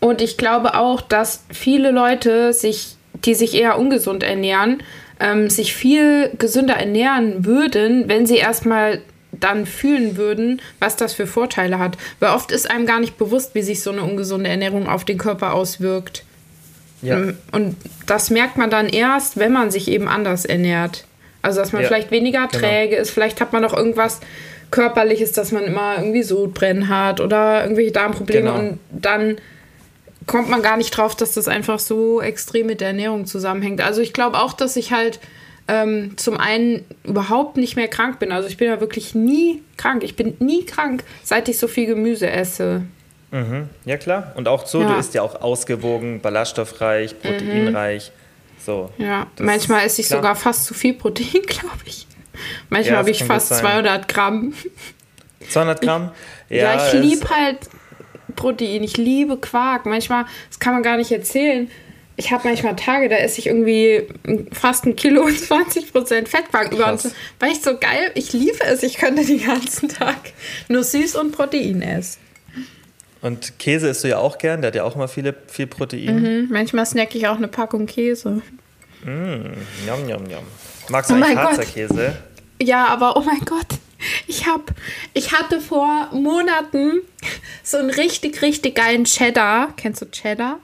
Und 0.00 0.22
ich 0.22 0.36
glaube 0.36 0.74
auch, 0.74 1.00
dass 1.02 1.44
viele 1.52 1.90
Leute 1.90 2.52
sich, 2.52 2.96
die 3.24 3.34
sich 3.34 3.54
eher 3.54 3.78
ungesund 3.78 4.22
ernähren, 4.22 4.82
ähm, 5.20 5.50
sich 5.50 5.74
viel 5.74 6.30
gesünder 6.38 6.74
ernähren 6.74 7.44
würden, 7.44 8.08
wenn 8.08 8.26
sie 8.26 8.38
erstmal 8.38 9.02
dann 9.32 9.66
fühlen 9.66 10.16
würden, 10.16 10.60
was 10.78 10.96
das 10.96 11.12
für 11.12 11.26
Vorteile 11.26 11.78
hat. 11.78 11.96
Weil 12.18 12.30
oft 12.34 12.50
ist 12.50 12.70
einem 12.70 12.86
gar 12.86 13.00
nicht 13.00 13.18
bewusst, 13.18 13.54
wie 13.54 13.62
sich 13.62 13.82
so 13.82 13.90
eine 13.90 14.02
ungesunde 14.02 14.50
Ernährung 14.50 14.88
auf 14.88 15.04
den 15.04 15.18
Körper 15.18 15.54
auswirkt. 15.54 16.24
Ja. 17.02 17.32
Und 17.52 17.76
das 18.06 18.30
merkt 18.30 18.56
man 18.56 18.70
dann 18.70 18.88
erst, 18.88 19.38
wenn 19.38 19.52
man 19.52 19.70
sich 19.70 19.88
eben 19.88 20.08
anders 20.08 20.44
ernährt. 20.44 21.04
Also, 21.42 21.60
dass 21.60 21.72
man 21.72 21.82
ja, 21.82 21.88
vielleicht 21.88 22.10
weniger 22.10 22.46
genau. 22.46 22.60
träge 22.60 22.90
genau. 22.90 23.02
ist, 23.02 23.10
vielleicht 23.10 23.40
hat 23.40 23.52
man 23.52 23.62
noch 23.62 23.76
irgendwas 23.76 24.20
Körperliches, 24.70 25.32
dass 25.32 25.52
man 25.52 25.64
immer 25.64 25.96
irgendwie 25.98 26.22
Sodbrennen 26.22 26.88
hat 26.88 27.20
oder 27.20 27.62
irgendwelche 27.62 27.92
Darmprobleme 27.92 28.50
genau. 28.50 28.58
und 28.58 28.78
dann 28.90 29.36
kommt 30.26 30.48
man 30.48 30.62
gar 30.62 30.76
nicht 30.76 30.90
drauf, 30.90 31.16
dass 31.16 31.32
das 31.32 31.48
einfach 31.48 31.78
so 31.78 32.20
extrem 32.20 32.66
mit 32.66 32.80
der 32.80 32.88
Ernährung 32.88 33.26
zusammenhängt. 33.26 33.80
Also 33.80 34.00
ich 34.00 34.12
glaube 34.12 34.38
auch, 34.38 34.52
dass 34.52 34.76
ich 34.76 34.92
halt 34.92 35.18
ähm, 35.66 36.16
zum 36.16 36.36
einen 36.36 36.84
überhaupt 37.04 37.56
nicht 37.56 37.76
mehr 37.76 37.88
krank 37.88 38.18
bin. 38.18 38.32
Also 38.32 38.48
ich 38.48 38.56
bin 38.56 38.68
ja 38.68 38.80
wirklich 38.80 39.14
nie 39.14 39.62
krank. 39.76 40.02
Ich 40.04 40.16
bin 40.16 40.36
nie 40.38 40.64
krank, 40.64 41.04
seit 41.22 41.48
ich 41.48 41.58
so 41.58 41.68
viel 41.68 41.86
Gemüse 41.86 42.30
esse. 42.30 42.82
Mhm. 43.30 43.68
Ja 43.84 43.96
klar. 43.96 44.32
Und 44.36 44.48
auch 44.48 44.66
so, 44.66 44.80
ja. 44.80 44.92
du 44.92 44.98
isst 44.98 45.14
ja 45.14 45.22
auch 45.22 45.40
ausgewogen, 45.40 46.20
ballaststoffreich, 46.20 47.20
proteinreich. 47.20 48.10
Mhm. 48.10 48.19
So. 48.64 48.90
Ja, 48.98 49.26
manchmal 49.38 49.86
esse 49.86 50.00
ich 50.00 50.08
klar. 50.08 50.18
sogar 50.18 50.36
fast 50.36 50.66
zu 50.66 50.74
viel 50.74 50.94
Protein, 50.94 51.42
glaube 51.46 51.80
ich. 51.84 52.06
Manchmal 52.68 52.92
ja, 52.92 52.98
habe 52.98 53.10
ich 53.10 53.24
fast 53.24 53.48
200 53.48 54.08
Gramm. 54.08 54.54
200 55.48 55.80
Gramm? 55.80 56.10
Ja, 56.48 56.74
ja 56.74 56.86
ich 56.86 56.92
liebe 56.94 57.28
halt 57.28 57.58
Protein. 58.36 58.82
Ich 58.82 58.96
liebe 58.96 59.36
Quark. 59.36 59.86
Manchmal, 59.86 60.26
das 60.48 60.58
kann 60.58 60.74
man 60.74 60.82
gar 60.82 60.96
nicht 60.96 61.12
erzählen. 61.12 61.70
Ich 62.16 62.32
habe 62.32 62.46
manchmal 62.46 62.76
Tage, 62.76 63.08
da 63.08 63.16
esse 63.16 63.38
ich 63.38 63.46
irgendwie 63.46 64.06
fast 64.52 64.84
ein 64.84 64.94
Kilo 64.94 65.22
und 65.22 65.38
20 65.38 65.92
Prozent 65.92 66.28
Fettquark 66.28 66.72
über. 66.72 66.98
Weil 67.38 67.52
ich 67.52 67.62
so 67.62 67.78
geil, 67.78 68.10
ich 68.14 68.32
liebe 68.32 68.62
es. 68.64 68.82
Ich 68.82 68.98
könnte 68.98 69.24
den 69.24 69.44
ganzen 69.44 69.88
Tag 69.88 70.18
nur 70.68 70.84
süß 70.84 71.16
und 71.16 71.32
Protein 71.32 71.82
essen. 71.82 72.20
Und 73.22 73.58
Käse 73.58 73.88
isst 73.88 74.04
du 74.04 74.08
ja 74.08 74.18
auch 74.18 74.38
gern, 74.38 74.62
der 74.62 74.68
hat 74.68 74.74
ja 74.74 74.84
auch 74.84 74.94
immer 74.94 75.08
viele, 75.08 75.34
viel 75.46 75.66
Protein. 75.66 76.20
Mhm, 76.20 76.48
manchmal 76.50 76.86
snacke 76.86 77.18
ich 77.18 77.26
auch 77.28 77.36
eine 77.36 77.48
Packung 77.48 77.86
Käse. 77.86 78.40
Mm, 79.04 79.52
yum, 79.86 80.08
yum, 80.08 80.30
yum. 80.30 80.44
Magst 80.88 81.10
du 81.10 81.14
oh 81.14 81.16
eigentlich 81.16 81.36
Harzer 81.36 81.64
Käse? 81.64 82.16
Ja, 82.62 82.86
aber 82.86 83.16
oh 83.16 83.22
mein 83.22 83.40
Gott, 83.40 83.78
ich 84.26 84.46
hab, 84.46 84.72
ich 85.12 85.32
hatte 85.32 85.60
vor 85.60 86.08
Monaten 86.12 87.00
so 87.62 87.76
einen 87.76 87.90
richtig, 87.90 88.42
richtig 88.42 88.76
geilen 88.76 89.04
Cheddar. 89.04 89.74
Kennst 89.76 90.02
du 90.02 90.10
Cheddar? 90.10 90.58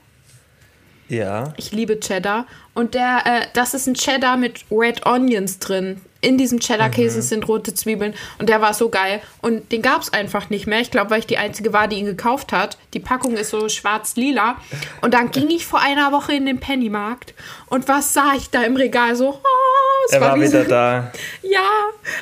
Ja. 1.09 1.53
Ich 1.57 1.71
liebe 1.71 1.99
Cheddar. 1.99 2.47
Und 2.73 2.93
der, 2.93 3.21
äh, 3.25 3.45
das 3.53 3.73
ist 3.73 3.87
ein 3.87 3.93
Cheddar 3.93 4.37
mit 4.37 4.65
Red 4.71 5.05
Onions 5.05 5.59
drin. 5.59 6.01
In 6.27 6.37
diesem 6.37 6.59
Cheddar-Käse 6.59 7.19
mhm. 7.19 7.21
sind 7.21 7.47
rote 7.47 7.73
Zwiebeln 7.73 8.13
und 8.37 8.49
der 8.49 8.59
war 8.59 8.73
so 8.73 8.89
geil. 8.89 9.21
Und 9.41 9.71
den 9.71 9.81
gab 9.81 10.01
es 10.01 10.11
einfach 10.11 10.49
nicht 10.49 10.67
mehr. 10.67 10.81
Ich 10.81 10.91
glaube, 10.91 11.09
weil 11.09 11.19
ich 11.19 11.27
die 11.27 11.37
Einzige 11.37 11.71
war, 11.71 11.87
die 11.87 11.95
ihn 11.97 12.05
gekauft 12.05 12.51
hat. 12.51 12.77
Die 12.93 12.99
Packung 12.99 13.37
ist 13.37 13.51
so 13.51 13.69
schwarz-lila. 13.69 14.57
Und 14.99 15.13
dann 15.13 15.31
ging 15.31 15.49
ich 15.49 15.65
vor 15.65 15.79
einer 15.79 16.11
Woche 16.11 16.33
in 16.33 16.45
den 16.45 16.59
Pennymarkt 16.59 17.33
und 17.67 17.87
was 17.87 18.13
sah 18.13 18.33
ich 18.35 18.49
da 18.49 18.63
im 18.63 18.75
Regal? 18.75 19.15
So, 19.15 19.29
oh, 19.35 20.11
er 20.11 20.19
war, 20.21 20.31
war 20.31 20.41
wieder 20.41 20.65
da. 20.65 21.11
Ja, 21.43 21.69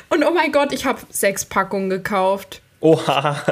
und 0.08 0.24
oh 0.24 0.30
mein 0.30 0.52
Gott, 0.52 0.72
ich 0.72 0.86
habe 0.86 1.00
sechs 1.10 1.44
Packungen 1.44 1.90
gekauft. 1.90 2.60
Oha. 2.80 3.42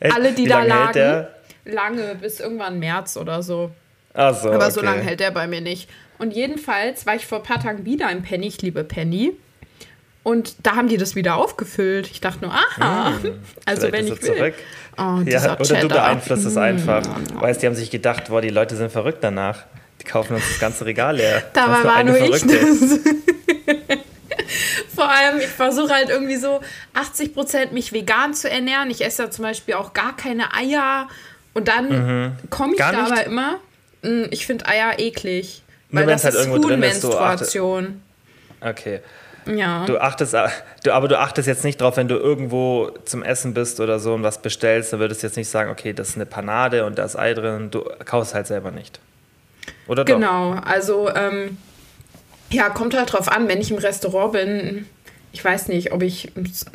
Alle, 0.00 0.32
die 0.32 0.46
da 0.46 0.64
lagen. 0.64 1.26
Lange, 1.64 2.16
bis 2.16 2.40
irgendwann 2.40 2.80
März 2.80 3.16
oder 3.16 3.44
so. 3.44 3.70
Ach 4.14 4.34
so, 4.34 4.48
Aber 4.48 4.64
okay. 4.64 4.70
so 4.70 4.80
lange 4.80 5.02
hält 5.02 5.20
der 5.20 5.30
bei 5.30 5.46
mir 5.46 5.60
nicht. 5.60 5.88
Und 6.18 6.32
jedenfalls 6.32 7.06
war 7.06 7.14
ich 7.14 7.26
vor 7.26 7.38
ein 7.38 7.44
paar 7.44 7.62
Tagen 7.62 7.84
wieder 7.84 8.10
im 8.10 8.22
Penny. 8.22 8.48
Ich 8.48 8.60
liebe 8.60 8.82
Penny. 8.82 9.36
Und 10.22 10.54
da 10.66 10.76
haben 10.76 10.88
die 10.88 10.98
das 10.98 11.14
wieder 11.14 11.36
aufgefüllt. 11.36 12.10
Ich 12.10 12.20
dachte 12.20 12.44
nur, 12.44 12.52
aha. 12.52 13.10
Mm, 13.10 13.40
also 13.64 13.90
wenn 13.90 14.06
ich 14.06 14.22
will. 14.22 14.36
Zurück. 14.36 14.54
Oh, 14.98 15.20
ja, 15.24 15.54
oder 15.54 15.64
Cheddar. 15.64 15.80
du 15.82 15.88
beeinflusst 15.88 16.44
es 16.44 16.56
einfach. 16.56 17.02
Mm. 17.02 17.40
Weißt, 17.40 17.62
die 17.62 17.66
haben 17.66 17.74
sich 17.74 17.90
gedacht, 17.90 18.28
boah, 18.28 18.42
die 18.42 18.50
Leute 18.50 18.76
sind 18.76 18.92
verrückt 18.92 19.24
danach. 19.24 19.64
Die 20.00 20.04
kaufen 20.04 20.34
uns 20.34 20.46
das 20.48 20.60
ganze 20.60 20.84
Regal 20.84 21.16
leer. 21.16 21.42
Dabei 21.52 21.84
war 21.84 22.04
nur 22.04 22.18
ich 22.18 22.42
das. 22.42 22.44
Vor 24.94 25.08
allem, 25.08 25.38
ich 25.38 25.46
versuche 25.46 25.94
halt 25.94 26.10
irgendwie 26.10 26.36
so 26.36 26.60
80 26.94 27.32
Prozent 27.32 27.72
mich 27.72 27.92
vegan 27.92 28.34
zu 28.34 28.50
ernähren. 28.50 28.90
Ich 28.90 29.04
esse 29.04 29.22
ja 29.24 29.30
zum 29.30 29.44
Beispiel 29.44 29.74
auch 29.74 29.94
gar 29.94 30.16
keine 30.16 30.54
Eier. 30.54 31.08
Und 31.54 31.68
dann 31.68 31.88
mhm. 31.88 32.32
komme 32.50 32.74
ich 32.74 32.78
gar 32.78 32.92
da 32.92 33.02
nicht? 33.02 33.12
aber 33.12 33.24
immer. 33.24 33.60
Hm, 34.02 34.28
ich 34.30 34.46
finde 34.46 34.66
Eier 34.66 34.98
eklig. 34.98 35.62
Weil 35.90 36.06
das 36.06 36.24
halt 36.24 36.34
ist 36.34 36.40
irgendwo 36.40 36.68
drin 36.68 36.82
ist, 36.82 37.02
Menstruation. 37.02 38.02
Okay. 38.60 39.00
Ja. 39.46 39.84
Du 39.86 39.98
achtest, 39.98 40.34
du, 40.34 40.92
aber 40.92 41.08
du 41.08 41.18
achtest 41.18 41.48
jetzt 41.48 41.64
nicht 41.64 41.80
drauf, 41.80 41.96
wenn 41.96 42.08
du 42.08 42.16
irgendwo 42.16 42.90
zum 43.04 43.22
Essen 43.22 43.54
bist 43.54 43.80
oder 43.80 43.98
so 43.98 44.14
und 44.14 44.22
was 44.22 44.42
bestellst, 44.42 44.92
dann 44.92 45.00
würdest 45.00 45.22
du 45.22 45.26
jetzt 45.26 45.36
nicht 45.36 45.48
sagen, 45.48 45.70
okay, 45.70 45.92
das 45.92 46.10
ist 46.10 46.16
eine 46.16 46.26
Panade 46.26 46.84
und 46.84 46.98
da 46.98 47.04
ist 47.04 47.16
Ei 47.16 47.34
drin. 47.34 47.70
Du 47.70 47.84
kaufst 48.04 48.34
halt 48.34 48.46
selber 48.46 48.70
nicht. 48.70 49.00
Oder 49.86 50.04
doch? 50.04 50.14
Genau, 50.14 50.52
also 50.64 51.08
ähm, 51.14 51.56
ja, 52.50 52.68
kommt 52.68 52.96
halt 52.96 53.12
drauf 53.12 53.28
an, 53.28 53.48
wenn 53.48 53.60
ich 53.60 53.70
im 53.70 53.78
Restaurant 53.78 54.32
bin. 54.32 54.86
Ich 55.32 55.44
weiß 55.44 55.68
nicht, 55.68 55.92
ob 55.92 56.02
ich 56.02 56.32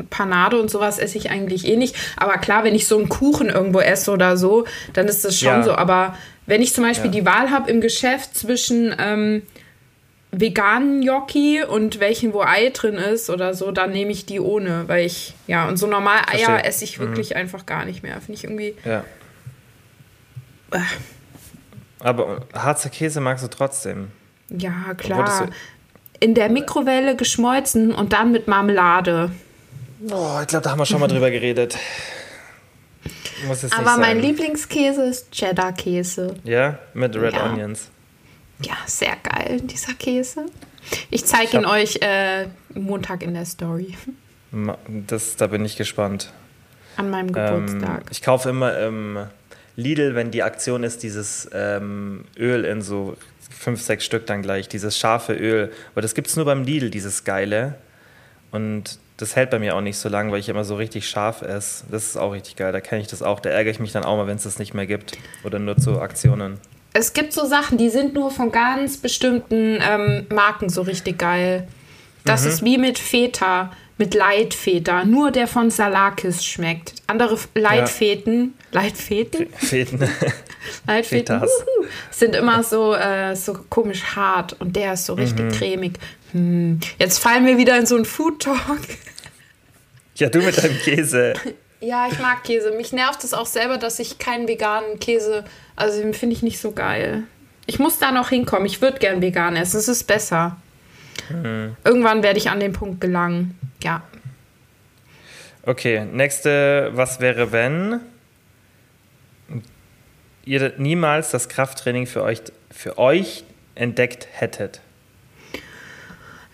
Panade 0.10 0.60
und 0.60 0.71
sowas 0.71 0.97
esse 0.97 1.17
ich 1.17 1.30
eigentlich 1.30 1.67
eh 1.67 1.75
nicht. 1.75 1.95
Aber 2.15 2.38
klar, 2.38 2.63
wenn 2.63 2.73
ich 2.73 2.88
so 2.88 2.97
einen 2.97 3.10
Kuchen 3.10 3.49
irgendwo 3.49 3.80
esse 3.80 4.12
oder 4.12 4.38
so, 4.38 4.65
dann 4.93 5.08
ist 5.08 5.25
das 5.25 5.38
schon 5.38 5.49
ja. 5.49 5.63
so. 5.63 5.75
Aber 5.75 6.15
wenn 6.45 6.62
ich 6.62 6.73
zum 6.73 6.84
Beispiel 6.84 7.08
ja. 7.08 7.12
die 7.12 7.25
Wahl 7.25 7.51
habe 7.51 7.69
im 7.69 7.82
Geschäft 7.82 8.36
zwischen 8.38 8.95
ähm, 8.97 9.41
veganen 10.39 11.02
Gnocchi 11.02 11.63
und 11.63 12.00
welchen, 12.00 12.34
wo 12.34 12.41
Ei 12.41 12.69
drin 12.69 12.95
ist 12.95 13.30
oder 13.30 13.54
so, 13.54 13.71
dann 13.71 13.91
nehme 13.91 14.12
ich 14.12 14.26
die 14.26 14.39
ohne, 14.39 14.88
weil 14.88 15.06
ich, 15.06 15.34
ja, 15.48 15.67
und 15.67 15.78
so 15.78 15.88
normal 15.88 16.19
Eier 16.28 16.45
Verstehe. 16.45 16.63
esse 16.63 16.84
ich 16.84 17.00
wirklich 17.00 17.32
mhm. 17.32 17.38
einfach 17.38 17.65
gar 17.65 17.86
nicht 17.86 18.04
mehr. 18.04 18.19
Finde 18.21 18.34
ich 18.34 18.43
irgendwie. 18.43 18.76
Ja. 18.84 19.04
Äh. 20.71 20.80
Aber 22.00 22.41
harzer 22.54 22.89
Käse 22.89 23.21
magst 23.21 23.43
du 23.43 23.48
trotzdem. 23.48 24.12
Ja, 24.50 24.93
klar. 24.95 25.50
In 26.19 26.34
der 26.34 26.50
Mikrowelle 26.50 27.15
geschmolzen 27.15 27.93
und 27.93 28.13
dann 28.13 28.32
mit 28.32 28.48
Marmelade. 28.48 29.32
Oh, 30.12 30.39
ich 30.41 30.48
glaube, 30.48 30.63
da 30.63 30.71
haben 30.71 30.80
wir 30.80 30.86
schon 30.86 31.00
mal 31.00 31.08
drüber 31.10 31.32
geredet. 31.32 31.78
Aber 33.78 33.98
mein 33.98 34.19
Lieblingskäse 34.19 35.04
ist 35.04 35.32
Cheddar-Käse. 35.32 36.36
Ja, 36.43 36.80
mit 36.93 37.15
Red 37.15 37.34
ja. 37.34 37.45
Onions. 37.45 37.89
Ja, 38.62 38.78
sehr 38.86 39.15
geil, 39.22 39.62
dieser 39.62 39.94
Käse. 39.94 40.46
Ich 41.10 41.26
zeige 41.26 41.58
ihn 41.58 41.65
euch 41.65 41.98
äh, 42.02 42.48
Montag 42.74 43.24
in 43.24 43.34
der 43.34 43.46
Story. 43.46 43.98
Das, 45.08 45.36
da 45.36 45.48
bin 45.48 45.65
ich 45.65 45.76
gespannt. 45.76 46.32
An 46.98 47.10
meinem 47.10 47.34
Geburtstag. 47.34 48.02
Ähm, 48.02 48.08
ich 48.10 48.22
kaufe 48.22 48.50
immer 48.50 48.78
im 48.80 49.26
Lidl, 49.76 50.15
wenn 50.15 50.32
die 50.32 50.44
Aktion 50.44 50.84
ist, 50.84 51.04
dieses 51.04 51.50
ähm, 51.54 52.24
Öl 52.38 52.63
in 52.63 52.82
so 52.82 53.18
fünf, 53.50 53.82
sechs 53.82 54.06
Stück 54.06 54.26
dann 54.28 54.41
gleich, 54.41 54.70
dieses 54.70 54.98
scharfe 54.98 55.34
Öl. 55.34 55.72
Aber 55.91 56.02
das 56.02 56.13
gibt 56.13 56.28
es 56.28 56.36
nur 56.36 56.46
beim 56.46 56.63
Lidl, 56.63 56.89
dieses 56.89 57.26
geile. 57.26 57.76
Und 58.52 59.00
das 59.18 59.36
hält 59.36 59.50
bei 59.50 59.60
mir 59.60 59.76
auch 59.76 59.82
nicht 59.82 59.98
so 59.98 60.08
lang, 60.08 60.32
weil 60.32 60.39
ich 60.39 60.48
immer 60.48 60.63
so 60.63 60.76
richtig 60.76 61.10
scharf 61.10 61.41
esse. 61.41 61.86
Das 61.91 62.06
ist 62.06 62.18
auch 62.18 62.32
richtig 62.32 62.56
geil. 62.56 62.72
Da 62.72 62.80
kenne 62.80 63.02
ich 63.02 63.08
das 63.08 63.22
auch. 63.22 63.41
Da 63.41 63.50
ärgere 63.50 63.72
ich 63.72 63.80
mich 63.80 63.91
dann 63.91 64.06
auch 64.06 64.15
mal, 64.15 64.28
wenn 64.28 64.38
es 64.38 64.44
das 64.44 64.60
nicht 64.60 64.74
mehr 64.74 64.88
gibt. 64.88 65.18
Oder 65.44 65.60
nur 65.60 65.78
zu 65.78 66.00
Aktionen 66.00 66.60
es 66.95 67.12
gibt 67.12 67.34
so 67.34 67.45
Sachen, 67.45 67.77
die 67.77 67.89
sind 67.89 68.13
nur 68.13 68.31
von 68.31 68.53
ganz 68.53 68.97
bestimmten 68.97 69.79
ähm, 69.81 70.27
Marken 70.34 70.69
so 70.69 70.81
richtig 70.81 71.19
geil. 71.19 71.67
Das 72.23 72.43
mhm. 72.43 72.49
ist 72.49 72.63
wie 72.63 72.77
mit 72.77 72.97
Feta, 72.97 73.73
mit 73.97 74.13
Leitfeta. 74.13 75.03
Nur 75.03 75.31
der 75.31 75.47
von 75.47 75.69
Salakis 75.71 76.45
schmeckt. 76.45 76.93
Andere 77.08 77.38
Leitfeten, 77.53 78.53
ja. 78.71 78.81
Leitfeten? 78.81 79.47
Feten. 79.58 80.08
Leitfeten 80.88 81.41
sind 82.12 82.34
immer 82.34 82.63
so, 82.63 82.95
äh, 82.95 83.36
so 83.36 83.58
komisch 83.69 84.15
hart 84.15 84.55
und 84.62 84.77
der 84.77 84.93
ist 84.93 85.05
so 85.05 85.15
richtig 85.15 85.45
mhm. 85.45 85.51
cremig. 85.51 85.99
Hm. 86.31 86.79
Jetzt 86.97 87.19
fallen 87.19 87.45
wir 87.45 87.58
wieder 87.58 87.77
in 87.77 87.86
so 87.86 87.95
einen 87.95 88.05
Food 88.05 88.43
Talk. 88.43 88.79
Ja, 90.15 90.29
du 90.29 90.39
mit 90.39 90.58
deinem 90.58 90.77
Käse. 90.77 91.34
Ja, 91.86 92.08
ich 92.12 92.17
mag 92.17 92.43
Käse. 92.43 92.71
Mich 92.71 92.93
nervt 92.93 93.24
es 93.24 93.36
auch 93.36 93.45
selber, 93.45 93.78
dass 93.78 94.00
ich 94.00 94.17
keinen 94.17 94.48
veganen 94.48 95.00
Käse, 95.00 95.45
also 95.76 96.02
den 96.02 96.15
finde 96.15 96.36
ich 96.36 96.41
nicht 96.41 96.60
so 96.60 96.71
geil. 96.71 97.26
Ich 97.67 97.78
muss 97.78 98.00
da 98.00 98.12
noch 98.12 98.30
hinkommen. 98.30 98.65
Ich 98.65 98.82
würde 98.82 98.98
gern 98.98 99.21
vegan 99.21 99.56
essen. 99.56 99.78
Es 99.78 99.88
ist 99.88 100.06
besser. 100.06 100.58
Mhm. 101.30 101.76
Irgendwann 101.84 102.24
werde 102.24 102.39
ich 102.39 102.50
an 102.50 102.60
den 102.60 102.74
Punkt 102.74 103.02
gelangen. 103.02 103.60
Ja. 103.84 104.02
Okay, 105.63 106.06
nächste, 106.06 106.89
was 106.93 107.19
wäre, 107.19 107.52
wenn 107.52 108.00
ihr 110.43 110.74
niemals 110.78 111.30
das 111.30 111.50
Krafttraining 111.50 112.08
für 112.08 112.24
euch, 112.24 112.41
für 112.71 112.98
euch 112.98 113.43
entdeckt 113.76 114.28
hättet? 114.32 114.82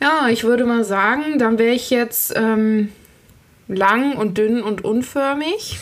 Ja, 0.02 0.28
ich 0.28 0.44
würde 0.44 0.66
mal 0.66 0.84
sagen, 0.84 1.40
dann 1.40 1.58
wäre 1.58 1.74
ich 1.74 1.90
jetzt 1.90 2.34
ähm, 2.36 2.90
lang 3.68 4.16
und 4.18 4.38
dünn 4.38 4.62
und 4.62 4.84
unförmig. 4.84 5.80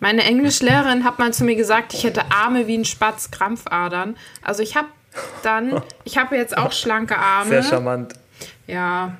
Meine 0.00 0.24
Englischlehrerin 0.24 1.04
hat 1.04 1.18
mal 1.18 1.32
zu 1.32 1.44
mir 1.44 1.54
gesagt, 1.54 1.94
ich 1.94 2.04
hätte 2.04 2.32
Arme 2.32 2.66
wie 2.66 2.76
ein 2.76 2.84
Spatz, 2.84 3.30
Krampfadern. 3.30 4.16
Also 4.42 4.62
ich 4.62 4.76
habe 4.76 4.88
dann, 5.42 5.80
ich 6.04 6.18
habe 6.18 6.36
jetzt 6.36 6.56
auch 6.56 6.72
schlanke 6.72 7.16
Arme. 7.16 7.50
Sehr 7.50 7.62
charmant. 7.62 8.14
Ja, 8.66 9.16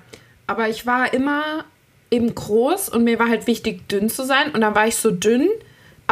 aber 0.46 0.68
ich 0.68 0.86
war 0.86 1.14
immer 1.14 1.64
eben 2.10 2.34
groß 2.34 2.88
und 2.88 3.04
mir 3.04 3.18
war 3.18 3.28
halt 3.28 3.46
wichtig, 3.46 3.88
dünn 3.88 4.10
zu 4.10 4.24
sein. 4.24 4.50
Und 4.52 4.60
dann 4.60 4.74
war 4.74 4.86
ich 4.86 4.96
so 4.96 5.10
dünn, 5.10 5.48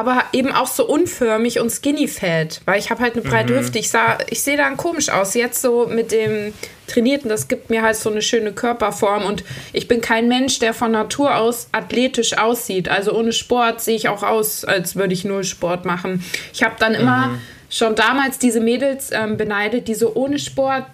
aber 0.01 0.25
eben 0.33 0.51
auch 0.51 0.67
so 0.67 0.87
unförmig 0.87 1.61
und 1.61 1.71
skinny 1.71 2.09
fat, 2.09 2.63
weil 2.65 2.79
ich 2.79 2.91
habe 2.91 3.03
halt 3.03 3.13
eine 3.13 3.23
breite 3.23 3.53
mhm. 3.53 3.59
Hüfte. 3.59 3.79
Ich, 3.79 3.91
ich 4.31 4.43
sehe 4.43 4.57
dann 4.57 4.79
komisch 4.79 5.11
aus. 5.11 5.35
Jetzt 5.35 5.61
so 5.61 5.87
mit 5.87 6.11
dem 6.11 6.55
Trainierten, 6.87 7.29
das 7.29 7.49
gibt 7.49 7.69
mir 7.69 7.83
halt 7.83 7.97
so 7.97 8.11
eine 8.11 8.23
schöne 8.23 8.53
Körperform 8.53 9.27
und 9.27 9.45
ich 9.75 9.89
bin 9.89 10.01
kein 10.01 10.27
Mensch, 10.27 10.59
der 10.59 10.73
von 10.73 10.91
Natur 10.91 11.37
aus 11.37 11.69
athletisch 11.73 12.39
aussieht. 12.39 12.89
Also 12.89 13.13
ohne 13.13 13.33
Sport 13.33 13.83
sehe 13.83 13.95
ich 13.95 14.09
auch 14.09 14.23
aus, 14.23 14.65
als 14.65 14.97
würde 14.97 15.13
ich 15.13 15.25
nur 15.25 15.45
Sport 15.45 15.85
machen. 15.85 16.25
Ich 16.53 16.63
habe 16.63 16.75
dann 16.79 16.95
immer 16.95 17.29
mhm 17.29 17.41
schon 17.71 17.95
damals 17.95 18.39
diese 18.39 18.61
Mädels 18.61 19.11
ähm, 19.13 19.37
beneidet, 19.37 19.87
die 19.87 19.95
so 19.95 20.15
ohne 20.15 20.39
Sport 20.41 20.85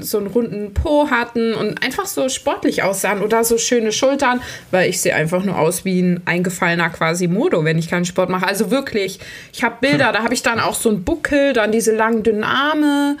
so 0.00 0.18
einen 0.18 0.26
runden 0.26 0.74
Po 0.74 1.08
hatten 1.08 1.54
und 1.54 1.82
einfach 1.82 2.06
so 2.06 2.28
sportlich 2.28 2.82
aussahen 2.82 3.22
oder 3.22 3.44
so 3.44 3.56
schöne 3.56 3.92
Schultern, 3.92 4.42
weil 4.72 4.90
ich 4.90 5.00
sehe 5.00 5.14
einfach 5.14 5.44
nur 5.44 5.56
aus 5.56 5.84
wie 5.84 6.02
ein 6.02 6.22
eingefallener 6.26 6.90
quasi 6.90 7.28
Modo, 7.28 7.64
wenn 7.64 7.78
ich 7.78 7.88
keinen 7.88 8.04
Sport 8.04 8.30
mache. 8.30 8.46
Also 8.46 8.72
wirklich, 8.72 9.20
ich 9.52 9.62
habe 9.62 9.76
Bilder, 9.80 10.12
da 10.12 10.24
habe 10.24 10.34
ich 10.34 10.42
dann 10.42 10.58
auch 10.58 10.74
so 10.74 10.88
einen 10.88 11.04
Buckel, 11.04 11.52
dann 11.52 11.70
diese 11.70 11.94
langen, 11.94 12.24
dünnen 12.24 12.44
Arme. 12.44 13.16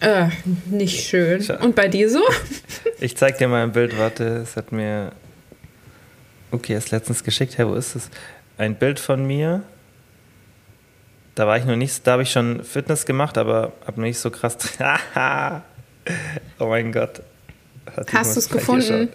Äh, 0.00 0.28
nicht 0.66 1.08
schön. 1.08 1.44
Und 1.60 1.74
bei 1.74 1.88
dir 1.88 2.08
so? 2.08 2.22
Ich 3.00 3.16
zeig 3.16 3.38
dir 3.38 3.46
mal 3.46 3.62
ein 3.62 3.70
Bild, 3.70 3.96
warte, 3.96 4.24
es 4.42 4.56
hat 4.56 4.72
mir. 4.72 5.12
Okay, 6.50 6.72
erst 6.72 6.90
letztens 6.90 7.22
geschickt. 7.22 7.56
Hey, 7.56 7.64
wo 7.64 7.74
ist 7.74 7.94
es? 7.94 8.10
Ein 8.56 8.74
Bild 8.74 8.98
von 8.98 9.24
mir 9.24 9.62
da 11.38 11.46
war 11.46 11.56
ich 11.56 11.64
noch 11.64 11.76
nicht, 11.76 12.04
da 12.04 12.12
habe 12.12 12.22
ich 12.22 12.32
schon 12.32 12.64
Fitness 12.64 13.06
gemacht, 13.06 13.38
aber 13.38 13.72
habe 13.86 14.00
noch 14.00 14.08
nicht 14.08 14.18
so 14.18 14.28
krass. 14.30 14.58
oh 16.58 16.66
mein 16.66 16.90
Gott. 16.90 17.22
Hast 18.12 18.34
du 18.34 18.40
es 18.40 18.48
gefunden? 18.48 19.10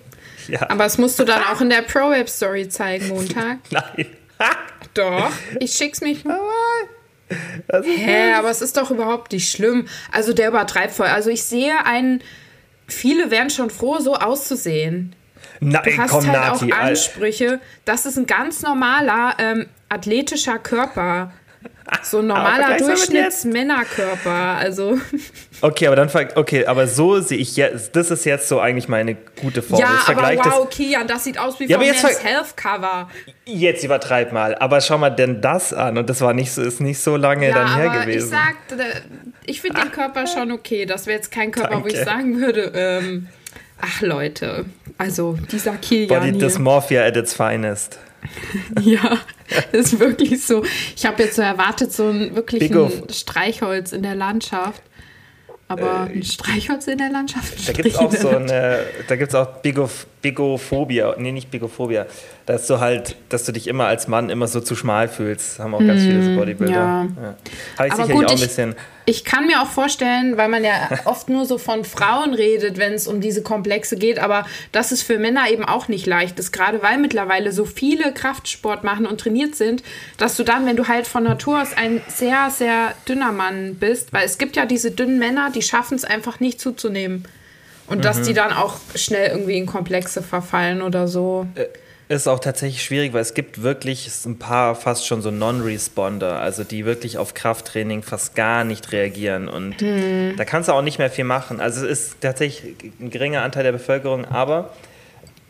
Ja. 0.47 0.69
Aber 0.69 0.86
es 0.86 0.97
musst 0.97 1.19
du 1.19 1.26
dann 1.26 1.43
auch 1.43 1.59
in 1.59 1.69
der 1.69 1.82
Pro 1.82 2.11
Web 2.11 2.30
Story 2.30 2.69
zeigen, 2.69 3.09
Montag. 3.09 3.57
Nein. 3.71 4.05
doch, 4.93 5.32
ich 5.59 5.74
schick's 5.74 5.99
mich. 5.99 6.24
Hä, 7.84 8.34
aber 8.34 8.49
es 8.49 8.61
ist 8.61 8.78
doch 8.78 8.89
überhaupt 8.89 9.34
nicht 9.34 9.51
schlimm. 9.51 9.88
Also 10.11 10.32
der 10.32 10.47
übertreibt 10.47 10.93
voll. 10.93 11.07
Also 11.07 11.30
ich 11.30 11.43
sehe 11.43 11.86
einen, 11.86 12.21
viele 12.88 13.32
wären 13.32 13.49
schon 13.49 13.69
froh, 13.69 13.99
so 13.99 14.15
auszusehen. 14.15 15.13
Nein, 15.59 15.82
du 15.84 15.97
hast 15.97 16.11
komm, 16.11 16.32
halt 16.32 16.61
Nati, 16.61 16.74
auch 16.74 16.78
Ansprüche. 16.78 17.59
Das 17.84 18.05
ist 18.05 18.17
ein 18.17 18.28
ganz 18.28 18.61
normaler, 18.61 19.36
ähm, 19.39 19.67
athletischer 19.89 20.57
Körper. 20.57 21.32
So 22.01 22.20
ein 22.20 22.28
normaler 22.28 22.78
Durchschnittsmännerkörper, 22.78 24.30
also. 24.30 24.97
Okay, 25.61 25.88
aber 25.88 25.95
dann 25.95 26.09
okay, 26.36 26.66
aber 26.66 26.88
so 26.88 27.20
sehe 27.20 27.38
ich 27.38 27.55
jetzt, 27.55 27.95
das 27.95 28.11
ist 28.11 28.26
jetzt 28.26 28.47
so 28.47 28.59
eigentlich 28.59 28.88
meine 28.88 29.16
gute 29.41 29.61
Form. 29.61 29.80
Ja, 29.80 30.03
aber 30.07 30.36
wow, 30.36 30.59
okay, 30.61 30.89
ja, 30.91 31.03
das 31.03 31.24
sieht 31.24 31.38
aus 31.38 31.59
wie 31.59 31.66
ja, 31.66 31.78
vom 31.78 31.86
Men's 31.86 32.24
Health 32.24 32.57
Cover. 32.57 33.09
Jetzt 33.45 33.84
übertreib 33.84 34.34
mal, 34.34 34.55
aber 34.55 34.82
schau 34.82 34.97
mal 34.97 35.09
denn 35.09 35.41
das 35.41 35.74
an 35.74 35.97
und 35.97 36.09
das 36.09 36.22
war 36.22 36.34
nicht 36.34 36.51
so, 36.51 36.61
ist 36.61 36.82
nicht 36.82 36.99
so 36.99 37.16
lange 37.16 37.49
ja, 37.49 37.53
dann 37.53 37.76
her 37.76 37.91
aber 37.91 38.01
gewesen. 38.01 38.34
Ich 38.34 38.78
sagte, 38.78 39.01
ich 39.45 39.61
finde 39.61 39.82
den 39.82 39.91
Körper 39.91 40.28
schon 40.28 40.51
okay. 40.51 40.86
Das 40.86 41.05
wäre 41.05 41.18
jetzt 41.18 41.32
kein 41.32 41.51
Körper, 41.51 41.72
Danke. 41.72 41.86
wo 41.86 41.88
ich 41.93 42.03
sagen 42.03 42.39
würde, 42.39 42.72
ähm, 42.76 43.28
ach 43.80 44.01
Leute, 44.01 44.66
also 44.97 45.38
dieser 45.51 45.78
Kilian 45.78 46.07
Body 46.07 46.38
Dysmorphia 46.38 47.05
at 47.05 47.18
its 47.18 47.34
finest. 47.34 47.99
ja, 48.82 49.19
ist 49.71 49.99
wirklich 49.99 50.45
so. 50.45 50.63
Ich 50.95 51.05
habe 51.05 51.24
jetzt 51.24 51.36
so 51.36 51.41
erwartet, 51.41 51.91
so 51.91 52.07
ein 52.09 52.36
wirklich 52.36 52.71
Streichholz 53.11 53.91
in 53.91 54.03
der 54.03 54.15
Landschaft. 54.15 54.82
Aber 55.67 56.09
äh, 56.09 56.17
ein 56.17 56.24
Streichholz 56.24 56.88
in 56.88 56.97
der 56.97 57.09
Landschaft. 57.09 57.67
Da 57.67 57.74
gibt 57.74 57.88
es 57.88 57.95
auch 57.95 58.11
so 58.11 58.30
eine, 58.30 58.82
da 59.07 59.15
gibt 59.15 59.30
es 59.30 59.36
auch 59.36 59.47
Bigof, 59.61 60.05
Bigophobia, 60.21 61.15
nee, 61.17 61.32
nicht 61.32 61.49
Bigophobia. 61.49 62.05
Dass 62.45 62.67
du 62.67 62.80
halt, 62.80 63.15
dass 63.30 63.45
du 63.45 63.53
dich 63.53 63.67
immer 63.67 63.86
als 63.86 64.07
Mann 64.07 64.30
immer 64.30 64.47
so 64.47 64.59
zu 64.59 64.76
schmal 64.76 65.07
fühlst. 65.07 65.53
Das 65.53 65.59
haben 65.59 65.74
auch 65.74 65.80
ganz 65.80 66.01
mm, 66.01 66.05
viele 66.05 66.36
Bodybuilder. 66.36 66.74
Ja. 66.74 67.03
ja. 67.03 67.36
Habe 67.78 67.88
ich 67.88 67.93
Aber 67.93 68.03
sicherlich 68.03 68.15
gut, 68.15 68.26
auch 68.26 68.32
ein 68.32 68.39
bisschen. 68.39 68.76
Ich 69.05 69.25
kann 69.25 69.47
mir 69.47 69.61
auch 69.61 69.67
vorstellen, 69.67 70.37
weil 70.37 70.47
man 70.47 70.63
ja 70.63 70.89
oft 71.05 71.29
nur 71.29 71.45
so 71.45 71.57
von 71.57 71.83
Frauen 71.83 72.33
redet, 72.33 72.77
wenn 72.77 72.93
es 72.93 73.07
um 73.07 73.21
diese 73.21 73.43
Komplexe 73.43 73.97
geht, 73.97 74.19
aber 74.19 74.45
das 74.71 74.91
ist 74.91 75.03
für 75.03 75.17
Männer 75.17 75.49
eben 75.49 75.65
auch 75.65 75.87
nicht 75.87 76.05
leicht. 76.05 76.39
Das 76.39 76.51
gerade 76.51 76.81
weil 76.81 76.97
mittlerweile 76.97 77.51
so 77.51 77.65
viele 77.65 78.13
Kraftsport 78.13 78.83
machen 78.83 79.05
und 79.05 79.19
trainiert 79.19 79.55
sind, 79.55 79.83
dass 80.17 80.35
du 80.37 80.43
dann, 80.43 80.65
wenn 80.65 80.75
du 80.75 80.87
halt 80.87 81.07
von 81.07 81.23
Natur 81.23 81.61
aus 81.61 81.75
ein 81.75 82.01
sehr, 82.07 82.49
sehr 82.49 82.93
dünner 83.07 83.31
Mann 83.31 83.75
bist, 83.75 84.13
weil 84.13 84.25
es 84.25 84.37
gibt 84.37 84.55
ja 84.55 84.65
diese 84.65 84.91
dünnen 84.91 85.19
Männer, 85.19 85.51
die 85.53 85.61
schaffen 85.61 85.95
es 85.95 86.05
einfach 86.05 86.39
nicht 86.39 86.61
zuzunehmen. 86.61 87.27
Und 87.87 87.97
mhm. 87.97 88.01
dass 88.03 88.21
die 88.21 88.33
dann 88.33 88.53
auch 88.53 88.77
schnell 88.95 89.31
irgendwie 89.31 89.57
in 89.57 89.65
Komplexe 89.65 90.21
verfallen 90.21 90.81
oder 90.81 91.07
so. 91.09 91.45
Ist 92.09 92.27
auch 92.27 92.39
tatsächlich 92.39 92.83
schwierig, 92.83 93.13
weil 93.13 93.21
es 93.21 93.33
gibt 93.33 93.63
wirklich 93.63 94.09
ein 94.25 94.37
paar 94.37 94.75
fast 94.75 95.07
schon 95.07 95.21
so 95.21 95.31
Non-Responder, 95.31 96.39
also 96.39 96.63
die 96.63 96.85
wirklich 96.85 97.17
auf 97.17 97.33
Krafttraining 97.33 98.03
fast 98.03 98.35
gar 98.35 98.63
nicht 98.63 98.91
reagieren. 98.91 99.47
Und 99.47 99.79
hm. 99.79 100.33
da 100.35 100.43
kannst 100.45 100.69
du 100.69 100.73
auch 100.73 100.81
nicht 100.81 100.99
mehr 100.99 101.09
viel 101.09 101.23
machen. 101.23 101.61
Also 101.61 101.85
es 101.85 101.99
ist 101.99 102.21
tatsächlich 102.21 102.75
ein 102.99 103.09
geringer 103.09 103.41
Anteil 103.41 103.63
der 103.63 103.71
Bevölkerung, 103.71 104.25
aber 104.25 104.73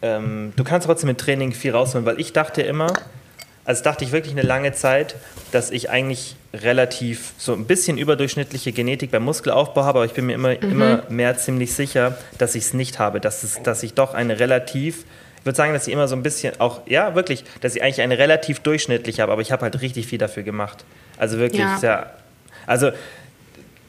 ähm, 0.03 0.53
du 0.55 0.63
kannst 0.63 0.85
trotzdem 0.85 1.07
mit 1.07 1.17
Training 1.17 1.53
viel 1.53 1.71
rausholen, 1.71 2.05
weil 2.05 2.19
ich 2.19 2.33
dachte 2.33 2.61
immer, 2.61 2.93
also 3.65 3.83
dachte 3.83 4.03
ich 4.03 4.11
wirklich 4.11 4.33
eine 4.33 4.41
lange 4.41 4.73
Zeit, 4.73 5.15
dass 5.51 5.71
ich 5.71 5.89
eigentlich 5.89 6.35
relativ 6.53 7.33
so 7.37 7.53
ein 7.53 7.65
bisschen 7.65 7.97
überdurchschnittliche 7.97 8.73
Genetik 8.73 9.11
beim 9.11 9.23
Muskelaufbau 9.23 9.85
habe, 9.85 9.99
aber 9.99 10.05
ich 10.05 10.13
bin 10.13 10.25
mir 10.25 10.33
immer, 10.33 10.49
mhm. 10.49 10.71
immer 10.71 11.03
mehr 11.09 11.37
ziemlich 11.37 11.73
sicher, 11.73 12.17
dass 12.37 12.55
ich 12.55 12.65
es 12.65 12.73
nicht 12.73 12.99
habe, 12.99 13.19
dass, 13.19 13.43
es, 13.43 13.63
dass 13.63 13.81
ich 13.81 13.93
doch 13.93 14.13
eine 14.13 14.39
relativ 14.39 15.05
ich 15.43 15.45
würde 15.45 15.57
sagen, 15.57 15.73
dass 15.73 15.87
ich 15.87 15.93
immer 15.93 16.07
so 16.07 16.15
ein 16.15 16.23
bisschen 16.23 16.57
auch, 16.61 16.87
ja, 16.87 17.15
wirklich, 17.15 17.43
dass 17.59 17.75
ich 17.75 17.83
eigentlich 17.83 17.99
eine 17.99 18.17
relativ 18.17 18.59
durchschnittliche 18.59 19.21
habe, 19.21 19.33
aber 19.33 19.41
ich 19.41 19.51
habe 19.51 19.63
halt 19.63 19.81
richtig 19.81 20.07
viel 20.07 20.17
dafür 20.17 20.43
gemacht. 20.43 20.85
Also 21.17 21.37
wirklich 21.37 21.59
ja. 21.59 21.77
sehr, 21.77 22.13
also 22.65 22.91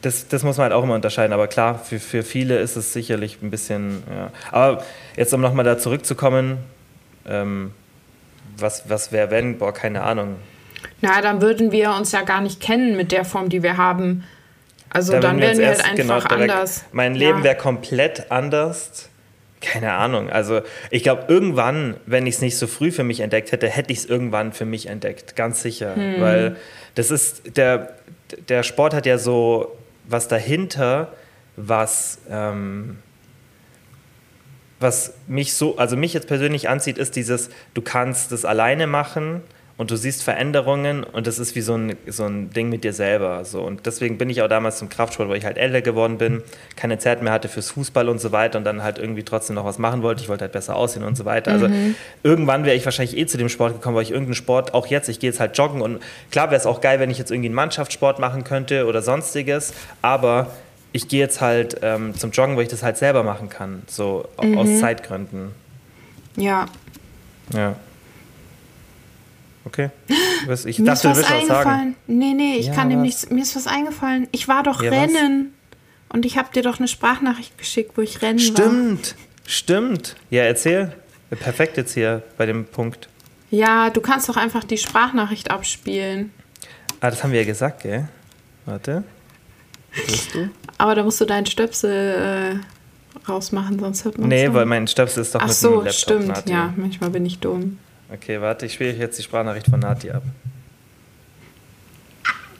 das, 0.01 0.27
das 0.27 0.43
muss 0.43 0.57
man 0.57 0.65
halt 0.65 0.73
auch 0.73 0.83
immer 0.83 0.95
unterscheiden. 0.95 1.31
Aber 1.31 1.47
klar, 1.47 1.79
für, 1.79 1.97
für 1.97 2.23
viele 2.23 2.59
ist 2.59 2.75
es 2.75 2.91
sicherlich 2.91 3.41
ein 3.41 3.51
bisschen, 3.51 4.03
ja. 4.13 4.31
Aber 4.51 4.83
jetzt, 5.15 5.33
um 5.33 5.39
nochmal 5.39 5.63
da 5.63 5.77
zurückzukommen, 5.77 6.57
ähm, 7.25 7.71
was, 8.57 8.89
was 8.89 9.13
wäre, 9.13 9.31
wenn? 9.31 9.57
Boah, 9.57 9.73
keine 9.73 10.03
Ahnung. 10.03 10.35
Na, 10.99 11.21
dann 11.21 11.41
würden 11.41 11.71
wir 11.71 11.91
uns 11.91 12.11
ja 12.11 12.23
gar 12.23 12.41
nicht 12.41 12.59
kennen 12.59 12.97
mit 12.97 13.13
der 13.13 13.23
Form, 13.23 13.47
die 13.47 13.63
wir 13.63 13.77
haben. 13.77 14.25
Also 14.89 15.13
da 15.13 15.21
dann 15.21 15.39
wären 15.39 15.57
wir, 15.57 15.59
wir 15.59 15.67
halt 15.69 15.85
einfach 15.85 16.27
genau, 16.27 16.41
anders. 16.41 16.83
Mein 16.91 17.15
Leben 17.15 17.37
ja. 17.37 17.43
wäre 17.45 17.55
komplett 17.55 18.29
anders 18.29 19.07
keine 19.61 19.93
Ahnung. 19.93 20.29
Also 20.29 20.61
ich 20.91 21.03
glaube, 21.03 21.25
irgendwann, 21.27 21.95
wenn 22.05 22.27
ich 22.27 22.35
es 22.35 22.41
nicht 22.41 22.57
so 22.57 22.67
früh 22.67 22.91
für 22.91 23.03
mich 23.03 23.21
entdeckt 23.21 23.51
hätte, 23.51 23.67
hätte 23.67 23.91
ich 23.91 23.99
es 23.99 24.05
irgendwann 24.05 24.53
für 24.53 24.65
mich 24.65 24.87
entdeckt, 24.87 25.35
ganz 25.35 25.61
sicher. 25.61 25.95
Hm. 25.95 26.21
Weil 26.21 26.55
das 26.95 27.11
ist, 27.11 27.57
der, 27.57 27.95
der 28.49 28.63
Sport 28.63 28.93
hat 28.93 29.05
ja 29.05 29.17
so 29.17 29.77
was 30.07 30.27
dahinter, 30.27 31.13
was, 31.55 32.19
ähm, 32.29 32.97
was 34.79 35.13
mich 35.27 35.53
so, 35.53 35.77
also 35.77 35.95
mich 35.95 36.13
jetzt 36.13 36.27
persönlich 36.27 36.69
anzieht, 36.69 36.97
ist 36.97 37.15
dieses, 37.15 37.49
du 37.73 37.81
kannst 37.81 38.31
das 38.31 38.45
alleine 38.45 38.87
machen 38.87 39.41
und 39.77 39.91
du 39.91 39.97
siehst 39.97 40.23
Veränderungen 40.23 41.03
und 41.03 41.27
das 41.27 41.37
ist 41.37 41.53
wie 41.55 41.61
so 41.61 41.75
ein, 41.75 41.97
so 42.07 42.23
ein 42.23 42.49
Ding 42.51 42.69
mit 42.69 42.85
dir 42.85 42.93
selber. 42.93 43.43
So. 43.43 43.61
Und 43.61 43.85
deswegen 43.85 44.17
bin 44.17 44.29
ich 44.29 44.41
auch 44.41 44.47
damals 44.47 44.77
zum 44.77 44.87
Kraftsport, 44.87 45.27
weil 45.27 45.37
ich 45.37 45.45
halt 45.45 45.57
älter 45.57 45.81
geworden 45.81 46.17
bin, 46.17 46.43
keine 46.77 46.97
Zeit 46.97 47.21
mehr 47.21 47.33
hatte 47.33 47.49
fürs 47.49 47.71
Fußball 47.71 48.07
und 48.07 48.21
so 48.21 48.31
weiter 48.31 48.57
und 48.57 48.63
dann 48.63 48.83
halt 48.83 48.97
irgendwie 48.99 49.23
trotzdem 49.23 49.55
noch 49.55 49.65
was 49.65 49.77
machen 49.77 50.01
wollte. 50.01 50.21
Ich 50.21 50.29
wollte 50.29 50.43
halt 50.43 50.53
besser 50.53 50.77
aussehen 50.77 51.03
und 51.03 51.17
so 51.17 51.25
weiter. 51.25 51.51
Also 51.51 51.67
mhm. 51.67 51.95
irgendwann 52.23 52.63
wäre 52.63 52.75
ich 52.75 52.85
wahrscheinlich 52.85 53.17
eh 53.17 53.25
zu 53.25 53.37
dem 53.37 53.49
Sport 53.49 53.73
gekommen, 53.73 53.97
weil 53.97 54.03
ich 54.03 54.11
irgendeinen 54.11 54.35
Sport, 54.35 54.73
auch 54.73 54.87
jetzt, 54.87 55.09
ich 55.09 55.19
gehe 55.19 55.29
jetzt 55.29 55.41
halt 55.41 55.57
joggen 55.57 55.81
und 55.81 55.99
klar 56.31 56.51
wäre 56.51 56.57
es 56.57 56.65
auch 56.65 56.79
geil, 56.79 57.01
wenn 57.01 57.09
ich 57.09 57.17
jetzt 57.17 57.31
irgendwie 57.31 57.49
einen 57.49 57.55
Mannschaftssport 57.55 58.19
machen 58.19 58.45
könnte 58.45 58.85
oder 58.85 59.01
sonstiges, 59.01 59.73
aber 60.01 60.51
ich 60.93 61.09
gehe 61.09 61.19
jetzt 61.19 61.41
halt 61.41 61.79
ähm, 61.81 62.15
zum 62.17 62.31
Joggen, 62.31 62.55
weil 62.55 62.63
ich 62.63 62.69
das 62.69 62.81
halt 62.81 62.95
selber 62.95 63.23
machen 63.23 63.49
kann, 63.49 63.83
so 63.87 64.29
mhm. 64.41 64.57
aus 64.57 64.79
Zeitgründen. 64.79 65.51
Ja. 66.37 66.67
Ja. 67.53 67.75
Okay. 69.65 69.89
Ich 70.65 70.77
mir 70.77 70.85
dachte, 70.85 71.07
ist 71.07 71.17
was 71.17 71.31
eingefallen. 71.31 71.63
Sagen. 71.63 71.95
Nee, 72.05 72.33
nee, 72.35 72.57
ich 72.57 72.67
ja, 72.67 72.73
kann 72.75 72.91
dem 72.91 73.01
nichts. 73.01 73.31
Mir 73.31 73.41
ist 73.41 73.55
was 73.55 73.65
eingefallen. 73.65 74.27
Ich 74.31 74.47
war 74.47 74.61
doch 74.61 74.83
ja, 74.83 74.91
rennen. 74.91 75.53
Was? 76.09 76.15
Und 76.15 76.25
ich 76.25 76.37
habe 76.37 76.49
dir 76.53 76.61
doch 76.61 76.77
eine 76.77 76.87
Sprachnachricht 76.87 77.57
geschickt, 77.57 77.93
wo 77.95 78.01
ich 78.01 78.21
rennen 78.21 78.37
Stimmt. 78.37 79.15
War. 79.15 79.47
Stimmt. 79.47 80.15
Ja, 80.29 80.43
erzähl. 80.43 80.93
Perfekt 81.31 81.77
jetzt 81.77 81.95
hier 81.95 82.21
bei 82.37 82.45
dem 82.45 82.65
Punkt. 82.65 83.09
Ja, 83.49 83.89
du 83.89 84.01
kannst 84.01 84.29
doch 84.29 84.37
einfach 84.37 84.63
die 84.63 84.77
Sprachnachricht 84.77 85.49
abspielen. 85.49 86.31
Ah, 86.99 87.09
das 87.09 87.23
haben 87.23 87.31
wir 87.31 87.39
ja 87.39 87.45
gesagt, 87.45 87.81
gell? 87.83 88.07
Warte. 88.65 89.03
Willst 89.93 90.35
du? 90.35 90.49
Aber 90.77 90.93
da 90.93 91.03
musst 91.03 91.19
du 91.21 91.25
deinen 91.25 91.45
Stöpsel 91.45 92.61
äh, 92.61 93.27
rausmachen, 93.27 93.79
sonst 93.79 94.05
hört 94.05 94.17
man 94.17 94.29
Nee, 94.29 94.51
weil 94.53 94.65
mein 94.65 94.87
Stöpsel 94.87 95.21
ist 95.21 95.33
doch 95.33 95.41
Ach 95.41 95.47
mit 95.47 95.55
so, 95.55 95.69
dem 95.69 95.85
Laptop. 95.85 95.93
stimmt. 95.93 96.27
Nati. 96.27 96.51
Ja, 96.51 96.73
manchmal 96.75 97.09
bin 97.09 97.25
ich 97.25 97.39
dumm. 97.39 97.79
Okay, 98.07 98.39
warte, 98.39 98.67
ich 98.67 98.73
spiele 98.73 98.91
jetzt 98.91 99.17
die 99.17 99.23
Sprachnachricht 99.23 99.67
von 99.67 99.79
Nati 99.79 100.11
ab. 100.11 100.21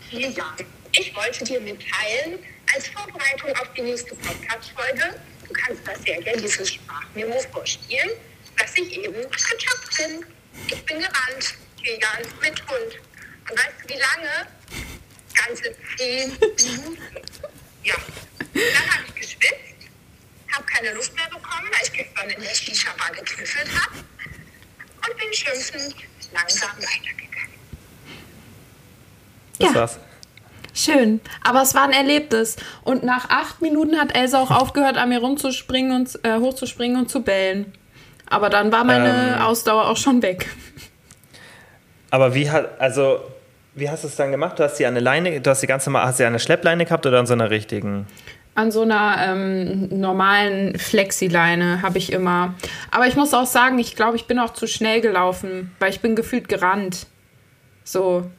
Ja, 0.10 0.56
ich 0.92 1.16
wollte 1.16 1.44
dir 1.44 1.60
mitteilen, 1.60 2.40
als 2.74 2.88
Vorbereitung 2.88 3.52
auf 3.58 3.72
die 3.74 3.82
nächste 3.82 4.16
Podcast-Folge, 4.16 5.20
du 5.48 5.54
kannst 5.54 5.88
das 5.88 6.02
sehr 6.02 6.22
gerne, 6.22 6.42
dieses 6.42 6.74
Sprachmemo 6.74 7.40
vorspielen, 7.52 8.10
dass 8.58 8.76
ich 8.76 8.98
eben 8.98 9.14
gejoggt 9.14 9.98
bin. 9.98 10.26
Ich 10.68 10.86
bin 10.86 11.00
gerannt, 11.00 11.56
Kilian, 11.78 12.22
mit 12.42 12.62
Hund. 12.68 13.02
Und 13.50 13.60
weißt 13.60 13.74
du, 13.84 13.90
wie 13.90 14.00
lange? 14.00 14.48
Ganze 15.36 15.76
zehn 15.98 16.30
Minuten. 16.32 16.98
Ja. 17.84 17.96
Dann 18.40 18.92
habe 18.92 19.04
ich 19.08 19.16
geschwitzt, 19.16 19.90
habe 20.52 20.66
keine 20.66 20.94
Luft 20.94 21.14
mehr 21.14 21.26
bekommen, 21.26 21.70
weil 21.72 21.82
ich 21.84 21.92
gestern 21.92 22.30
in 22.30 22.42
der 22.42 22.56
Shisha-Bar 22.56 23.12
gekniffelt 23.12 23.68
habe 23.80 24.04
und 25.08 25.18
bin 25.18 25.34
schimpfend 25.34 25.96
langsam 26.34 26.70
weitergegangen. 26.78 27.54
Das 29.60 29.70
ja. 29.70 29.76
war's. 29.76 30.00
Schön, 30.74 31.22
aber 31.42 31.62
es 31.62 31.74
war 31.74 31.84
ein 31.84 31.94
Erlebnis. 31.94 32.58
Und 32.84 33.04
nach 33.04 33.30
acht 33.30 33.62
Minuten 33.62 33.98
hat 33.98 34.14
Elsa 34.16 34.42
auch 34.42 34.52
aufgehört, 34.52 34.98
an 34.98 35.08
mir 35.08 35.20
rumzuspringen 35.20 35.96
und 35.96 36.20
äh, 36.26 36.38
hochzuspringen 36.38 36.98
und 36.98 37.10
zu 37.10 37.22
bellen. 37.22 37.74
Aber 38.30 38.50
dann 38.50 38.74
war 38.74 38.84
meine 38.84 39.36
ähm, 39.36 39.42
Ausdauer 39.42 39.88
auch 39.88 39.96
schon 39.96 40.22
weg. 40.22 40.50
Aber 42.10 42.36
wie 42.36 42.50
hat, 42.50 42.80
also, 42.82 43.20
wie 43.74 43.90
hast 43.90 44.04
du 44.04 44.08
es 44.08 44.18
dann 44.18 44.32
gemacht? 44.32 44.60
Du 44.60 44.64
hast 44.64 44.76
sie 44.76 44.86
an 44.86 44.94
eine 44.94 45.00
Leine, 45.00 45.40
du 45.40 45.50
hast 45.50 45.62
die 45.62 45.68
ganze 45.68 45.94
hast 45.94 46.18
sie 46.18 46.26
eine 46.26 46.40
Schleppleine 46.40 46.84
gehabt 46.84 47.06
oder 47.06 47.20
an 47.20 47.26
so 47.26 47.34
einer 47.34 47.50
richtigen? 47.50 48.08
An 48.56 48.72
so 48.72 48.82
einer 48.82 49.18
ähm, 49.20 49.90
normalen 49.90 50.80
Flexileine 50.80 51.82
habe 51.82 51.98
ich 51.98 52.12
immer. 52.12 52.56
Aber 52.90 53.06
ich 53.06 53.16
muss 53.16 53.34
auch 53.34 53.46
sagen, 53.46 53.78
ich 53.80 53.96
glaube, 53.96 54.16
ich 54.16 54.26
bin 54.26 54.40
auch 54.40 54.54
zu 54.54 54.66
schnell 54.66 55.02
gelaufen, 55.02 55.72
weil 55.80 55.92
ich 55.92 56.00
bin 56.00 56.16
gefühlt 56.16 56.48
gerannt. 56.48 57.06
So. 57.84 58.32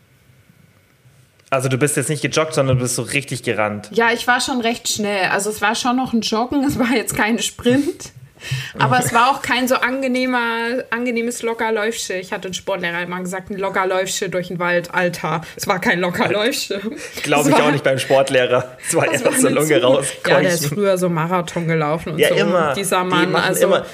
Also 1.50 1.68
du 1.68 1.76
bist 1.76 1.96
jetzt 1.96 2.08
nicht 2.08 2.22
gejoggt, 2.22 2.54
sondern 2.54 2.78
du 2.78 2.82
bist 2.82 2.96
so 2.96 3.02
richtig 3.02 3.42
gerannt. 3.42 3.90
Ja, 3.92 4.10
ich 4.10 4.26
war 4.26 4.40
schon 4.40 4.60
recht 4.62 4.88
schnell. 4.88 5.26
Also 5.26 5.50
es 5.50 5.60
war 5.60 5.74
schon 5.74 5.96
noch 5.96 6.14
ein 6.14 6.22
Joggen, 6.22 6.64
es 6.68 6.78
war 6.78 6.92
jetzt 6.94 7.14
kein 7.14 7.38
Sprint. 7.38 8.12
Aber 8.78 8.98
es 8.98 9.12
war 9.12 9.30
auch 9.30 9.42
kein 9.42 9.68
so 9.68 9.76
angenehmer, 9.76 10.84
angenehmes 10.90 11.42
Lockerläufsche. 11.42 12.14
Ich 12.14 12.32
hatte 12.32 12.48
einen 12.48 12.54
Sportlehrer 12.54 13.02
immer 13.02 13.20
gesagt, 13.20 13.50
ein 13.50 13.56
Lockerläufsche 13.56 14.28
durch 14.28 14.48
den 14.48 14.58
Wald, 14.58 14.94
Alter. 14.94 15.42
Es 15.56 15.66
war 15.66 15.80
kein 15.80 16.00
Lockerläufsche. 16.00 16.80
Glaube 17.22 17.50
ich 17.50 17.56
auch 17.56 17.70
nicht 17.70 17.84
beim 17.84 17.98
Sportlehrer. 17.98 18.76
Es 18.86 18.94
war 18.94 19.04
einfach 19.10 19.32
so 19.32 19.48
Lunge 19.48 19.82
raus. 19.82 20.06
Ja, 20.26 20.40
der 20.40 20.52
ist 20.52 20.66
früher 20.66 20.98
so 20.98 21.08
Marathon 21.08 21.66
gelaufen 21.66 22.12
und 22.12 22.18
ja, 22.18 22.28
so. 22.28 22.34
Immer. 22.34 22.74
Dieser 22.74 23.04
Mann. 23.04 23.30
Die 23.30 23.34
also, 23.34 23.66
immer. 23.66 23.86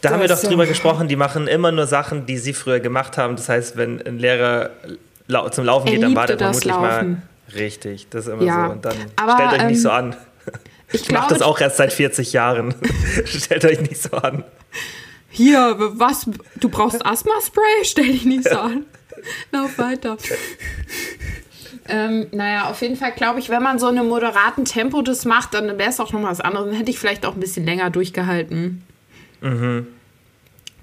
Da 0.00 0.10
haben 0.10 0.20
wir 0.20 0.28
doch 0.28 0.40
drüber 0.40 0.64
gesprochen, 0.64 1.08
die 1.08 1.16
machen 1.16 1.46
immer 1.46 1.72
nur 1.72 1.86
Sachen, 1.86 2.24
die 2.24 2.38
sie 2.38 2.54
früher 2.54 2.80
gemacht 2.80 3.18
haben. 3.18 3.36
Das 3.36 3.50
heißt, 3.50 3.76
wenn 3.76 4.00
ein 4.06 4.18
Lehrer 4.18 4.70
zum 5.50 5.64
Laufen 5.64 5.88
Er 5.88 5.94
geht, 5.94 6.02
dann 6.02 6.14
man 6.14 6.26
das 6.26 6.38
vermutlich 6.38 6.74
mal. 6.74 6.96
Laufen. 6.96 7.22
Richtig, 7.54 8.08
das 8.10 8.26
ist 8.26 8.32
immer 8.32 8.42
Ja, 8.42 8.66
so. 8.66 8.72
Und 8.72 8.84
dann 8.84 8.94
aber, 9.16 9.34
stellt 9.34 9.52
euch 9.52 9.68
nicht 9.68 9.76
ähm, 9.76 9.82
so 9.82 9.90
an. 9.90 10.16
Ich 10.92 11.02
Ich 11.02 11.12
mache 11.12 11.28
das 11.28 11.42
auch 11.42 11.60
erst 11.60 11.76
seit 11.76 11.92
40 11.92 12.32
Jahren. 12.32 12.74
stellt 13.24 13.64
euch 13.64 13.80
nicht 13.80 14.02
so 14.02 14.16
an. 14.16 14.44
Hier, 15.28 15.76
was? 15.78 16.26
Du 16.56 16.68
brauchst 16.68 17.04
Asthma-Spray? 17.04 17.62
Stell 17.84 18.06
dich 18.06 18.24
nicht 18.24 18.48
so 18.48 18.58
an. 18.58 18.86
Lauf 19.52 19.78
weiter. 19.78 20.16
Ähm, 21.88 22.26
naja, 22.32 22.70
auf 22.70 22.80
jeden 22.82 22.96
Fall 22.96 23.12
glaube 23.12 23.38
ich, 23.40 23.48
wenn 23.48 23.62
man 23.62 23.78
so 23.78 23.88
in 23.88 23.98
einem 23.98 24.08
moderaten 24.08 24.64
Tempo 24.64 25.02
das 25.02 25.24
macht, 25.24 25.54
dann 25.54 25.78
wäre 25.78 25.90
es 25.90 26.00
auch 26.00 26.12
noch 26.12 26.22
was 26.22 26.40
anderes. 26.40 26.66
Dann 26.68 26.76
hätte 26.76 26.90
ich 26.90 26.98
vielleicht 26.98 27.26
auch 27.26 27.34
ein 27.34 27.40
bisschen 27.40 27.64
länger 27.64 27.90
durchgehalten. 27.90 28.82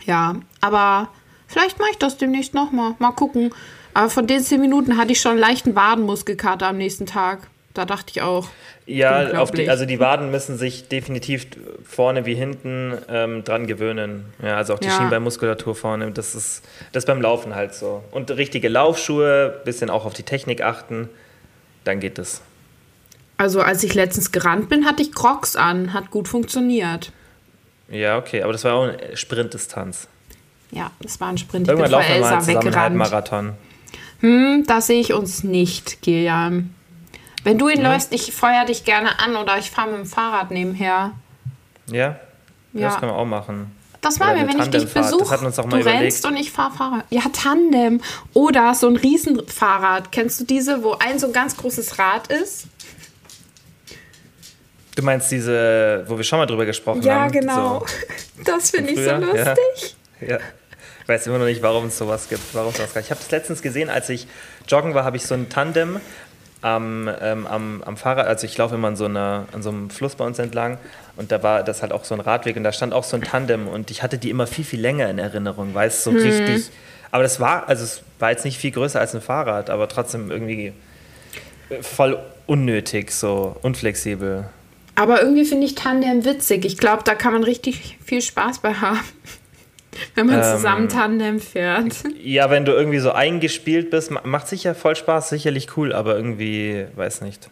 Ja, 0.06 0.36
aber 0.62 1.10
vielleicht 1.48 1.80
mache 1.80 1.92
ich 1.92 1.98
das 1.98 2.18
demnächst 2.18 2.54
nochmal. 2.54 2.96
Mal 3.00 3.12
gucken. 3.12 3.54
Aber 3.94 4.10
von 4.10 4.28
den 4.28 4.42
10 4.42 4.62
Minuten 4.62 4.98
hatte 4.98 5.12
ich 5.12 5.20
schon 5.20 5.32
einen 5.34 5.42
leichten 5.42 5.76
Wadenmuskelkater 5.76 6.68
am 6.68 6.78
nächsten 6.78 7.06
Tag. 7.06 7.48
Da 7.78 7.86
dachte 7.86 8.10
ich 8.10 8.22
auch. 8.24 8.48
Ja, 8.88 9.40
auf 9.40 9.52
die, 9.52 9.70
also 9.70 9.86
die 9.86 10.00
Waden 10.00 10.32
müssen 10.32 10.58
sich 10.58 10.88
definitiv 10.88 11.46
vorne 11.84 12.26
wie 12.26 12.34
hinten 12.34 12.98
ähm, 13.08 13.44
dran 13.44 13.68
gewöhnen. 13.68 14.26
Ja, 14.42 14.58
also 14.58 14.74
auch 14.74 14.80
die 14.80 14.88
Ja. 14.88 14.98
Schienbeinmuskulatur 14.98 15.76
vorne. 15.76 16.10
Das 16.10 16.34
ist 16.34 16.64
das 16.92 17.04
ist 17.04 17.08
beim 17.08 17.22
Laufen 17.22 17.54
halt 17.54 17.76
so. 17.76 18.04
Und 18.10 18.32
richtige 18.32 18.68
Laufschuhe, 18.68 19.62
bisschen 19.64 19.92
auch 19.92 20.06
auf 20.06 20.14
die 20.16 20.24
Technik 20.24 20.62
achten, 20.62 21.08
dann 21.84 22.00
geht 22.00 22.18
es. 22.18 22.42
Also, 23.38 23.62
als 23.62 23.84
ich 23.84 23.94
letztens 23.94 24.32
gerannt 24.32 24.70
bin, 24.70 24.86
hatte 24.86 25.04
ich 25.04 25.14
Crocs 25.14 25.56
an. 25.56 25.94
Hat 25.94 26.10
gut 26.10 26.28
funktioniert. 26.28 27.12
Ja, 27.90 28.18
okay, 28.18 28.42
aber 28.42 28.54
das 28.54 28.64
war 28.64 28.74
auch 28.74 28.84
eine 28.88 29.16
Sprintdistanz. 29.16 30.08
Ja, 30.72 30.90
das 31.00 31.20
war 31.20 31.28
ein 31.28 31.38
Sprint. 31.38 31.68
Ich 31.68 31.74
bin 31.76 31.80
Irgendwann 31.84 31.92
vor 31.92 32.00
laufen 32.00 32.14
wir 32.16 32.22
mal 32.22 32.32
Elsa 32.34 32.40
zusammen 32.40 32.58
einen 32.58 32.68
weggerannt. 32.68 33.00
Halbmarathon. 33.02 33.54
Hm, 34.22 34.64
das 34.66 34.88
sehe 34.88 35.00
ich 35.00 35.14
uns 35.14 35.44
nicht, 35.44 36.02
Gillian. 36.02 36.74
Wenn 37.48 37.58
du 37.58 37.70
ihn 37.70 37.82
läufst, 37.82 38.12
ich 38.12 38.34
feuer 38.34 38.66
dich 38.66 38.84
gerne 38.84 39.20
an 39.20 39.38
oder 39.38 39.58
ich 39.58 39.72
fahre 39.72 39.92
mit 39.92 40.00
dem 40.00 40.06
Fahrrad 40.06 40.52
nebenher. 40.52 41.14
Ja? 41.86 41.96
ja? 41.96 42.20
Ja. 42.74 42.90
Das 42.90 43.00
können 43.00 43.14
wir 43.14 43.16
auch 43.16 43.24
machen. 43.24 43.74
Das 44.02 44.20
machen 44.20 44.36
wir, 44.36 44.50
wenn 44.50 44.60
ich 44.60 44.68
dich 44.68 44.94
besuche. 44.94 45.38
du 45.38 45.62
überlegt. 45.64 45.88
rennst 45.88 46.26
und 46.26 46.36
ich 46.36 46.52
fahre 46.52 46.76
Fahrrad. 46.76 47.06
Ja, 47.10 47.22
Tandem. 47.32 48.02
Oder 48.34 48.74
so 48.74 48.90
ein 48.90 48.98
Riesenfahrrad. 48.98 50.12
Kennst 50.12 50.42
du 50.42 50.44
diese, 50.44 50.84
wo 50.84 50.96
ein 50.96 51.20
so 51.20 51.28
ein 51.28 51.32
ganz 51.32 51.56
großes 51.56 51.98
Rad 51.98 52.28
ist? 52.28 52.68
Du 54.98 55.04
meinst 55.04 55.32
diese, 55.32 56.04
wo 56.06 56.18
wir 56.18 56.26
schon 56.26 56.40
mal 56.40 56.48
drüber 56.48 56.66
gesprochen 56.66 57.10
haben? 57.10 57.32
genau. 57.32 57.86
Das 58.44 58.72
finde 58.72 58.92
ich 58.92 58.98
so 58.98 59.04
ja. 59.10 59.18
lustig. 59.20 59.96
So, 60.20 60.26
ja. 60.26 60.40
Ich 61.02 61.08
weiß 61.08 61.28
immer 61.28 61.38
noch 61.38 61.46
nicht, 61.46 61.62
warum 61.62 61.86
es 61.86 61.98
sowas 61.98 62.28
gibt. 62.28 62.44
Warum 62.52 62.72
es 62.72 62.76
sowas 62.76 62.94
gibt. 62.94 63.06
Ich 63.06 63.12
habe 63.12 63.22
es 63.22 63.32
letztens 63.32 63.62
gesehen, 63.62 63.90
als 63.90 64.10
ich 64.10 64.28
joggen 64.68 64.94
war, 64.94 65.06
habe 65.06 65.16
ich 65.16 65.24
so 65.24 65.34
ein 65.34 65.48
Tandem 65.48 66.02
am, 66.62 67.10
ähm, 67.22 67.46
am, 67.48 67.84
am 67.84 67.98
Fahrrad. 67.98 68.28
Also 68.28 68.46
ich 68.46 68.58
laufe 68.58 68.76
immer 68.76 68.88
an 68.90 68.96
so, 68.96 69.06
einer, 69.06 69.46
an 69.52 69.62
so 69.62 69.70
einem 69.70 69.90
Fluss 69.90 70.16
bei 70.16 70.26
uns 70.26 70.40
entlang 70.40 70.78
und 71.16 71.32
da 71.32 71.44
war 71.44 71.64
das 71.64 71.82
halt 71.82 71.92
auch 71.92 72.04
so 72.04 72.16
ein 72.16 72.22
Radweg 72.22 72.56
und 72.58 72.64
da 72.64 72.72
stand 72.72 72.94
auch 72.94 73.04
so 73.04 73.16
ein 73.16 73.22
Tandem 73.24 73.68
und 73.68 73.92
ich 73.92 74.02
hatte 74.04 74.18
die 74.18 74.30
immer 74.30 74.48
viel, 74.48 74.66
viel 74.66 74.82
länger 74.82 75.10
in 75.10 75.20
Erinnerung, 75.20 75.74
weil 75.74 75.88
es 75.90 76.04
so 76.04 76.12
Mhm. 76.12 76.18
richtig. 76.18 76.70
Aber 77.12 77.24
das 77.24 77.40
war, 77.40 77.70
also 77.70 77.84
es 77.84 78.02
war 78.20 78.32
jetzt 78.32 78.44
nicht 78.44 78.58
viel 78.58 78.72
größer 78.72 79.00
als 79.00 79.16
ein 79.16 79.22
Fahrrad, 79.22 79.70
aber 79.70 79.88
trotzdem 79.88 80.30
irgendwie 80.32 80.74
voll 81.82 82.20
unnötig, 82.48 83.12
so 83.12 83.56
unflexibel. 83.62 84.50
Aber 84.96 85.22
irgendwie 85.22 85.46
finde 85.46 85.66
ich 85.68 85.76
Tandem 85.76 86.26
witzig. 86.26 86.66
Ich 86.66 86.78
glaube, 86.78 87.04
da 87.04 87.14
kann 87.14 87.34
man 87.34 87.44
richtig 87.44 87.98
viel 88.04 88.22
Spaß 88.22 88.60
bei 88.60 88.74
haben. 88.74 89.00
Wenn 90.16 90.28
man 90.28 90.36
Ähm, 90.38 90.44
zusammen 90.44 90.90
Tandem 90.90 91.40
fährt. 91.40 91.94
Ja, 92.22 92.50
wenn 92.50 92.66
du 92.66 92.72
irgendwie 92.74 93.00
so 93.00 93.12
eingespielt 93.12 93.90
bist, 93.90 94.12
ma- 94.12 94.22
macht 94.24 94.48
sicher 94.48 94.76
voll 94.76 94.96
Spaß, 94.96 95.30
sicherlich 95.30 95.76
cool, 95.78 95.94
aber 95.94 96.16
irgendwie, 96.16 96.86
weiß 96.96 97.22
nicht. 97.22 97.50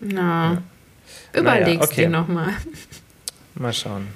Na. 0.00 0.62
Überlegst 1.32 1.90
okay. 1.90 2.02
dir 2.02 2.08
nochmal. 2.10 2.54
Mal 3.54 3.72
schauen. 3.72 4.08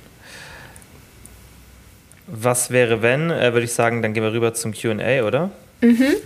Was 2.26 2.70
wäre, 2.70 3.02
wenn, 3.02 3.30
äh, 3.30 3.52
würde 3.52 3.64
ich 3.64 3.72
sagen, 3.72 4.00
dann 4.02 4.14
gehen 4.14 4.22
wir 4.22 4.32
rüber 4.32 4.54
zum 4.54 4.72
QA, 4.72 5.22
oder? 5.24 5.50
Mhm. 5.80 6.02
Ist 6.02 6.22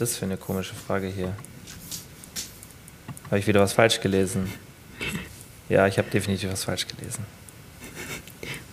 das 0.00 0.16
für 0.16 0.24
eine 0.26 0.36
komische 0.36 0.74
Frage 0.74 1.06
hier? 1.08 1.34
Habe 3.26 3.38
ich 3.38 3.46
wieder 3.46 3.60
was 3.60 3.72
falsch 3.72 4.00
gelesen? 4.00 4.50
Ja, 5.68 5.86
ich 5.86 5.98
habe 5.98 6.08
definitiv 6.10 6.52
was 6.52 6.64
falsch 6.64 6.86
gelesen. 6.86 7.24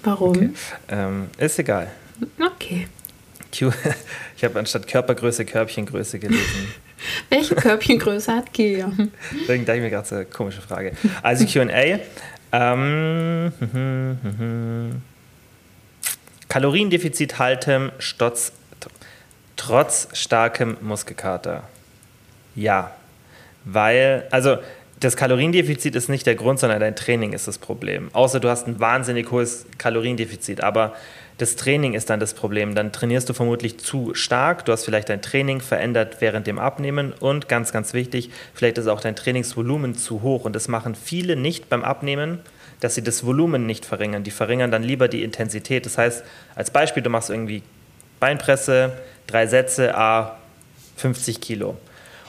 Warum? 0.03 0.55
Ähm, 0.89 1.29
ist 1.37 1.59
egal. 1.59 1.91
Okay. 2.39 2.87
Q 3.57 3.71
ich 4.37 4.43
habe 4.43 4.59
anstatt 4.59 4.87
Körpergröße 4.87 5.45
Körbchengröße 5.45 6.19
gelesen. 6.19 6.73
Welche 7.29 7.55
Körbchengröße 7.55 8.31
hat 8.31 8.53
Kilian? 8.53 9.11
Deswegen 9.41 9.65
dachte 9.65 9.77
ich 9.77 9.83
mir 9.83 9.89
gerade 9.89 10.07
so 10.07 10.15
eine 10.15 10.25
komische 10.25 10.61
Frage. 10.61 10.93
Also 11.21 11.45
QA. 11.45 11.99
Ähm. 12.53 13.51
Kaloriendefizit 16.47 17.39
halten 17.39 17.91
stotz, 17.99 18.51
trotz 19.55 20.09
starkem 20.13 20.77
Muskelkater. 20.81 21.63
Ja. 22.55 22.91
Weil, 23.63 24.27
also 24.31 24.57
das 25.01 25.15
Kaloriendefizit 25.17 25.95
ist 25.95 26.09
nicht 26.09 26.27
der 26.27 26.35
Grund, 26.35 26.59
sondern 26.59 26.79
dein 26.79 26.95
Training 26.95 27.33
ist 27.33 27.47
das 27.47 27.57
Problem. 27.57 28.09
Außer 28.13 28.39
du 28.39 28.49
hast 28.49 28.67
ein 28.67 28.79
wahnsinnig 28.79 29.31
hohes 29.31 29.65
Kaloriendefizit. 29.79 30.61
Aber 30.61 30.93
das 31.39 31.55
Training 31.55 31.95
ist 31.95 32.11
dann 32.11 32.19
das 32.19 32.35
Problem. 32.35 32.75
Dann 32.75 32.91
trainierst 32.91 33.27
du 33.27 33.33
vermutlich 33.33 33.79
zu 33.79 34.13
stark. 34.13 34.63
Du 34.65 34.71
hast 34.71 34.85
vielleicht 34.85 35.09
dein 35.09 35.23
Training 35.23 35.59
verändert 35.59 36.17
während 36.19 36.45
dem 36.45 36.59
Abnehmen. 36.59 37.13
Und 37.13 37.49
ganz, 37.49 37.71
ganz 37.71 37.95
wichtig, 37.95 38.29
vielleicht 38.53 38.77
ist 38.77 38.87
auch 38.87 39.01
dein 39.01 39.15
Trainingsvolumen 39.15 39.95
zu 39.95 40.21
hoch. 40.21 40.45
Und 40.45 40.55
das 40.55 40.67
machen 40.67 40.93
viele 40.93 41.35
nicht 41.35 41.67
beim 41.67 41.83
Abnehmen, 41.83 42.37
dass 42.79 42.93
sie 42.93 43.03
das 43.03 43.25
Volumen 43.25 43.65
nicht 43.65 43.85
verringern. 43.85 44.23
Die 44.23 44.29
verringern 44.29 44.69
dann 44.69 44.83
lieber 44.83 45.07
die 45.07 45.23
Intensität. 45.23 45.87
Das 45.87 45.97
heißt, 45.97 46.23
als 46.53 46.69
Beispiel, 46.69 47.01
du 47.01 47.09
machst 47.09 47.31
irgendwie 47.31 47.63
Beinpresse, 48.19 48.93
drei 49.25 49.47
Sätze, 49.47 49.97
a 49.97 50.37
50 50.97 51.41
Kilo. 51.41 51.75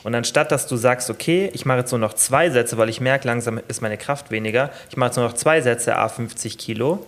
Und 0.04 0.14
anstatt, 0.14 0.50
dass 0.50 0.66
du 0.66 0.76
sagst, 0.76 1.10
okay, 1.10 1.50
ich 1.52 1.64
mache 1.64 1.78
jetzt 1.78 1.92
nur 1.92 1.98
noch 1.98 2.14
zwei 2.14 2.50
Sätze, 2.50 2.76
weil 2.78 2.88
ich 2.88 3.00
merke, 3.00 3.26
langsam 3.26 3.60
ist 3.68 3.82
meine 3.82 3.96
Kraft 3.96 4.30
weniger, 4.30 4.70
ich 4.90 4.96
mache 4.96 5.08
jetzt 5.08 5.16
nur 5.16 5.26
noch 5.26 5.34
zwei 5.34 5.60
Sätze, 5.60 5.96
a 5.96 6.08
50 6.08 6.58
Kilo, 6.58 7.06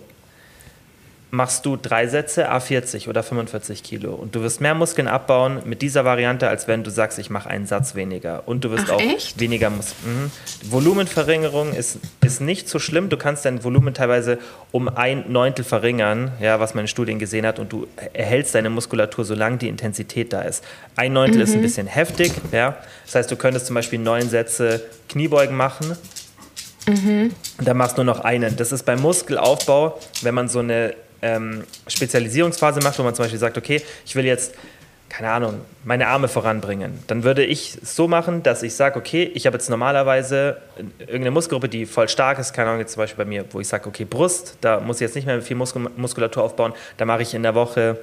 machst 1.35 1.67
du 1.67 1.77
drei 1.77 2.07
Sätze, 2.07 2.49
a 2.49 2.61
40 2.61 3.09
oder 3.09 3.23
45 3.23 3.83
Kilo. 3.83 4.15
Und 4.15 4.35
du 4.35 4.43
wirst 4.43 4.61
mehr 4.61 4.75
Muskeln 4.75 5.09
abbauen 5.09 5.59
mit 5.65 5.83
dieser 5.83 6.05
Variante, 6.05 6.49
als 6.49 6.69
wenn 6.69 6.85
du 6.85 6.91
sagst, 6.91 7.19
ich 7.19 7.29
mache 7.29 7.51
einen 7.51 7.67
Satz 7.67 7.95
weniger. 7.95 8.45
Und 8.47 8.65
du 8.65 8.71
wirst 8.71 8.87
Ach, 8.89 8.95
auch 8.95 9.01
echt? 9.01 9.39
weniger 9.41 9.71
Muskeln. 9.71 10.15
Mhm. 10.25 10.31
Volumenverringerung 10.71 11.75
ist, 11.75 11.99
ist 12.25 12.41
nicht 12.41 12.69
so 12.69 12.79
schlimm. 12.79 13.09
Du 13.09 13.17
kannst 13.17 13.45
dein 13.45 13.65
Volumen 13.65 13.95
teilweise 13.95 14.39
um 14.71 14.89
ein 14.89 15.25
Neuntel 15.29 15.65
verringern, 15.65 16.33
ja, 16.41 16.61
was 16.61 16.75
man 16.75 16.85
in 16.85 16.89
Studien 16.89 17.19
gesehen 17.19 17.47
hat, 17.47 17.59
und 17.59 17.73
du 17.73 17.87
erhältst 18.13 18.55
deine 18.55 18.71
Muskulatur, 18.71 19.25
solange 19.25 19.59
die 19.59 19.69
Intensität 19.69 20.33
da 20.33 20.43
ist. 20.43 20.65
Ein 20.97 21.13
Neuntel 21.13 21.41
ist 21.41 21.55
ein 21.55 21.63
bisschen 21.63 21.87
heftig, 21.87 22.33
ja. 22.53 22.77
Das 23.07 23.17
heißt, 23.17 23.31
du 23.31 23.37
könntest 23.37 23.67
zum 23.67 23.75
Beispiel 23.75 23.99
neun 23.99 24.29
Sätze 24.29 24.83
Kniebeugen 25.09 25.57
machen. 25.57 25.97
Und 26.87 27.33
dann 27.59 27.77
machst 27.77 27.97
du 27.97 28.05
nur 28.05 28.15
noch 28.15 28.25
einen. 28.25 28.57
Das 28.57 28.73
ist 28.73 28.85
beim 28.85 29.01
Muskelaufbau, 29.01 29.99
wenn 30.23 30.35
man 30.35 30.49
so 30.49 30.59
eine 30.59 30.95
ähm, 31.25 31.65
Spezialisierungsphase 31.89 32.81
macht, 32.81 32.99
wo 32.99 33.03
man 33.03 33.15
zum 33.15 33.25
Beispiel 33.25 33.39
sagt, 33.39 33.57
okay, 33.57 33.83
ich 34.05 34.15
will 34.15 34.27
jetzt, 34.27 34.55
keine 35.09 35.31
Ahnung, 35.31 35.61
meine 35.85 36.07
Arme 36.09 36.29
voranbringen. 36.29 37.03
Dann 37.07 37.25
würde 37.25 37.45
ich 37.45 37.79
es 37.83 37.97
so 37.97 38.07
machen, 38.07 38.43
dass 38.43 38.63
ich 38.63 38.75
sage, 38.75 38.99
okay, 38.99 39.31
ich 39.35 39.47
habe 39.47 39.57
jetzt 39.57 39.71
normalerweise 39.71 40.59
irgendeine 40.99 41.31
Muskelgruppe, 41.31 41.69
die 41.69 41.87
voll 41.87 42.09
stark 42.09 42.39
ist, 42.39 42.53
keine 42.53 42.69
Ahnung, 42.69 42.81
jetzt 42.81 42.93
zum 42.93 43.01
Beispiel 43.01 43.25
bei 43.25 43.29
mir, 43.29 43.45
wo 43.51 43.61
ich 43.61 43.69
sage, 43.69 43.89
okay, 43.89 44.05
Brust, 44.05 44.59
da 44.61 44.81
muss 44.81 44.97
ich 44.97 45.03
jetzt 45.03 45.15
nicht 45.15 45.27
mehr 45.27 45.41
viel 45.41 45.57
Muskel 45.57 45.89
Muskulatur 45.97 46.43
aufbauen, 46.43 46.75
da 46.99 47.05
mache 47.07 47.23
ich 47.23 47.33
in 47.33 47.43
der 47.43 47.55
Woche 47.55 47.99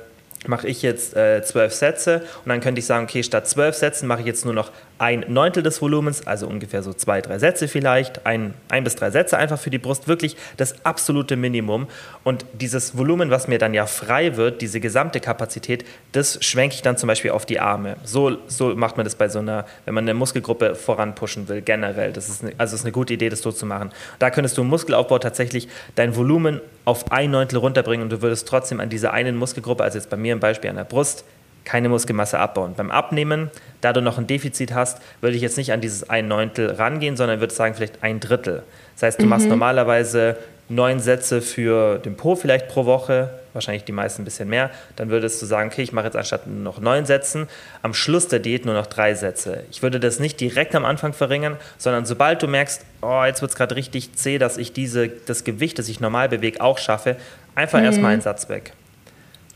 mache 0.47 0.67
ich 0.67 0.81
jetzt 0.81 1.15
äh, 1.15 1.43
zwölf 1.43 1.73
Sätze 1.73 2.23
und 2.43 2.49
dann 2.49 2.61
könnte 2.61 2.79
ich 2.79 2.85
sagen, 2.85 3.03
okay, 3.03 3.21
statt 3.21 3.47
zwölf 3.47 3.75
Sätzen 3.75 4.07
mache 4.07 4.21
ich 4.21 4.25
jetzt 4.25 4.43
nur 4.43 4.53
noch 4.53 4.71
ein 5.01 5.25
Neuntel 5.27 5.63
des 5.63 5.81
Volumens, 5.81 6.27
also 6.27 6.45
ungefähr 6.45 6.83
so 6.83 6.93
zwei, 6.93 7.21
drei 7.21 7.39
Sätze 7.39 7.67
vielleicht, 7.67 8.27
ein, 8.27 8.53
ein 8.69 8.83
bis 8.83 8.95
drei 8.95 9.09
Sätze 9.09 9.35
einfach 9.35 9.57
für 9.57 9.71
die 9.71 9.79
Brust, 9.79 10.07
wirklich 10.07 10.37
das 10.57 10.85
absolute 10.85 11.35
Minimum. 11.37 11.87
Und 12.23 12.45
dieses 12.53 12.95
Volumen, 12.95 13.31
was 13.31 13.47
mir 13.47 13.57
dann 13.57 13.73
ja 13.73 13.87
frei 13.87 14.37
wird, 14.37 14.61
diese 14.61 14.79
gesamte 14.79 15.19
Kapazität, 15.19 15.85
das 16.11 16.45
schwenke 16.45 16.75
ich 16.75 16.83
dann 16.83 16.97
zum 16.97 17.07
Beispiel 17.07 17.31
auf 17.31 17.47
die 17.47 17.59
Arme. 17.59 17.95
So, 18.03 18.37
so 18.45 18.75
macht 18.75 18.95
man 18.95 19.03
das 19.03 19.15
bei 19.15 19.27
so 19.27 19.39
einer, 19.39 19.65
wenn 19.85 19.95
man 19.95 20.03
eine 20.03 20.13
Muskelgruppe 20.13 20.75
voranpushen 20.75 21.49
will, 21.49 21.61
generell. 21.61 22.13
Das 22.13 22.29
ist 22.29 22.43
eine, 22.43 22.53
also 22.59 22.75
ist 22.75 22.83
eine 22.83 22.91
gute 22.91 23.15
Idee, 23.15 23.29
das 23.29 23.41
so 23.41 23.51
zu 23.51 23.65
machen. 23.65 23.89
Da 24.19 24.29
könntest 24.29 24.59
du 24.59 24.61
im 24.61 24.67
Muskelaufbau 24.67 25.17
tatsächlich 25.17 25.67
dein 25.95 26.15
Volumen 26.15 26.61
auf 26.85 27.11
ein 27.11 27.31
Neuntel 27.31 27.57
runterbringen 27.57 28.03
und 28.03 28.11
du 28.11 28.21
würdest 28.21 28.47
trotzdem 28.47 28.79
an 28.79 28.89
dieser 28.89 29.13
einen 29.13 29.35
Muskelgruppe, 29.35 29.83
also 29.83 29.97
jetzt 29.97 30.11
bei 30.11 30.17
mir 30.17 30.33
im 30.33 30.39
Beispiel 30.39 30.69
an 30.69 30.75
der 30.75 30.83
Brust, 30.83 31.25
keine 31.63 31.89
Muskelmasse 31.89 32.39
abbauen. 32.39 32.73
Beim 32.75 32.91
Abnehmen, 32.91 33.49
da 33.81 33.93
du 33.93 34.01
noch 34.01 34.17
ein 34.17 34.27
Defizit 34.27 34.73
hast, 34.73 34.99
würde 35.21 35.35
ich 35.35 35.41
jetzt 35.41 35.57
nicht 35.57 35.71
an 35.73 35.81
dieses 35.81 36.09
ein 36.09 36.27
Neuntel 36.27 36.71
rangehen, 36.71 37.15
sondern 37.15 37.39
würde 37.39 37.53
sagen 37.53 37.75
vielleicht 37.75 38.03
ein 38.03 38.19
Drittel. 38.19 38.63
Das 38.95 39.03
heißt, 39.03 39.21
du 39.21 39.25
machst 39.25 39.47
normalerweise 39.47 40.37
neun 40.71 40.99
Sätze 40.99 41.41
für 41.41 41.99
den 41.99 42.15
Po 42.15 42.35
vielleicht 42.35 42.69
pro 42.69 42.85
Woche, 42.85 43.29
wahrscheinlich 43.53 43.83
die 43.83 43.91
meisten 43.91 44.21
ein 44.21 44.25
bisschen 44.25 44.47
mehr, 44.47 44.71
dann 44.95 45.09
würdest 45.09 45.41
du 45.41 45.45
sagen, 45.45 45.69
okay, 45.69 45.81
ich 45.81 45.91
mache 45.91 46.05
jetzt 46.05 46.15
anstatt 46.15 46.47
noch 46.47 46.79
neun 46.79 47.05
Sätzen, 47.05 47.47
am 47.81 47.93
Schluss 47.93 48.29
der 48.29 48.39
Diät 48.39 48.65
nur 48.65 48.73
noch 48.73 48.87
drei 48.87 49.13
Sätze. 49.13 49.65
Ich 49.69 49.83
würde 49.83 49.99
das 49.99 50.19
nicht 50.19 50.39
direkt 50.39 50.73
am 50.73 50.85
Anfang 50.85 51.13
verringern, 51.13 51.57
sondern 51.77 52.05
sobald 52.05 52.41
du 52.41 52.47
merkst, 52.47 52.85
oh, 53.01 53.23
jetzt 53.25 53.41
wird 53.41 53.51
es 53.51 53.57
gerade 53.57 53.75
richtig 53.75 54.13
zäh, 54.13 54.37
dass 54.37 54.57
ich 54.57 54.71
diese, 54.71 55.09
das 55.09 55.43
Gewicht, 55.43 55.77
das 55.77 55.89
ich 55.89 55.99
normal 55.99 56.29
bewege, 56.29 56.61
auch 56.61 56.77
schaffe, 56.77 57.17
einfach 57.53 57.79
mhm. 57.79 57.85
erstmal 57.85 58.13
einen 58.13 58.21
Satz 58.21 58.47
weg. 58.47 58.71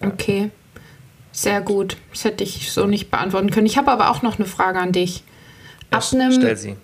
Ja. 0.02 0.08
Sehr 1.36 1.62
gut. 1.62 1.98
Das 2.12 2.24
hätte 2.24 2.44
ich 2.44 2.72
so 2.72 2.88
nicht 2.88 3.12
beantworten 3.12 3.52
können. 3.52 3.68
Ich 3.68 3.78
habe 3.78 3.92
aber 3.92 4.10
auch 4.10 4.22
noch 4.22 4.40
eine 4.40 4.48
Frage 4.48 4.80
an 4.80 4.94
dich. 4.94 5.24
Ab 5.92 6.04
ja, 6.12 6.20
einem, 6.20 6.32
stell 6.32 6.56
sie 6.56 6.76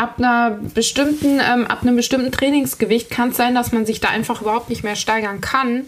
ab 0.00 0.14
einer 0.16 0.58
bestimmten, 0.74 1.40
ähm, 1.40 1.66
ab 1.66 1.82
einem 1.82 1.94
bestimmten 1.94 2.32
Trainingsgewicht 2.32 3.10
kann 3.10 3.30
es 3.30 3.36
sein, 3.36 3.54
dass 3.54 3.70
man 3.70 3.84
sich 3.84 4.00
da 4.00 4.08
einfach 4.08 4.40
überhaupt 4.40 4.70
nicht 4.70 4.82
mehr 4.82 4.96
steigern 4.96 5.42
kann. 5.42 5.86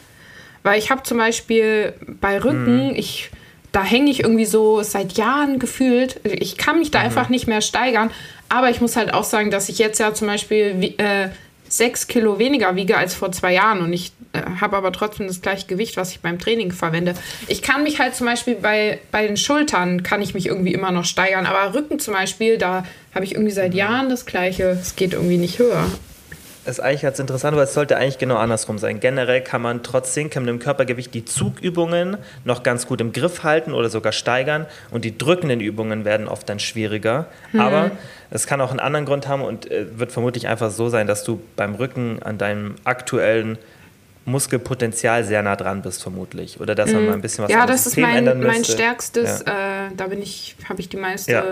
Weil 0.62 0.78
ich 0.78 0.90
habe 0.90 1.03
zum 1.03 1.16
Beispiel 1.16 1.94
bei 2.20 2.38
Rücken, 2.38 2.88
mhm. 2.88 2.94
ich, 2.94 3.30
da 3.72 3.82
hänge 3.82 4.11
ich 4.11 4.20
irgendwie 4.20 4.44
so 4.44 4.82
seit 4.82 5.14
Jahren 5.14 5.59
gefühlt. 5.59 6.20
Ich 6.24 6.59
kann 6.59 6.78
mich 6.78 6.90
da 6.90 6.98
mhm. 6.98 7.07
einfach 7.07 7.30
nicht 7.30 7.46
mehr 7.46 7.62
steigern. 7.62 8.11
Aber 8.50 8.68
ich 8.68 8.82
muss 8.82 8.96
halt 8.96 9.14
auch 9.14 9.24
sagen, 9.24 9.50
dass 9.50 9.70
ich 9.70 9.78
jetzt 9.78 9.98
ja 9.98 10.12
zum 10.12 10.26
Beispiel 10.26 10.94
äh, 10.98 11.28
sechs 11.73 12.07
Kilo 12.07 12.39
weniger 12.39 12.77
wiege 12.77 12.99
als 12.99 13.14
vor 13.14 13.33
zwei 13.33 13.55
Jahren 13.55 13.81
und 13.81 13.95
ich 13.95 14.12
äh, 14.35 14.43
habe 14.61 14.77
aber 14.77 14.93
trotzdem 14.93 15.27
das 15.27 15.41
gleiche 15.41 15.66
Gewicht, 15.66 15.97
was 15.97 16.11
ich 16.11 16.20
beim 16.20 16.39
Training 16.39 16.70
verwende. 16.70 17.14
Ich 17.49 17.62
kann 17.62 17.83
mich 17.83 17.99
halt 17.99 18.14
zum 18.14 18.27
Beispiel 18.27 18.57
bei, 18.57 18.99
bei 19.11 19.27
den 19.27 19.39
Schultern, 19.39 20.03
kann 20.03 20.20
ich 20.20 20.35
mich 20.35 20.47
irgendwie 20.47 20.75
immer 20.75 20.91
noch 20.91 21.07
steigern, 21.07 21.47
aber 21.47 21.75
Rücken 21.75 21.99
zum 21.99 22.12
Beispiel, 22.12 22.59
da 22.59 22.85
habe 23.14 23.25
ich 23.25 23.33
irgendwie 23.33 23.53
seit 23.53 23.73
Jahren 23.73 24.11
das 24.11 24.27
gleiche. 24.27 24.79
Es 24.81 24.97
geht 24.97 25.14
irgendwie 25.14 25.39
nicht 25.39 25.59
höher. 25.59 25.87
Das 26.64 26.78
ist 26.78 26.84
eigentlich 26.84 27.02
ganz 27.02 27.18
interessant, 27.18 27.56
weil 27.56 27.64
es 27.64 27.74
sollte 27.74 27.96
eigentlich 27.96 28.18
genau 28.18 28.36
andersrum 28.36 28.78
sein. 28.78 29.00
Generell 29.00 29.40
kann 29.40 29.62
man 29.62 29.82
trotzdem 29.82 30.30
kann 30.30 30.44
mit 30.44 30.50
dem 30.50 30.58
Körpergewicht 30.60 31.12
die 31.12 31.24
Zugübungen 31.24 32.18
noch 32.44 32.62
ganz 32.62 32.86
gut 32.86 33.00
im 33.00 33.12
Griff 33.12 33.42
halten 33.42 33.72
oder 33.72 33.90
sogar 33.90 34.12
steigern 34.12 34.66
und 34.92 35.04
die 35.04 35.18
drückenden 35.18 35.60
Übungen 35.60 36.04
werden 36.04 36.28
oft 36.28 36.48
dann 36.48 36.60
schwieriger. 36.60 37.26
Mhm. 37.52 37.60
Aber 37.60 37.90
es 38.30 38.46
kann 38.46 38.60
auch 38.60 38.70
einen 38.70 38.78
anderen 38.78 39.06
Grund 39.06 39.26
haben 39.26 39.42
und 39.42 39.70
äh, 39.70 39.98
wird 39.98 40.12
vermutlich 40.12 40.46
einfach 40.46 40.70
so 40.70 40.88
sein, 40.88 41.08
dass 41.08 41.24
du 41.24 41.40
beim 41.56 41.74
Rücken 41.74 42.22
an 42.22 42.38
deinem 42.38 42.76
aktuellen 42.84 43.58
Muskelpotenzial 44.24 45.24
sehr 45.24 45.42
nah 45.42 45.56
dran 45.56 45.82
bist, 45.82 46.00
vermutlich. 46.00 46.60
Oder 46.60 46.76
dass 46.76 46.92
man 46.92 47.02
mhm. 47.02 47.08
mal 47.08 47.14
ein 47.14 47.22
bisschen 47.22 47.44
was 47.44 47.50
Ja, 47.50 47.66
das 47.66 47.88
ist 47.88 47.98
mein, 47.98 48.24
mein 48.40 48.64
stärkstes, 48.64 49.44
ja. 49.44 49.86
äh, 49.86 49.90
da 49.96 50.06
bin 50.06 50.22
ich, 50.22 50.54
habe 50.68 50.80
ich 50.80 50.88
die 50.88 50.96
meiste. 50.96 51.32
Ja, 51.32 51.44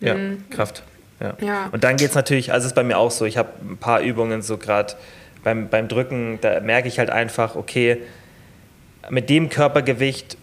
ja. 0.00 0.14
Mhm. 0.14 0.48
Kraft. 0.48 0.82
Ja. 1.20 1.34
ja. 1.40 1.68
Und 1.72 1.84
dann 1.84 1.96
geht 1.96 2.10
es 2.10 2.14
natürlich, 2.14 2.52
also 2.52 2.66
ist 2.66 2.74
bei 2.74 2.84
mir 2.84 2.98
auch 2.98 3.10
so, 3.10 3.24
ich 3.24 3.36
habe 3.36 3.50
ein 3.62 3.76
paar 3.78 4.00
Übungen 4.00 4.42
so 4.42 4.58
gerade 4.58 4.94
beim, 5.42 5.68
beim 5.68 5.88
Drücken, 5.88 6.38
da 6.40 6.60
merke 6.60 6.88
ich 6.88 6.98
halt 6.98 7.10
einfach, 7.10 7.56
okay, 7.56 7.98
mit 9.10 9.30
dem 9.30 9.48
Körpergewicht 9.48 10.36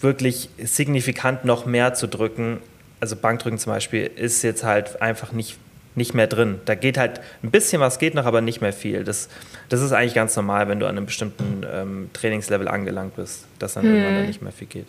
wirklich 0.00 0.50
signifikant 0.58 1.44
noch 1.44 1.64
mehr 1.64 1.94
zu 1.94 2.06
drücken, 2.06 2.58
also 3.00 3.16
Bankdrücken 3.16 3.58
zum 3.58 3.72
Beispiel, 3.72 4.10
ist 4.14 4.42
jetzt 4.42 4.64
halt 4.64 5.00
einfach 5.00 5.32
nicht, 5.32 5.58
nicht 5.94 6.14
mehr 6.14 6.26
drin. 6.26 6.60
Da 6.66 6.74
geht 6.74 6.98
halt 6.98 7.20
ein 7.42 7.50
bisschen 7.50 7.80
was 7.80 7.98
geht 7.98 8.14
noch, 8.14 8.26
aber 8.26 8.40
nicht 8.40 8.60
mehr 8.60 8.72
viel. 8.72 9.04
Das, 9.04 9.28
das 9.68 9.80
ist 9.80 9.92
eigentlich 9.92 10.14
ganz 10.14 10.36
normal, 10.36 10.68
wenn 10.68 10.78
du 10.78 10.86
an 10.86 10.96
einem 10.96 11.06
bestimmten 11.06 11.64
ähm, 11.72 12.10
Trainingslevel 12.12 12.68
angelangt 12.68 13.16
bist, 13.16 13.46
dass 13.58 13.74
dann 13.74 13.84
hm. 13.84 13.94
irgendwann 13.94 14.14
dann 14.16 14.26
nicht 14.26 14.42
mehr 14.42 14.52
viel 14.52 14.68
geht. 14.68 14.86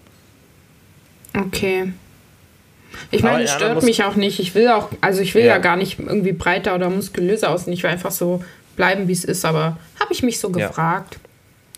Okay. 1.36 1.94
Ich 3.12 3.24
meine, 3.24 3.44
es 3.44 3.52
stört 3.52 3.84
mich 3.84 4.04
auch 4.04 4.16
nicht. 4.16 4.40
Ich 4.40 4.56
will 4.56 4.70
auch, 4.70 4.90
also 5.02 5.22
ich 5.22 5.36
will 5.36 5.44
ja. 5.44 5.54
ja. 5.54 5.58
gar 5.58 5.76
nicht 5.76 6.00
irgendwie 6.00 6.34
breiter 6.34 6.76
oder 6.76 6.90
muskulöser 6.90 7.50
aussehen. 7.50 7.74
Ich 7.74 7.84
will 7.84 7.92
einfach 7.92 8.12
so 8.12 8.44
bleiben, 8.76 9.08
wie 9.08 9.14
es 9.14 9.24
ist, 9.24 9.46
aber 9.46 9.78
habe 10.00 10.12
ich 10.12 10.24
mich 10.24 10.40
so 10.40 10.50
gefragt. 10.50 11.18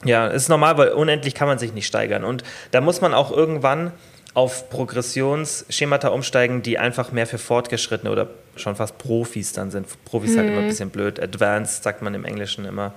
Ja. 0.03 0.27
ja, 0.27 0.33
ist 0.33 0.49
normal, 0.49 0.77
weil 0.77 0.89
unendlich 0.89 1.35
kann 1.35 1.47
man 1.47 1.59
sich 1.59 1.73
nicht 1.73 1.87
steigern. 1.87 2.23
Und 2.23 2.43
da 2.71 2.81
muss 2.81 3.01
man 3.01 3.13
auch 3.13 3.31
irgendwann 3.31 3.91
auf 4.33 4.69
Progressionsschemata 4.69 6.09
umsteigen, 6.09 6.61
die 6.61 6.77
einfach 6.77 7.11
mehr 7.11 7.25
für 7.25 7.37
Fortgeschrittene 7.37 8.11
oder 8.11 8.27
schon 8.57 8.75
fast 8.75 8.97
Profis 8.97 9.53
dann 9.53 9.71
sind. 9.71 9.87
Profis 10.03 10.33
mhm. 10.33 10.37
halt 10.37 10.47
immer 10.49 10.57
ein 10.57 10.63
mhm. 10.65 10.69
bisschen 10.69 10.89
blöd. 10.89 11.21
Advanced 11.21 11.83
sagt 11.83 12.01
man 12.01 12.13
im 12.13 12.25
Englischen 12.25 12.65
immer, 12.65 12.93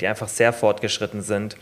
die 0.00 0.06
einfach 0.06 0.28
sehr 0.28 0.52
fortgeschritten 0.52 1.22
sind, 1.22 1.56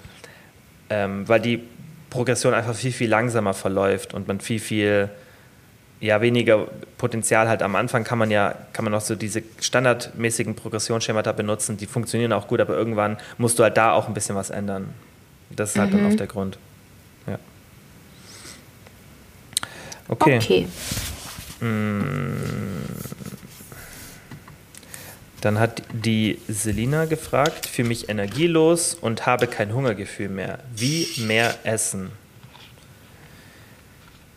ähm, 0.91 1.29
weil 1.29 1.41
die 1.41 1.63
Progression 2.11 2.55
einfach 2.55 2.75
viel, 2.75 2.93
viel 2.93 3.09
langsamer 3.09 3.55
verläuft 3.55 4.15
und 4.15 4.27
man 4.27 4.41
viel, 4.41 4.59
viel 4.59 5.11
ja, 6.01 6.20
weniger 6.22 6.66
Potenzial 6.96 7.48
halt 7.48 7.62
am 7.62 7.76
Anfang 7.76 8.05
kann 8.05 8.18
man 8.18 8.30
ja, 8.30 8.55
kann 8.72 8.84
man 8.84 8.94
auch 8.94 9.03
so 9.03 9.14
diese 9.14 9.42
standardmäßigen 9.61 10.55
Progressionsschemata 10.55 11.32
benutzen, 11.32 11.76
die 11.76 11.86
funktionieren 11.86 12.32
auch 12.32 12.48
gut, 12.48 12.61
aber 12.61 12.74
irgendwann 12.74 13.18
musst 13.36 13.59
du 13.59 13.62
halt 13.62 13.76
da 13.76 13.92
auch 13.92 14.09
ein 14.09 14.14
bisschen 14.14 14.34
was 14.34 14.51
ändern. 14.51 14.94
Das 15.51 15.70
ist 15.70 15.78
halt 15.78 15.92
mhm. 15.92 15.98
dann 15.98 16.12
auch 16.12 16.16
der 16.16 16.26
Grund. 16.26 16.59
Ja. 17.26 17.38
Okay. 20.09 20.38
okay. 20.38 20.68
Mm. 21.64 22.36
Dann 25.40 25.59
hat 25.59 25.82
die 25.92 26.38
Selina 26.48 27.07
gefragt, 27.07 27.66
für 27.66 27.84
mich 27.84 28.09
energielos 28.09 28.94
und 28.94 29.26
habe 29.26 29.46
kein 29.46 29.72
Hungergefühl 29.72 30.28
mehr. 30.28 30.59
Wie 30.74 31.07
mehr 31.26 31.55
essen? 31.64 32.11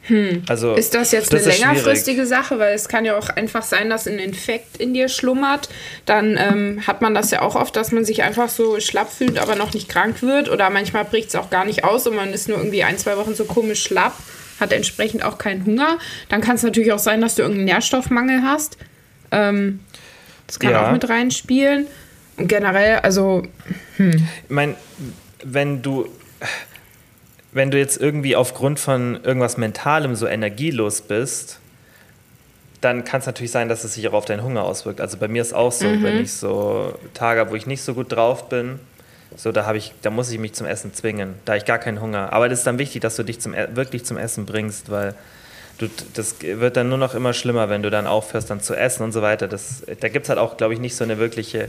Hm. 0.05 0.43
Also, 0.49 0.75
ist 0.75 0.93
das 0.93 1.11
jetzt 1.11 1.31
das 1.31 1.45
eine 1.45 1.53
längerfristige 1.53 2.25
Sache? 2.25 2.59
Weil 2.59 2.73
es 2.73 2.89
kann 2.89 3.05
ja 3.05 3.17
auch 3.17 3.29
einfach 3.29 3.63
sein, 3.63 3.89
dass 3.89 4.05
ein 4.05 4.19
Infekt 4.19 4.77
in 4.77 4.93
dir 4.93 5.07
schlummert. 5.07 5.69
Dann 6.05 6.37
ähm, 6.37 6.85
hat 6.85 7.01
man 7.01 7.13
das 7.13 7.31
ja 7.31 7.41
auch 7.41 7.55
oft, 7.55 7.75
dass 7.75 7.91
man 7.91 8.03
sich 8.03 8.21
einfach 8.21 8.49
so 8.49 8.79
schlapp 8.81 9.11
fühlt, 9.11 9.39
aber 9.39 9.55
noch 9.55 9.73
nicht 9.73 9.87
krank 9.87 10.21
wird. 10.21 10.49
Oder 10.49 10.69
manchmal 10.69 11.05
bricht 11.05 11.29
es 11.29 11.35
auch 11.35 11.49
gar 11.49 11.63
nicht 11.63 11.85
aus 11.85 12.05
und 12.05 12.15
man 12.15 12.33
ist 12.33 12.49
nur 12.49 12.57
irgendwie 12.57 12.83
ein, 12.83 12.97
zwei 12.97 13.15
Wochen 13.15 13.33
so 13.33 13.45
komisch 13.45 13.83
schlapp, 13.83 14.13
hat 14.59 14.73
entsprechend 14.73 15.23
auch 15.23 15.37
keinen 15.37 15.65
Hunger. 15.65 15.97
Dann 16.27 16.41
kann 16.41 16.57
es 16.57 16.63
natürlich 16.63 16.91
auch 16.91 16.99
sein, 16.99 17.21
dass 17.21 17.35
du 17.35 17.43
irgendeinen 17.43 17.65
Nährstoffmangel 17.65 18.43
hast. 18.43 18.77
Ähm, 19.31 19.79
das 20.47 20.59
kann 20.59 20.71
ja. 20.71 20.85
auch 20.85 20.91
mit 20.91 21.07
reinspielen. 21.07 21.87
Und 22.35 22.47
generell, 22.47 22.99
also. 22.99 23.43
Hm. 23.97 24.11
Ich 24.11 24.49
meine, 24.49 24.75
wenn 25.43 25.81
du 25.81 26.09
wenn 27.53 27.71
du 27.71 27.77
jetzt 27.77 28.01
irgendwie 28.01 28.35
aufgrund 28.35 28.79
von 28.79 29.23
irgendwas 29.23 29.57
Mentalem 29.57 30.15
so 30.15 30.27
energielos 30.27 31.01
bist, 31.01 31.59
dann 32.81 33.05
kann 33.05 33.21
es 33.21 33.25
natürlich 33.25 33.51
sein, 33.51 33.69
dass 33.69 33.83
es 33.83 33.93
sich 33.93 34.07
auch 34.07 34.13
auf 34.13 34.25
deinen 34.25 34.43
Hunger 34.43 34.63
auswirkt. 34.63 34.99
Also 34.99 35.17
bei 35.17 35.27
mir 35.27 35.41
ist 35.41 35.53
auch 35.53 35.71
so, 35.71 35.87
mhm. 35.87 36.03
wenn 36.03 36.19
ich 36.19 36.33
so 36.33 36.97
Tage 37.13 37.39
habe, 37.39 37.51
wo 37.51 37.55
ich 37.55 37.65
nicht 37.65 37.81
so 37.81 37.93
gut 37.93 38.11
drauf 38.11 38.49
bin, 38.49 38.79
so 39.37 39.51
da 39.51 39.65
habe 39.65 39.77
ich, 39.77 39.93
da 40.01 40.09
muss 40.09 40.29
ich 40.31 40.39
mich 40.39 40.53
zum 40.53 40.67
Essen 40.67 40.93
zwingen, 40.93 41.35
da 41.45 41.53
habe 41.53 41.57
ich 41.59 41.65
gar 41.65 41.79
keinen 41.79 42.01
Hunger. 42.01 42.33
Aber 42.33 42.49
das 42.49 42.59
ist 42.59 42.67
dann 42.67 42.79
wichtig, 42.79 43.01
dass 43.01 43.15
du 43.15 43.23
dich 43.23 43.39
zum, 43.39 43.53
e, 43.53 43.67
wirklich 43.73 44.05
zum 44.05 44.17
Essen 44.17 44.45
bringst, 44.45 44.91
weil 44.91 45.15
du, 45.77 45.87
das 46.13 46.35
wird 46.41 46.75
dann 46.75 46.89
nur 46.89 46.97
noch 46.97 47.15
immer 47.15 47.33
schlimmer, 47.33 47.69
wenn 47.69 47.81
du 47.83 47.89
dann 47.89 48.05
aufhörst, 48.05 48.49
dann 48.49 48.61
zu 48.61 48.75
essen 48.75 49.03
und 49.03 49.11
so 49.11 49.21
weiter. 49.21 49.47
Das, 49.47 49.83
da 49.99 50.09
gibt 50.09 50.25
es 50.25 50.29
halt 50.29 50.39
auch, 50.39 50.57
glaube 50.57 50.73
ich, 50.73 50.79
nicht 50.79 50.95
so 50.95 51.03
eine 51.03 51.17
wirkliche 51.17 51.67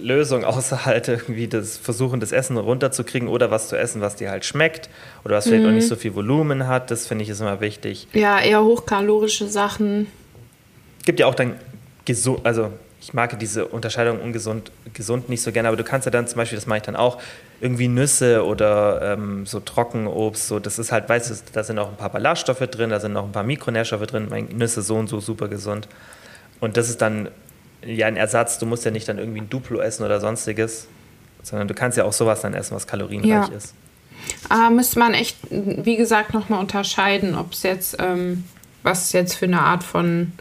Lösung, 0.00 0.44
außer 0.44 0.84
halt 0.86 1.08
irgendwie 1.08 1.48
das 1.48 1.76
Versuchen, 1.76 2.20
das 2.20 2.32
Essen 2.32 2.56
runterzukriegen 2.56 3.28
oder 3.28 3.50
was 3.50 3.68
zu 3.68 3.76
essen, 3.76 4.00
was 4.00 4.16
dir 4.16 4.30
halt 4.30 4.44
schmeckt 4.44 4.88
oder 5.24 5.36
was 5.36 5.44
vielleicht 5.44 5.62
mhm. 5.62 5.70
auch 5.70 5.74
nicht 5.74 5.88
so 5.88 5.96
viel 5.96 6.14
Volumen 6.14 6.66
hat. 6.66 6.90
Das 6.90 7.06
finde 7.06 7.24
ich 7.24 7.30
ist 7.30 7.40
immer 7.40 7.60
wichtig. 7.60 8.08
Ja, 8.12 8.40
eher 8.40 8.62
hochkalorische 8.62 9.48
Sachen. 9.48 10.06
Gibt 11.04 11.20
ja 11.20 11.26
auch 11.26 11.34
dann 11.34 11.54
gesund, 12.04 12.40
also 12.44 12.70
ich 13.00 13.12
mag 13.14 13.36
diese 13.40 13.66
Unterscheidung 13.66 14.20
ungesund, 14.20 14.70
gesund 14.94 15.28
nicht 15.28 15.42
so 15.42 15.50
gerne, 15.50 15.68
aber 15.68 15.76
du 15.76 15.82
kannst 15.82 16.06
ja 16.06 16.12
dann 16.12 16.28
zum 16.28 16.36
Beispiel, 16.36 16.56
das 16.56 16.66
mache 16.66 16.78
ich 16.78 16.82
dann 16.84 16.94
auch, 16.94 17.20
irgendwie 17.60 17.88
Nüsse 17.88 18.44
oder 18.44 19.14
ähm, 19.14 19.44
so 19.44 19.60
Trockenobst, 19.60 20.48
so, 20.48 20.60
das 20.60 20.78
ist 20.78 20.92
halt, 20.92 21.08
weißt 21.08 21.30
du, 21.30 21.34
da 21.52 21.64
sind 21.64 21.78
auch 21.78 21.88
ein 21.88 21.96
paar 21.96 22.10
Ballaststoffe 22.10 22.60
drin, 22.60 22.90
da 22.90 23.00
sind 23.00 23.12
noch 23.12 23.24
ein 23.24 23.32
paar 23.32 23.42
Mikronährstoffe 23.42 24.06
drin, 24.06 24.28
Nüsse 24.52 24.82
so 24.82 24.96
und 24.96 25.08
so 25.08 25.20
super 25.20 25.48
gesund. 25.48 25.88
Und 26.60 26.76
das 26.76 26.88
ist 26.88 27.02
dann 27.02 27.28
ja 27.84 28.06
ein 28.06 28.16
Ersatz. 28.16 28.58
Du 28.58 28.66
musst 28.66 28.84
ja 28.84 28.90
nicht 28.90 29.08
dann 29.08 29.18
irgendwie 29.18 29.40
ein 29.40 29.50
Duplo 29.50 29.80
essen 29.80 30.04
oder 30.04 30.20
sonstiges, 30.20 30.86
sondern 31.42 31.68
du 31.68 31.74
kannst 31.74 31.98
ja 31.98 32.04
auch 32.04 32.12
sowas 32.12 32.40
dann 32.42 32.54
essen, 32.54 32.74
was 32.74 32.86
kalorienreich 32.86 33.48
ja. 33.48 33.56
ist. 33.56 33.74
Aber 34.48 34.70
müsste 34.70 34.98
man 34.98 35.14
echt, 35.14 35.36
wie 35.50 35.96
gesagt, 35.96 36.32
nochmal 36.34 36.60
unterscheiden, 36.60 37.34
ob 37.34 37.52
es 37.52 37.62
jetzt, 37.62 37.96
ähm, 37.98 38.44
was 38.82 39.12
jetzt 39.12 39.34
für 39.34 39.46
eine 39.46 39.60
Art 39.60 39.82
von 39.82 40.32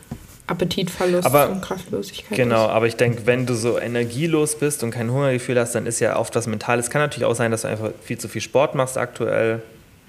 Appetitverlust 0.48 1.26
aber, 1.26 1.50
und 1.50 1.62
Kraftlosigkeit 1.62 2.38
Genau, 2.38 2.66
ist. 2.66 2.72
aber 2.72 2.88
ich 2.88 2.96
denke, 2.96 3.26
wenn 3.26 3.46
du 3.46 3.54
so 3.56 3.80
energielos 3.80 4.60
bist 4.60 4.84
und 4.84 4.92
kein 4.92 5.10
Hungergefühl 5.12 5.60
hast, 5.60 5.74
dann 5.74 5.86
ist 5.86 6.00
ja 6.00 6.18
oft 6.18 6.36
was 6.36 6.48
Mentales. 6.48 6.90
Kann 6.90 7.02
natürlich 7.02 7.26
auch 7.26 7.36
sein, 7.36 7.52
dass 7.52 7.62
du 7.62 7.70
einfach 7.70 7.92
viel 8.04 8.18
zu 8.18 8.28
viel 8.28 8.42
Sport 8.42 8.76
machst 8.76 8.98
aktuell. 8.98 9.62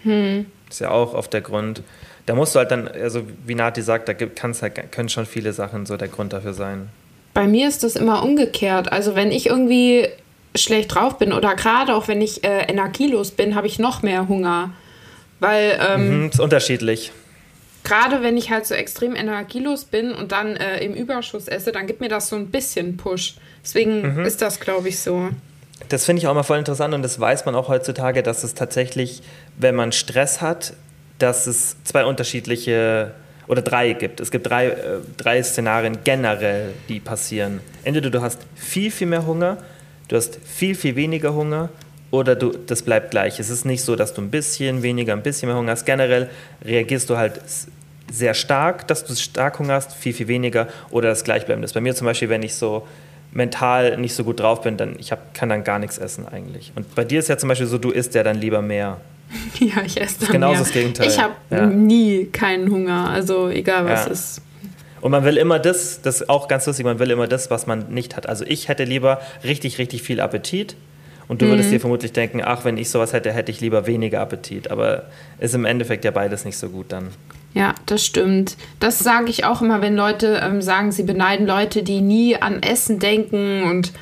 Hm. 0.02 0.46
Ist 0.68 0.80
ja 0.80 0.90
auch 0.90 1.14
oft 1.14 1.32
der 1.32 1.42
Grund. 1.42 1.82
Da 2.26 2.34
musst 2.34 2.54
du 2.54 2.58
halt 2.58 2.70
dann, 2.70 2.88
also 2.88 3.22
wie 3.46 3.54
Nati 3.54 3.82
sagt, 3.82 4.08
da 4.08 4.14
halt, 4.14 4.92
können 4.92 5.08
schon 5.08 5.26
viele 5.26 5.52
Sachen 5.52 5.86
so 5.86 5.96
der 5.96 6.08
Grund 6.08 6.32
dafür 6.32 6.54
sein. 6.54 6.88
Bei 7.34 7.46
mir 7.46 7.68
ist 7.68 7.82
das 7.82 7.96
immer 7.96 8.22
umgekehrt. 8.22 8.92
Also 8.92 9.14
wenn 9.14 9.32
ich 9.32 9.46
irgendwie 9.46 10.08
schlecht 10.54 10.94
drauf 10.94 11.18
bin 11.18 11.32
oder 11.32 11.54
gerade 11.54 11.94
auch 11.94 12.08
wenn 12.08 12.20
ich 12.20 12.44
äh, 12.44 12.64
energielos 12.64 13.30
bin, 13.30 13.54
habe 13.54 13.66
ich 13.66 13.78
noch 13.78 14.02
mehr 14.02 14.28
Hunger. 14.28 14.70
Weil 15.40 15.78
ähm, 15.80 16.20
mhm, 16.20 16.28
ist 16.28 16.40
unterschiedlich. 16.40 17.10
Gerade 17.84 18.22
wenn 18.22 18.36
ich 18.36 18.50
halt 18.50 18.66
so 18.66 18.74
extrem 18.74 19.16
energielos 19.16 19.84
bin 19.84 20.12
und 20.12 20.30
dann 20.30 20.56
äh, 20.56 20.84
im 20.84 20.94
Überschuss 20.94 21.48
esse, 21.48 21.72
dann 21.72 21.86
gibt 21.86 22.00
mir 22.00 22.08
das 22.08 22.28
so 22.28 22.36
ein 22.36 22.48
bisschen 22.50 22.96
Push. 22.96 23.34
Deswegen 23.64 24.18
mhm. 24.18 24.24
ist 24.24 24.40
das, 24.40 24.60
glaube 24.60 24.88
ich, 24.88 25.00
so. 25.00 25.30
das 25.88 26.04
finde 26.04 26.20
ich 26.20 26.28
auch 26.28 26.34
mal 26.34 26.44
voll 26.44 26.58
interessant 26.58 26.94
und 26.94 27.02
das 27.02 27.18
weiß 27.18 27.44
man 27.44 27.56
auch 27.56 27.68
heutzutage, 27.68 28.22
dass 28.22 28.44
es 28.44 28.54
tatsächlich, 28.54 29.22
wenn 29.58 29.74
man 29.74 29.90
Stress 29.90 30.40
hat, 30.40 30.74
dass 31.18 31.46
es 31.46 31.76
zwei 31.84 32.04
unterschiedliche 32.04 33.14
oder 33.52 33.60
drei 33.60 33.92
gibt. 33.92 34.18
Es 34.18 34.30
gibt 34.30 34.48
drei, 34.48 34.68
äh, 34.68 34.74
drei 35.18 35.42
Szenarien 35.42 35.98
generell, 36.04 36.72
die 36.88 37.00
passieren. 37.00 37.60
Entweder 37.84 38.08
du 38.08 38.22
hast 38.22 38.40
viel, 38.54 38.90
viel 38.90 39.06
mehr 39.06 39.26
Hunger, 39.26 39.58
du 40.08 40.16
hast 40.16 40.38
viel, 40.42 40.74
viel 40.74 40.96
weniger 40.96 41.34
Hunger 41.34 41.68
oder 42.10 42.34
du, 42.34 42.52
das 42.52 42.80
bleibt 42.80 43.10
gleich. 43.10 43.38
Es 43.38 43.50
ist 43.50 43.66
nicht 43.66 43.84
so, 43.84 43.94
dass 43.94 44.14
du 44.14 44.22
ein 44.22 44.30
bisschen 44.30 44.82
weniger, 44.82 45.12
ein 45.12 45.22
bisschen 45.22 45.50
mehr 45.50 45.58
Hunger 45.58 45.72
hast. 45.72 45.84
Generell 45.84 46.30
reagierst 46.64 47.10
du 47.10 47.18
halt 47.18 47.42
sehr 48.10 48.32
stark, 48.32 48.88
dass 48.88 49.04
du 49.04 49.14
stark 49.14 49.58
Hunger 49.58 49.74
hast, 49.74 49.92
viel, 49.92 50.14
viel 50.14 50.28
weniger 50.28 50.68
oder 50.90 51.10
das 51.10 51.22
Gleichbleibende 51.22 51.66
ist. 51.66 51.74
Bei 51.74 51.82
mir 51.82 51.94
zum 51.94 52.06
Beispiel, 52.06 52.30
wenn 52.30 52.42
ich 52.42 52.54
so 52.54 52.88
mental 53.32 53.98
nicht 53.98 54.14
so 54.14 54.24
gut 54.24 54.40
drauf 54.40 54.62
bin, 54.62 54.78
dann 54.78 54.96
ich 54.98 55.12
hab, 55.12 55.34
kann 55.34 55.50
dann 55.50 55.62
gar 55.62 55.78
nichts 55.78 55.98
essen 55.98 56.26
eigentlich. 56.26 56.72
Und 56.74 56.94
bei 56.94 57.04
dir 57.04 57.18
ist 57.18 57.28
ja 57.28 57.36
zum 57.36 57.50
Beispiel 57.50 57.66
so, 57.66 57.76
du 57.76 57.90
isst 57.90 58.14
ja 58.14 58.22
dann 58.22 58.38
lieber 58.38 58.62
mehr. 58.62 58.98
Ja, 59.60 59.82
ich 59.84 60.00
esse 60.00 60.26
dann 60.26 60.40
mehr. 60.40 60.52
das 60.58 60.72
Gegenteil. 60.72 61.08
Ich 61.08 61.18
habe 61.18 61.34
Ja. 61.50 61.66
nie 61.66 62.26
keinen 62.26 62.70
Hunger, 62.70 63.08
also 63.10 63.48
egal 63.48 63.84
was 63.86 64.06
Ja. 64.06 64.10
ist. 64.12 64.42
Und 65.00 65.10
man 65.10 65.24
will 65.24 65.36
immer 65.36 65.58
das, 65.58 66.00
das 66.02 66.20
ist 66.22 66.28
auch 66.28 66.46
ganz 66.48 66.66
lustig, 66.66 66.84
man 66.84 66.98
will 66.98 67.10
immer 67.10 67.26
das, 67.26 67.50
was 67.50 67.66
man 67.66 67.86
nicht 67.92 68.16
hat. 68.16 68.28
Also 68.28 68.44
ich 68.46 68.68
hätte 68.68 68.84
lieber 68.84 69.20
richtig, 69.42 69.78
richtig 69.78 70.02
viel 70.02 70.20
Appetit. 70.20 70.76
Und 71.28 71.40
du 71.40 71.46
würdest 71.46 71.70
dir 71.72 71.80
vermutlich 71.80 72.12
denken, 72.12 72.40
ach, 72.44 72.64
wenn 72.64 72.76
ich 72.76 72.90
sowas 72.90 73.12
hätte, 73.12 73.32
hätte 73.32 73.50
ich 73.50 73.60
lieber 73.60 73.86
weniger 73.86 74.20
Appetit. 74.20 74.70
Aber 74.70 75.04
ist 75.40 75.54
im 75.54 75.64
Endeffekt 75.64 76.04
ja 76.04 76.10
beides 76.10 76.44
nicht 76.44 76.58
so 76.58 76.68
gut 76.68 76.86
dann. 76.90 77.08
Ja, 77.54 77.74
das 77.86 78.04
stimmt. 78.04 78.56
Das 78.80 78.98
sage 78.98 79.30
ich 79.30 79.44
auch 79.44 79.62
immer, 79.62 79.80
wenn 79.80 79.96
Leute 79.96 80.40
ähm, 80.42 80.60
sagen, 80.62 80.92
sie 80.92 81.04
beneiden 81.04 81.46
Leute, 81.46 81.82
die 81.82 82.00
nie 82.00 82.36
an 82.36 82.62
Essen 82.62 82.98
denken 82.98 83.62
und 83.64 83.92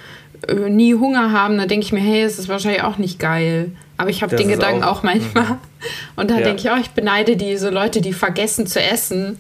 äh, 0.49 0.69
nie 0.71 0.95
Hunger 0.95 1.33
haben. 1.33 1.57
Da 1.59 1.67
denke 1.67 1.85
ich 1.87 1.93
mir, 1.93 2.01
hey, 2.01 2.23
es 2.23 2.39
ist 2.39 2.49
wahrscheinlich 2.49 2.83
auch 2.83 2.99
nicht 2.99 3.19
geil. 3.19 3.73
Aber 4.01 4.09
ich 4.11 4.23
habe 4.23 4.35
den 4.35 4.49
Gedanken 4.49 4.83
auch- 4.83 4.99
auch, 4.99 5.03
manchmal. 5.03 5.59
Und 6.17 6.31
da 6.31 6.39
Ja. 6.39 6.45
denke 6.45 6.61
ich 6.63 6.71
auch, 6.71 6.79
ich 6.79 6.91
beneide 6.91 7.37
diese 7.37 7.69
Leute, 7.69 8.01
die 8.01 8.15
vergessen 8.15 8.67
zu 8.67 8.81
essen. 8.83 9.39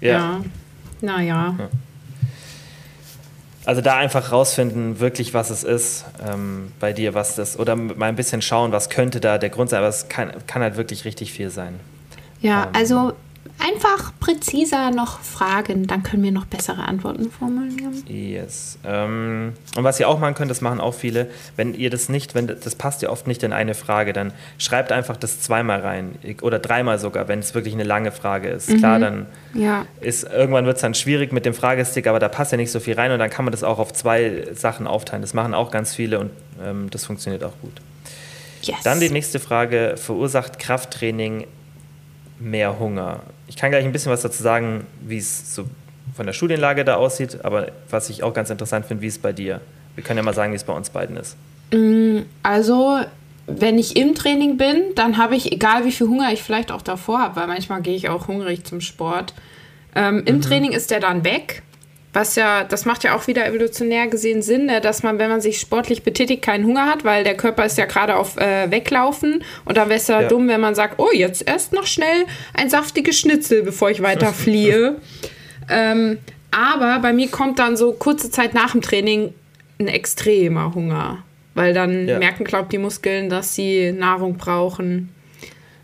Ja. 0.00 0.40
Naja. 1.00 1.56
Also 3.66 3.80
da 3.80 3.96
einfach 3.96 4.32
rausfinden, 4.32 5.00
wirklich, 5.00 5.34
was 5.34 5.50
es 5.50 5.64
ist 5.64 6.04
ähm, 6.26 6.72
bei 6.80 6.92
dir, 6.92 7.12
was 7.14 7.34
das, 7.34 7.58
oder 7.58 7.74
mal 7.76 8.06
ein 8.06 8.16
bisschen 8.16 8.40
schauen, 8.40 8.72
was 8.72 8.88
könnte 8.88 9.20
da 9.20 9.36
der 9.38 9.50
Grund 9.50 9.68
sein, 9.70 9.78
aber 9.78 9.88
es 9.88 10.08
kann, 10.08 10.32
kann 10.46 10.62
halt 10.62 10.76
wirklich 10.76 11.04
richtig 11.04 11.32
viel 11.32 11.50
sein. 11.50 11.78
Ja, 12.40 12.64
Ähm. 12.64 12.68
also 12.72 13.12
einfach 13.60 14.12
präziser 14.20 14.90
noch 14.90 15.20
fragen, 15.20 15.86
dann 15.86 16.02
können 16.02 16.22
wir 16.22 16.32
noch 16.32 16.46
bessere 16.46 16.82
Antworten 16.84 17.30
formulieren. 17.30 18.02
Yes. 18.06 18.78
Ähm, 18.84 19.52
und 19.76 19.84
was 19.84 20.00
ihr 20.00 20.08
auch 20.08 20.18
machen 20.18 20.34
könnt, 20.34 20.50
das 20.50 20.60
machen 20.60 20.80
auch 20.80 20.94
viele, 20.94 21.28
wenn 21.56 21.74
ihr 21.74 21.90
das 21.90 22.08
nicht, 22.08 22.34
wenn 22.34 22.46
das 22.46 22.74
passt 22.74 23.02
ja 23.02 23.10
oft 23.10 23.26
nicht 23.26 23.42
in 23.42 23.52
eine 23.52 23.74
Frage, 23.74 24.12
dann 24.12 24.32
schreibt 24.58 24.92
einfach 24.92 25.16
das 25.16 25.40
zweimal 25.40 25.80
rein 25.80 26.14
oder 26.42 26.58
dreimal 26.58 26.98
sogar, 26.98 27.28
wenn 27.28 27.38
es 27.40 27.54
wirklich 27.54 27.74
eine 27.74 27.84
lange 27.84 28.12
Frage 28.12 28.48
ist. 28.48 28.68
Klar, 28.78 28.98
dann 28.98 29.26
Ja. 29.54 29.86
ist 30.00 30.24
irgendwann 30.24 30.66
wird 30.66 30.76
es 30.76 30.82
dann 30.82 30.94
schwierig 30.94 31.32
mit 31.32 31.44
dem 31.46 31.54
Fragestick, 31.54 32.06
aber 32.06 32.18
da 32.18 32.28
passt 32.28 32.52
ja 32.52 32.58
nicht 32.58 32.70
so 32.72 32.80
viel 32.80 32.94
rein 32.94 33.12
und 33.12 33.18
dann 33.18 33.30
kann 33.30 33.44
man 33.44 33.52
das 33.52 33.62
auch 33.64 33.78
auf 33.78 33.92
zwei 33.92 34.46
Sachen 34.52 34.86
aufteilen. 34.86 35.22
Das 35.22 35.34
machen 35.34 35.54
auch 35.54 35.70
ganz 35.70 35.94
viele 35.94 36.18
und 36.20 36.30
ähm, 36.64 36.88
das 36.90 37.04
funktioniert 37.04 37.44
auch 37.44 37.54
gut. 37.62 37.80
Yes. 38.62 38.78
Dann 38.84 39.00
die 39.00 39.10
nächste 39.10 39.38
Frage: 39.40 39.94
Verursacht 39.96 40.58
Krafttraining 40.58 41.46
mehr 42.38 42.78
Hunger? 42.78 43.20
Ich 43.50 43.56
kann 43.56 43.72
gleich 43.72 43.84
ein 43.84 43.90
bisschen 43.90 44.12
was 44.12 44.22
dazu 44.22 44.44
sagen, 44.44 44.86
wie 45.00 45.18
es 45.18 45.56
so 45.56 45.64
von 46.14 46.24
der 46.24 46.32
Studienlage 46.32 46.84
da 46.84 46.94
aussieht, 46.94 47.44
aber 47.44 47.72
was 47.90 48.08
ich 48.08 48.22
auch 48.22 48.32
ganz 48.32 48.48
interessant 48.48 48.86
finde, 48.86 49.02
wie 49.02 49.08
es 49.08 49.18
bei 49.18 49.32
dir. 49.32 49.60
Wir 49.96 50.04
können 50.04 50.18
ja 50.18 50.22
mal 50.22 50.34
sagen, 50.34 50.52
wie 50.52 50.56
es 50.56 50.62
bei 50.62 50.72
uns 50.72 50.88
beiden 50.88 51.16
ist. 51.16 51.36
Also, 52.44 53.00
wenn 53.48 53.76
ich 53.76 53.96
im 53.96 54.14
Training 54.14 54.56
bin, 54.56 54.94
dann 54.94 55.16
habe 55.16 55.34
ich, 55.34 55.50
egal 55.50 55.84
wie 55.84 55.90
viel 55.90 56.06
Hunger 56.06 56.32
ich 56.32 56.44
vielleicht 56.44 56.70
auch 56.70 56.82
davor 56.82 57.18
habe, 57.18 57.40
weil 57.40 57.48
manchmal 57.48 57.82
gehe 57.82 57.96
ich 57.96 58.08
auch 58.08 58.28
hungrig 58.28 58.64
zum 58.64 58.80
Sport. 58.80 59.34
Ähm, 59.96 60.22
Im 60.26 60.40
Training 60.40 60.70
ist 60.70 60.92
der 60.92 61.00
dann 61.00 61.24
weg. 61.24 61.64
Was 62.12 62.34
ja, 62.34 62.64
das 62.64 62.86
macht 62.86 63.04
ja 63.04 63.14
auch 63.16 63.28
wieder 63.28 63.46
evolutionär 63.46 64.08
gesehen 64.08 64.42
Sinn, 64.42 64.66
ne, 64.66 64.80
dass 64.80 65.04
man, 65.04 65.18
wenn 65.20 65.30
man 65.30 65.40
sich 65.40 65.60
sportlich 65.60 66.02
betätigt, 66.02 66.42
keinen 66.42 66.64
Hunger 66.66 66.86
hat, 66.86 67.04
weil 67.04 67.22
der 67.22 67.36
Körper 67.36 67.64
ist 67.64 67.78
ja 67.78 67.84
gerade 67.86 68.16
auf 68.16 68.36
äh, 68.36 68.68
Weglaufen. 68.70 69.44
Und 69.64 69.76
dann 69.76 69.88
wäre 69.88 69.98
es 70.00 70.08
ja, 70.08 70.22
Ja. 70.22 70.28
dumm, 70.28 70.48
wenn 70.48 70.60
man 70.60 70.74
sagt, 70.74 70.94
oh, 70.98 71.10
jetzt 71.12 71.46
erst 71.48 71.72
noch 71.72 71.86
schnell 71.86 72.24
ein 72.54 72.68
saftiges 72.68 73.16
Schnitzel, 73.18 73.62
bevor 73.62 73.90
ich 73.90 74.02
weiter 74.02 74.32
fliehe. 74.32 74.96
ähm, 75.68 76.18
aber 76.50 76.98
bei 76.98 77.12
mir 77.12 77.28
kommt 77.30 77.60
dann 77.60 77.76
so 77.76 77.92
kurze 77.92 78.28
Zeit 78.28 78.54
nach 78.54 78.72
dem 78.72 78.80
Training 78.82 79.32
ein 79.78 79.86
extremer 79.86 80.74
Hunger. 80.74 81.18
Weil 81.54 81.74
dann 81.74 82.08
Ja. 82.08 82.18
merken, 82.18 82.42
glaubt 82.44 82.72
die 82.72 82.78
Muskeln, 82.78 83.28
dass 83.30 83.54
sie 83.54 83.92
Nahrung 83.92 84.36
brauchen. 84.36 85.10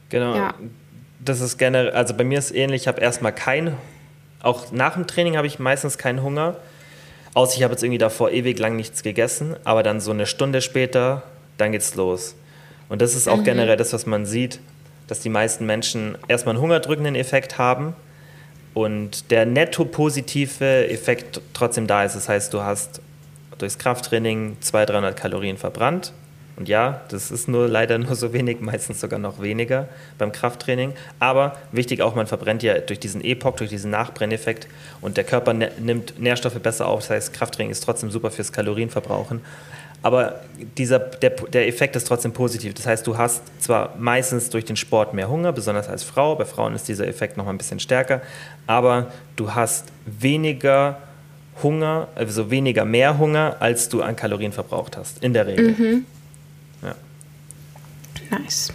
Genau. 0.08 0.34
Ja. 0.34 0.54
Das 1.24 1.40
ist 1.40 1.56
generell, 1.58 1.90
also 1.90 2.14
bei 2.14 2.24
mir 2.24 2.38
ist 2.38 2.52
ähnlich, 2.52 2.82
ich 2.82 2.88
habe 2.88 3.00
erstmal 3.00 3.32
keinen, 3.32 3.74
auch 4.46 4.72
nach 4.72 4.94
dem 4.94 5.06
Training 5.06 5.36
habe 5.36 5.46
ich 5.46 5.58
meistens 5.58 5.98
keinen 5.98 6.22
Hunger. 6.22 6.56
Außer 7.34 7.56
ich 7.56 7.62
habe 7.62 7.72
jetzt 7.72 7.82
irgendwie 7.82 7.98
davor 7.98 8.30
ewig 8.30 8.58
lang 8.58 8.76
nichts 8.76 9.02
gegessen, 9.02 9.56
aber 9.64 9.82
dann 9.82 10.00
so 10.00 10.10
eine 10.10 10.26
Stunde 10.26 10.62
später, 10.62 11.22
dann 11.58 11.72
geht's 11.72 11.94
los. 11.96 12.34
Und 12.88 13.02
das 13.02 13.14
ist 13.14 13.28
auch 13.28 13.42
generell 13.42 13.76
das, 13.76 13.92
was 13.92 14.06
man 14.06 14.24
sieht, 14.24 14.60
dass 15.08 15.20
die 15.20 15.28
meisten 15.28 15.66
Menschen 15.66 16.16
erstmal 16.28 16.54
einen 16.54 16.62
hungerdrückenden 16.62 17.14
Effekt 17.14 17.58
haben 17.58 17.94
und 18.74 19.30
der 19.30 19.44
netto 19.44 19.84
positive 19.84 20.88
Effekt 20.88 21.40
trotzdem 21.52 21.86
da 21.86 22.04
ist. 22.04 22.14
Das 22.14 22.28
heißt, 22.28 22.54
du 22.54 22.62
hast 22.62 23.00
durchs 23.58 23.78
Krafttraining 23.78 24.56
200, 24.60 24.90
300 24.90 25.16
Kalorien 25.16 25.56
verbrannt. 25.56 26.12
Und 26.56 26.68
ja, 26.68 27.02
das 27.08 27.30
ist 27.30 27.48
nur 27.48 27.68
leider 27.68 27.98
nur 27.98 28.14
so 28.14 28.32
wenig, 28.32 28.60
meistens 28.60 29.00
sogar 29.00 29.18
noch 29.18 29.42
weniger 29.42 29.88
beim 30.16 30.32
Krafttraining. 30.32 30.94
Aber 31.20 31.56
wichtig 31.70 32.00
auch, 32.00 32.14
man 32.14 32.26
verbrennt 32.26 32.62
ja 32.62 32.78
durch 32.78 32.98
diesen 32.98 33.22
Epoch, 33.22 33.56
durch 33.56 33.70
diesen 33.70 33.90
Nachbrenneffekt 33.90 34.66
und 35.02 35.18
der 35.18 35.24
Körper 35.24 35.52
ne 35.52 35.70
nimmt 35.78 36.18
Nährstoffe 36.18 36.58
besser 36.60 36.86
auf. 36.86 37.00
Das 37.00 37.10
heißt, 37.10 37.34
Krafttraining 37.34 37.70
ist 37.70 37.84
trotzdem 37.84 38.10
super 38.10 38.30
fürs 38.30 38.52
Kalorienverbrauchen. 38.52 39.42
Aber 40.02 40.40
dieser, 40.78 40.98
der, 40.98 41.30
der 41.30 41.66
Effekt 41.66 41.96
ist 41.96 42.06
trotzdem 42.06 42.32
positiv. 42.32 42.74
Das 42.74 42.86
heißt, 42.86 43.06
du 43.06 43.18
hast 43.18 43.42
zwar 43.60 43.94
meistens 43.98 44.50
durch 44.50 44.64
den 44.64 44.76
Sport 44.76 45.14
mehr 45.14 45.28
Hunger, 45.28 45.52
besonders 45.52 45.88
als 45.88 46.04
Frau. 46.04 46.36
Bei 46.36 46.44
Frauen 46.44 46.74
ist 46.74 46.86
dieser 46.88 47.08
Effekt 47.08 47.36
noch 47.36 47.44
mal 47.44 47.50
ein 47.50 47.58
bisschen 47.58 47.80
stärker. 47.80 48.22
Aber 48.66 49.08
du 49.34 49.54
hast 49.54 49.86
weniger 50.06 50.98
Hunger, 51.62 52.08
also 52.14 52.50
weniger 52.50 52.84
mehr 52.84 53.18
Hunger, 53.18 53.56
als 53.60 53.88
du 53.88 54.02
an 54.02 54.14
Kalorien 54.14 54.52
verbraucht 54.52 54.96
hast. 54.96 55.24
In 55.24 55.32
der 55.32 55.46
Regel. 55.46 55.70
Ja, 55.70 55.98
Nice. 58.30 58.72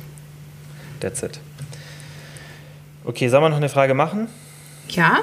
that's 1.00 1.24
it. 1.24 1.40
Okay, 3.04 3.28
sollen 3.30 3.44
wir 3.44 3.50
noch 3.50 3.58
eine 3.58 3.70
Frage 3.70 3.94
machen? 3.94 4.28
Ja, 4.90 5.20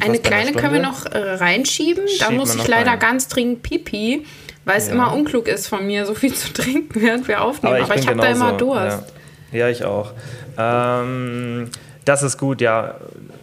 eine 0.00 0.18
kleine 0.18 0.52
können 0.52 0.74
wir 0.74 0.82
noch 0.82 1.06
äh, 1.06 1.18
reinschieben. 1.18 2.04
da 2.18 2.26
Schieben 2.26 2.36
muss 2.36 2.54
ich 2.54 2.66
leider 2.66 2.92
rein. 2.92 2.98
ganz 2.98 3.28
dringend 3.28 3.62
pipi, 3.62 4.24
weil 4.64 4.78
es 4.78 4.88
Ja. 4.88 4.94
immer 4.94 5.12
unklug 5.14 5.48
ist 5.48 5.68
von 5.68 5.86
mir, 5.86 6.06
so 6.06 6.14
viel 6.14 6.34
zu 6.42 6.52
trinken, 6.52 7.00
während 7.00 7.28
wir 7.28 7.42
aufnehmen. 7.42 7.76
Aber 7.82 7.94
ich, 7.94 8.00
bin 8.06 8.08
habe 8.08 8.20
da 8.20 8.28
immer 8.30 8.52
Durst. 8.52 9.02
Ja, 9.52 9.58
ja 9.58 9.68
ich 9.68 9.84
auch. 9.84 10.12
Ähm, 10.58 11.70
das 12.04 12.22
ist 12.22 12.38
gut, 12.38 12.60
ja. 12.60 12.94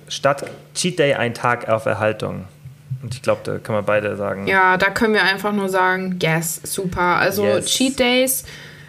Statt 0.08 0.46
Cheat 0.74 1.00
Day 1.00 1.14
ein 1.16 1.34
Tag 1.34 1.68
auf 1.70 1.86
Erhaltung. 1.86 2.46
Und 3.04 3.14
ich 3.14 3.22
glaube, 3.22 3.42
da 3.44 3.58
können 3.60 3.78
wir 3.78 3.84
beide 3.84 4.16
sagen. 4.16 4.48
Ja, 4.48 4.78
da 4.78 4.90
können 4.90 5.14
wir 5.14 5.24
einfach 5.24 5.52
nur 5.54 5.70
sagen, 5.70 6.18
yes, 6.22 6.62
super. 6.64 7.18
Also 7.18 7.46
Yes. 7.46 7.66
Cheat 7.66 8.00
Days 8.00 8.44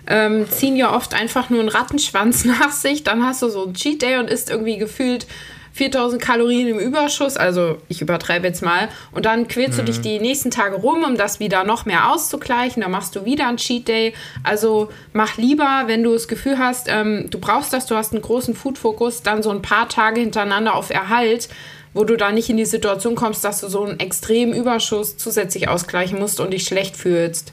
ähm, 0.08 0.50
ziehen 0.50 0.74
ja 0.74 0.94
oft 0.94 1.14
einfach 1.14 1.50
nur 1.50 1.60
einen 1.60 1.68
Rattenschwanz 1.68 2.44
nach 2.44 2.72
sich. 2.72 3.04
Dann 3.04 3.24
hast 3.24 3.42
du 3.42 3.48
so 3.48 3.64
einen 3.64 3.74
Cheat 3.74 4.02
Day 4.02 4.18
und 4.18 4.28
isst 4.28 4.50
irgendwie 4.50 4.78
gefühlt 4.78 5.26
4000 5.74 6.20
Kalorien 6.20 6.66
im 6.66 6.78
Überschuss. 6.78 7.36
Also 7.36 7.78
ich 7.88 8.02
übertreibe 8.02 8.46
jetzt 8.46 8.62
mal. 8.62 8.88
Und 9.12 9.26
dann 9.26 9.46
quälst 9.46 9.78
du 9.78 9.84
dich 9.84 10.00
die 10.00 10.18
nächsten 10.18 10.50
Tage 10.50 10.76
rum, 10.76 11.04
um 11.04 11.16
das 11.16 11.38
wieder 11.38 11.62
noch 11.62 11.86
mehr 11.86 12.10
auszugleichen. 12.10 12.82
Dann 12.82 12.90
machst 12.90 13.14
du 13.14 13.24
wieder 13.24 13.46
einen 13.46 13.58
Cheat 13.58 13.86
Day. 13.86 14.14
Also 14.42 14.88
mach 15.12 15.36
lieber, 15.36 15.84
wenn 15.86 16.02
du 16.02 16.12
das 16.12 16.26
Gefühl 16.26 16.58
hast, 16.58 16.88
ähm, 16.88 17.28
du 17.30 17.38
brauchst 17.38 17.72
das, 17.72 17.86
du 17.86 17.94
hast 17.94 18.12
einen 18.12 18.22
großen 18.22 18.54
Food-Fokus, 18.54 19.22
dann 19.22 19.42
so 19.42 19.50
ein 19.50 19.62
paar 19.62 19.88
Tage 19.88 20.20
hintereinander 20.20 20.74
auf 20.74 20.90
Erhalt 20.90 21.48
wo 21.94 22.04
du 22.04 22.16
da 22.16 22.30
nicht 22.30 22.50
in 22.50 22.56
die 22.56 22.66
Situation 22.66 23.14
kommst, 23.14 23.42
dass 23.44 23.60
du 23.60 23.68
so 23.68 23.82
einen 23.82 23.98
extremen 23.98 24.52
Überschuss 24.52 25.16
zusätzlich 25.16 25.68
ausgleichen 25.68 26.18
musst 26.18 26.38
und 26.38 26.52
dich 26.52 26.64
schlecht 26.64 26.96
fühlst. 26.96 27.52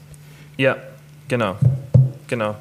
Ja, 0.56 0.76
genau. 1.26 1.56
Genau. 2.28 2.56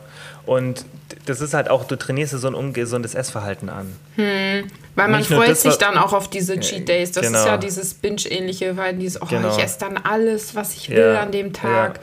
Und 0.45 0.85
das 1.25 1.41
ist 1.41 1.53
halt 1.53 1.69
auch, 1.69 1.85
du 1.85 1.95
trainierst 1.95 2.33
dir 2.33 2.37
so 2.37 2.47
ein 2.47 2.55
ungesundes 2.55 3.15
Essverhalten 3.15 3.69
an. 3.69 3.95
Weil 4.15 5.07
man 5.07 5.23
freut 5.23 5.49
das, 5.49 5.63
sich 5.63 5.75
dann 5.77 5.97
auch 5.97 6.13
auf 6.13 6.29
diese 6.29 6.59
Cheat 6.59 6.87
Days. 6.87 7.11
Das 7.11 7.25
genau. 7.25 7.39
ist 7.39 7.45
ja 7.45 7.57
dieses 7.57 7.93
Binge-ähnliche, 7.95 8.77
weil 8.77 8.95
dieses, 8.95 9.21
oh, 9.21 9.25
Genau. 9.25 9.55
ich 9.55 9.63
esse 9.63 9.79
dann 9.79 9.97
alles, 9.97 10.55
was 10.55 10.75
ich 10.75 10.89
will 10.89 11.13
Ja, 11.13 11.21
an 11.21 11.31
dem 11.31 11.51
Tag. 11.53 11.99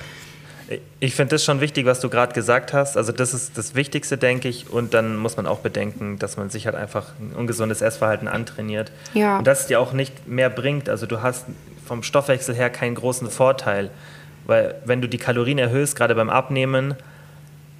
Ich 1.00 1.14
finde 1.14 1.34
das 1.34 1.44
schon 1.44 1.60
wichtig, 1.60 1.86
was 1.86 2.00
du 2.00 2.08
gerade 2.08 2.32
gesagt 2.32 2.72
hast. 2.72 2.96
Also 2.96 3.12
das 3.12 3.34
ist 3.34 3.58
das 3.58 3.74
Wichtigste, 3.74 4.16
denke 4.16 4.48
ich. 4.48 4.70
Und 4.70 4.94
dann 4.94 5.16
muss 5.16 5.36
man 5.36 5.46
auch 5.46 5.58
bedenken, 5.58 6.18
dass 6.18 6.36
man 6.36 6.50
sich 6.50 6.66
halt 6.66 6.76
einfach 6.76 7.08
ein 7.20 7.34
ungesundes 7.36 7.82
Essverhalten 7.82 8.26
antrainiert. 8.26 8.90
Ja. 9.12 9.38
Und 9.38 9.46
das 9.46 9.66
dir 9.66 9.80
auch 9.80 9.92
nicht 9.92 10.26
mehr 10.26 10.50
bringt. 10.50 10.88
Also 10.88 11.06
du 11.06 11.20
hast 11.20 11.46
vom 11.86 12.02
Stoffwechsel 12.02 12.54
her 12.54 12.70
keinen 12.70 12.94
großen 12.94 13.30
Vorteil. 13.30 13.90
Weil 14.46 14.76
wenn 14.84 15.02
du 15.02 15.08
die 15.08 15.18
Kalorien 15.18 15.58
erhöhst, 15.58 15.94
gerade 15.94 16.14
beim 16.14 16.30
Abnehmen, 16.30 16.94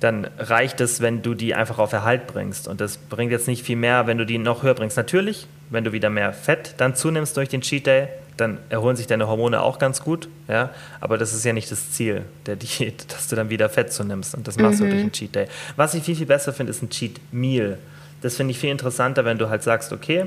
dann 0.03 0.27
reicht 0.37 0.81
es, 0.81 1.01
wenn 1.01 1.23
du 1.23 1.35
die 1.35 1.55
einfach 1.55 1.79
auf 1.79 1.93
Erhalt 1.93 2.27
bringst. 2.27 2.67
Und 2.67 2.81
das 2.81 2.97
bringt 2.97 3.31
jetzt 3.31 3.47
nicht 3.47 3.65
viel 3.65 3.77
mehr, 3.77 4.09
wenn 4.09 4.19
du 4.19 4.27
die 4.27 4.37
noch 4.37 4.65
höher 4.65 4.75
bringst. 4.75 4.97
Natürlich, 4.97 5.47
wenn 5.71 5.85
du 5.85 5.93
wieder 5.93 6.11
mehr 6.11 6.33
Fett 6.33 6.75
dann 6.79 6.97
zunimmst 6.97 7.37
durch 7.37 7.49
den 7.49 7.61
Cheat 7.61 7.87
Day, 7.87 8.09
dann 8.37 8.59
erholen 8.69 8.97
sich 8.97 9.07
deine 9.07 9.29
Hormone 9.29 9.63
auch 9.63 9.79
ganz 9.79 10.03
gut. 10.03 10.29
Ja? 10.49 10.71
Aber 11.01 11.19
das 11.19 11.33
ist 11.33 11.45
ja 11.45 11.53
nicht 11.53 11.71
das 11.71 11.93
Ziel 11.93 12.23
der 12.47 12.57
Diät, 12.57 13.05
dass 13.13 13.29
du 13.29 13.37
dann 13.37 13.49
wieder 13.49 13.69
Fett 13.69 13.93
zunimmst. 13.93 14.35
Und 14.35 14.49
das 14.49 14.59
machst 14.59 14.81
mhm. 14.81 14.85
du 14.85 14.91
durch 14.91 15.03
einen 15.03 15.13
Cheat 15.13 15.35
Day. 15.37 15.47
Was 15.77 15.95
ich 15.95 16.03
viel, 16.03 16.17
viel 16.17 16.27
besser 16.27 16.53
finde, 16.53 16.71
ist 16.71 16.83
ein 16.83 16.91
Cheat 16.91 17.21
Meal. 17.31 17.79
Das 18.23 18.37
finde 18.37 18.51
ich 18.51 18.59
viel 18.59 18.71
interessanter, 18.71 19.25
wenn 19.25 19.39
du 19.39 19.51
halt 19.51 19.63
sagst, 19.63 19.93
okay, 19.93 20.27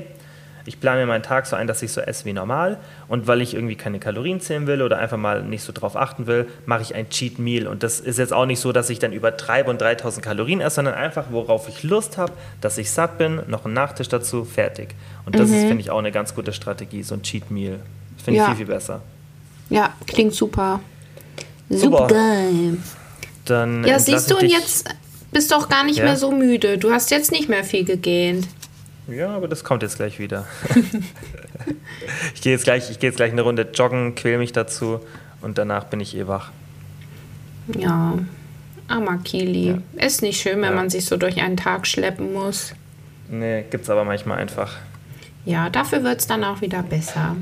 ich 0.66 0.80
plane 0.80 1.00
mir 1.00 1.06
meinen 1.06 1.22
Tag 1.22 1.46
so 1.46 1.56
ein, 1.56 1.66
dass 1.66 1.80
ich 1.82 1.92
so 1.92 2.00
esse 2.00 2.24
wie 2.24 2.32
normal. 2.32 2.78
Und 3.08 3.26
weil 3.26 3.40
ich 3.40 3.54
irgendwie 3.54 3.76
keine 3.76 4.00
Kalorien 4.00 4.40
zählen 4.40 4.66
will 4.66 4.82
oder 4.82 4.98
einfach 4.98 5.16
mal 5.16 5.42
nicht 5.42 5.62
so 5.62 5.72
drauf 5.72 5.96
achten 5.96 6.26
will, 6.26 6.46
mache 6.66 6.82
ich 6.82 6.94
ein 6.94 7.08
Cheat 7.08 7.38
Meal. 7.38 7.66
Und 7.68 7.82
das 7.82 8.00
ist 8.00 8.18
jetzt 8.18 8.32
auch 8.32 8.46
nicht 8.46 8.60
so, 8.60 8.72
dass 8.72 8.90
ich 8.90 8.98
dann 8.98 9.12
übertreibe 9.12 9.70
und 9.70 9.80
3000 9.80 10.24
Kalorien 10.24 10.60
esse, 10.60 10.76
sondern 10.76 10.94
einfach, 10.94 11.26
worauf 11.30 11.68
ich 11.68 11.84
Lust 11.84 12.18
habe, 12.18 12.32
dass 12.60 12.78
ich 12.78 12.90
satt 12.90 13.16
bin, 13.16 13.40
noch 13.46 13.64
ein 13.64 13.72
Nachtisch 13.72 14.08
dazu, 14.08 14.44
fertig. 14.44 14.94
Und 15.24 15.38
das 15.38 15.48
mhm. 15.48 15.54
ist, 15.54 15.60
finde 15.62 15.80
ich, 15.80 15.90
auch 15.90 15.98
eine 15.98 16.12
ganz 16.12 16.34
gute 16.34 16.52
Strategie, 16.52 17.02
so 17.02 17.14
ein 17.14 17.22
Cheat 17.22 17.50
Meal. 17.50 17.78
Finde 18.22 18.38
ja. 18.38 18.44
ich 18.44 18.48
viel, 18.48 18.66
viel 18.66 18.74
besser. 18.74 19.00
Ja, 19.70 19.94
klingt 20.06 20.34
super. 20.34 20.80
Super, 21.68 22.06
geil. 22.08 22.78
Dann 23.44 23.84
ja, 23.84 23.98
siehst 23.98 24.30
du, 24.30 24.36
und 24.36 24.48
jetzt 24.48 24.88
bist 25.32 25.50
du 25.50 25.56
auch 25.56 25.68
gar 25.68 25.84
nicht 25.84 25.98
ja? 25.98 26.04
mehr 26.04 26.16
so 26.16 26.32
müde. 26.32 26.78
Du 26.78 26.92
hast 26.92 27.10
jetzt 27.10 27.32
nicht 27.32 27.48
mehr 27.48 27.64
viel 27.64 27.84
gegähnt. 27.84 28.46
Ja, 29.08 29.30
aber 29.30 29.48
das 29.48 29.62
kommt 29.62 29.82
jetzt 29.82 29.96
gleich 29.96 30.18
wieder. 30.18 30.46
ich 32.34 32.42
gehe 32.42 32.52
jetzt, 32.52 32.64
gleich, 32.64 32.98
geh 32.98 33.06
jetzt 33.06 33.16
gleich 33.16 33.32
eine 33.32 33.42
Runde 33.42 33.68
joggen, 33.72 34.14
quäl 34.14 34.38
mich 34.38 34.52
dazu 34.52 35.00
und 35.40 35.58
danach 35.58 35.84
bin 35.84 36.00
ich 36.00 36.16
eh 36.16 36.26
wach. 36.26 36.50
Ja, 37.78 38.18
armer 38.88 39.18
Kili. 39.18 39.80
Ja. 39.94 40.06
Ist 40.06 40.22
nicht 40.22 40.40
schön, 40.40 40.56
wenn 40.62 40.70
ja. 40.70 40.76
man 40.76 40.90
sich 40.90 41.04
so 41.06 41.16
durch 41.16 41.40
einen 41.40 41.56
Tag 41.56 41.86
schleppen 41.86 42.32
muss. 42.32 42.72
Nee, 43.28 43.64
gibt's 43.70 43.90
aber 43.90 44.04
manchmal 44.04 44.38
einfach. 44.38 44.76
Ja, 45.44 45.70
dafür 45.70 46.02
wird 46.02 46.18
es 46.18 46.26
dann 46.26 46.42
auch 46.42 46.60
wieder 46.60 46.82
besser. 46.82 47.36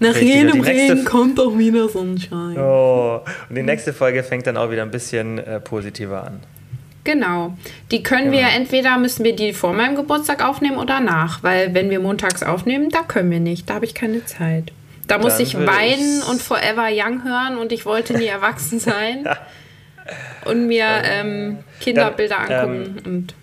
Nach 0.00 0.14
Richtig, 0.14 0.34
jedem 0.34 0.60
Regen 0.60 1.04
kommt 1.04 1.38
auch 1.38 1.56
wieder 1.56 1.88
Sonnenschein. 1.88 2.58
Oh, 2.58 3.20
und 3.48 3.54
die 3.54 3.62
nächste 3.62 3.92
Folge 3.92 4.24
fängt 4.24 4.48
dann 4.48 4.56
auch 4.56 4.72
wieder 4.72 4.82
ein 4.82 4.90
bisschen 4.90 5.38
äh, 5.38 5.60
positiver 5.60 6.24
an. 6.24 6.40
Genau. 7.04 7.56
Die 7.90 8.02
können 8.02 8.32
genau. 8.32 8.38
wir 8.38 8.54
entweder 8.54 8.96
müssen 8.98 9.24
wir 9.24 9.36
die 9.36 9.52
vor 9.52 9.72
meinem 9.74 9.94
Geburtstag 9.94 10.44
aufnehmen 10.44 10.78
oder 10.78 11.00
nach, 11.00 11.42
weil 11.42 11.74
wenn 11.74 11.90
wir 11.90 12.00
montags 12.00 12.42
aufnehmen, 12.42 12.88
da 12.90 13.02
können 13.02 13.30
wir 13.30 13.40
nicht, 13.40 13.68
da 13.68 13.74
habe 13.74 13.84
ich 13.84 13.94
keine 13.94 14.24
Zeit. 14.24 14.72
Da 15.06 15.18
muss 15.18 15.38
ich 15.38 15.54
weinen 15.54 16.22
und 16.30 16.40
Forever 16.40 16.88
Young 16.90 17.24
hören 17.24 17.58
und 17.58 17.72
ich 17.72 17.84
wollte 17.84 18.14
nie 18.14 18.26
erwachsen 18.26 18.80
sein 18.80 19.24
und 20.46 20.66
mir 20.66 20.86
ähm, 21.04 21.58
Kinderbilder 21.80 22.38
dann, 22.48 22.70
angucken 22.70 23.02
ähm, 23.04 23.12
und 23.12 23.34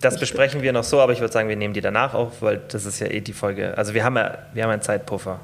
das 0.00 0.18
besprechen 0.18 0.62
wir 0.62 0.72
noch 0.72 0.84
so, 0.84 1.00
aber 1.00 1.12
ich 1.12 1.20
würde 1.20 1.32
sagen, 1.32 1.48
wir 1.48 1.56
nehmen 1.56 1.74
die 1.74 1.80
danach 1.80 2.14
auf, 2.14 2.40
weil 2.40 2.60
das 2.68 2.84
ist 2.84 3.00
ja 3.00 3.08
eh 3.08 3.20
die 3.20 3.32
Folge. 3.32 3.76
Also 3.76 3.94
wir 3.94 4.04
haben 4.04 4.16
ja, 4.16 4.38
wir 4.54 4.62
haben 4.62 4.70
einen 4.70 4.82
Zeitpuffer. 4.82 5.40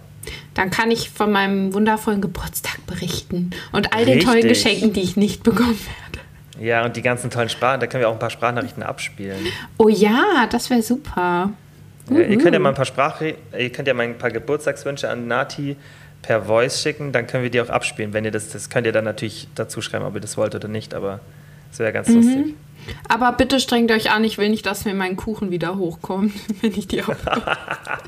Dann 0.55 0.70
kann 0.70 0.90
ich 0.90 1.11
von 1.11 1.32
meinem 1.32 1.74
wundervollen 1.74 2.20
Geburtstag 2.20 2.86
berichten 2.86 3.51
und 3.72 3.92
all 3.92 4.05
Richtig. 4.05 4.20
den 4.20 4.28
tollen 4.28 4.49
Geschenken, 4.49 4.92
die 4.92 5.01
ich 5.01 5.16
nicht 5.16 5.42
bekommen 5.42 5.78
werde. 5.78 6.28
Ja, 6.61 6.84
und 6.84 6.96
die 6.96 7.02
ganzen 7.02 7.30
tollen 7.30 7.48
Sprachen, 7.48 7.80
da 7.80 7.86
können 7.86 8.02
wir 8.02 8.09
auch 8.09 8.14
ein 8.14 8.18
paar 8.18 8.30
Sprachnachrichten 8.30 8.82
abspielen. 8.82 9.46
Oh 9.76 9.88
ja, 9.88 10.46
das 10.50 10.70
wäre 10.70 10.82
super. 10.82 11.50
Ja, 12.11 12.20
ihr 12.20 12.38
könnt 12.38 12.54
ja 12.54 12.59
mal 12.59 12.70
ein 12.70 12.74
paar 12.74 12.84
Sprach 12.84 13.20
ihr 13.20 13.70
könnt 13.70 13.86
ja 13.86 13.94
mal 13.94 14.04
ein 14.04 14.18
paar 14.18 14.30
Geburtstagswünsche 14.30 15.09
an 15.11 15.28
Nati 15.28 15.76
per 16.22 16.42
Voice 16.42 16.82
schicken, 16.82 17.12
dann 17.12 17.26
können 17.26 17.42
wir 17.42 17.50
die 17.50 17.61
auch 17.61 17.68
abspielen. 17.68 18.12
Wenn 18.12 18.24
ihr 18.24 18.30
das, 18.30 18.50
das 18.50 18.70
könnt 18.70 18.86
ihr 18.86 18.92
dann 18.92 19.04
natürlich 19.04 19.48
dazu 19.54 19.80
schreiben, 19.80 20.04
ob 20.04 20.14
ihr 20.14 20.20
das 20.20 20.36
wollt 20.36 20.54
oder 20.54 20.68
nicht, 20.68 20.94
aber 20.94 21.20
das 21.70 21.78
wäre 21.78 21.92
ganz 21.92 22.09
mhm. 22.09 22.14
lustig. 22.16 22.54
Aber 23.09 23.32
bitte 23.32 23.61
strengt 23.61 23.90
euch 23.90 24.11
an, 24.11 24.24
ich 24.24 24.38
will 24.38 24.48
nicht, 24.48 24.64
dass 24.66 24.84
mir 24.84 24.94
mein 24.94 25.16
Kuchen 25.16 25.50
wieder 25.50 25.76
hochkommt, 25.76 26.32
wenn 26.62 26.72
ich 26.72 26.88
die 26.88 27.02
aufmache. 27.02 27.56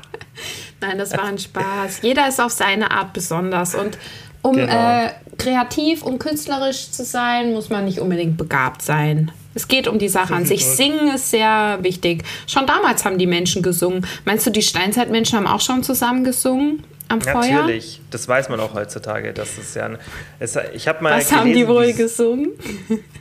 Nein, 0.81 0.97
das 0.97 1.11
war 1.11 1.25
ein 1.25 1.37
Spaß. 1.37 2.01
Jeder 2.01 2.27
ist 2.27 2.41
auf 2.41 2.51
seine 2.51 2.91
Art 2.91 3.13
besonders 3.13 3.75
und 3.75 3.97
um 4.41 4.55
genau. 4.55 5.05
äh, 5.05 5.09
kreativ 5.37 6.03
und 6.03 6.19
künstlerisch 6.19 6.91
zu 6.91 7.03
sein, 7.03 7.53
muss 7.53 7.69
man 7.69 7.85
nicht 7.85 7.99
unbedingt 7.99 8.37
begabt 8.37 8.81
sein. 8.81 9.31
Es 9.53 9.67
geht 9.67 9.87
um 9.87 9.99
die 9.99 10.07
Sache 10.07 10.33
an 10.33 10.45
sich. 10.45 10.65
Singen 10.65 11.13
ist 11.13 11.29
sehr 11.29 11.79
wichtig. 11.81 12.23
Schon 12.47 12.65
damals 12.65 13.03
haben 13.03 13.17
die 13.17 13.27
Menschen 13.27 13.61
gesungen. 13.61 14.07
Meinst 14.23 14.45
du, 14.45 14.49
die 14.49 14.61
Steinzeitmenschen 14.61 15.37
haben 15.37 15.47
auch 15.47 15.59
schon 15.59 15.83
zusammen 15.83 16.23
gesungen 16.23 16.83
am 17.09 17.19
Feuer? 17.19 17.61
Natürlich, 17.61 18.01
das 18.11 18.27
weiß 18.27 18.47
man 18.47 18.61
auch 18.61 18.73
heutzutage. 18.73 19.33
Das 19.33 19.57
ist 19.57 19.75
ja 19.75 19.87
ein, 19.87 19.97
es, 20.39 20.57
ich 20.73 20.87
hab 20.87 21.01
mal 21.01 21.17
was 21.17 21.27
gelesen, 21.27 21.39
haben 21.39 21.53
die 21.53 21.67
wohl 21.67 21.93
gesungen? 21.93 22.51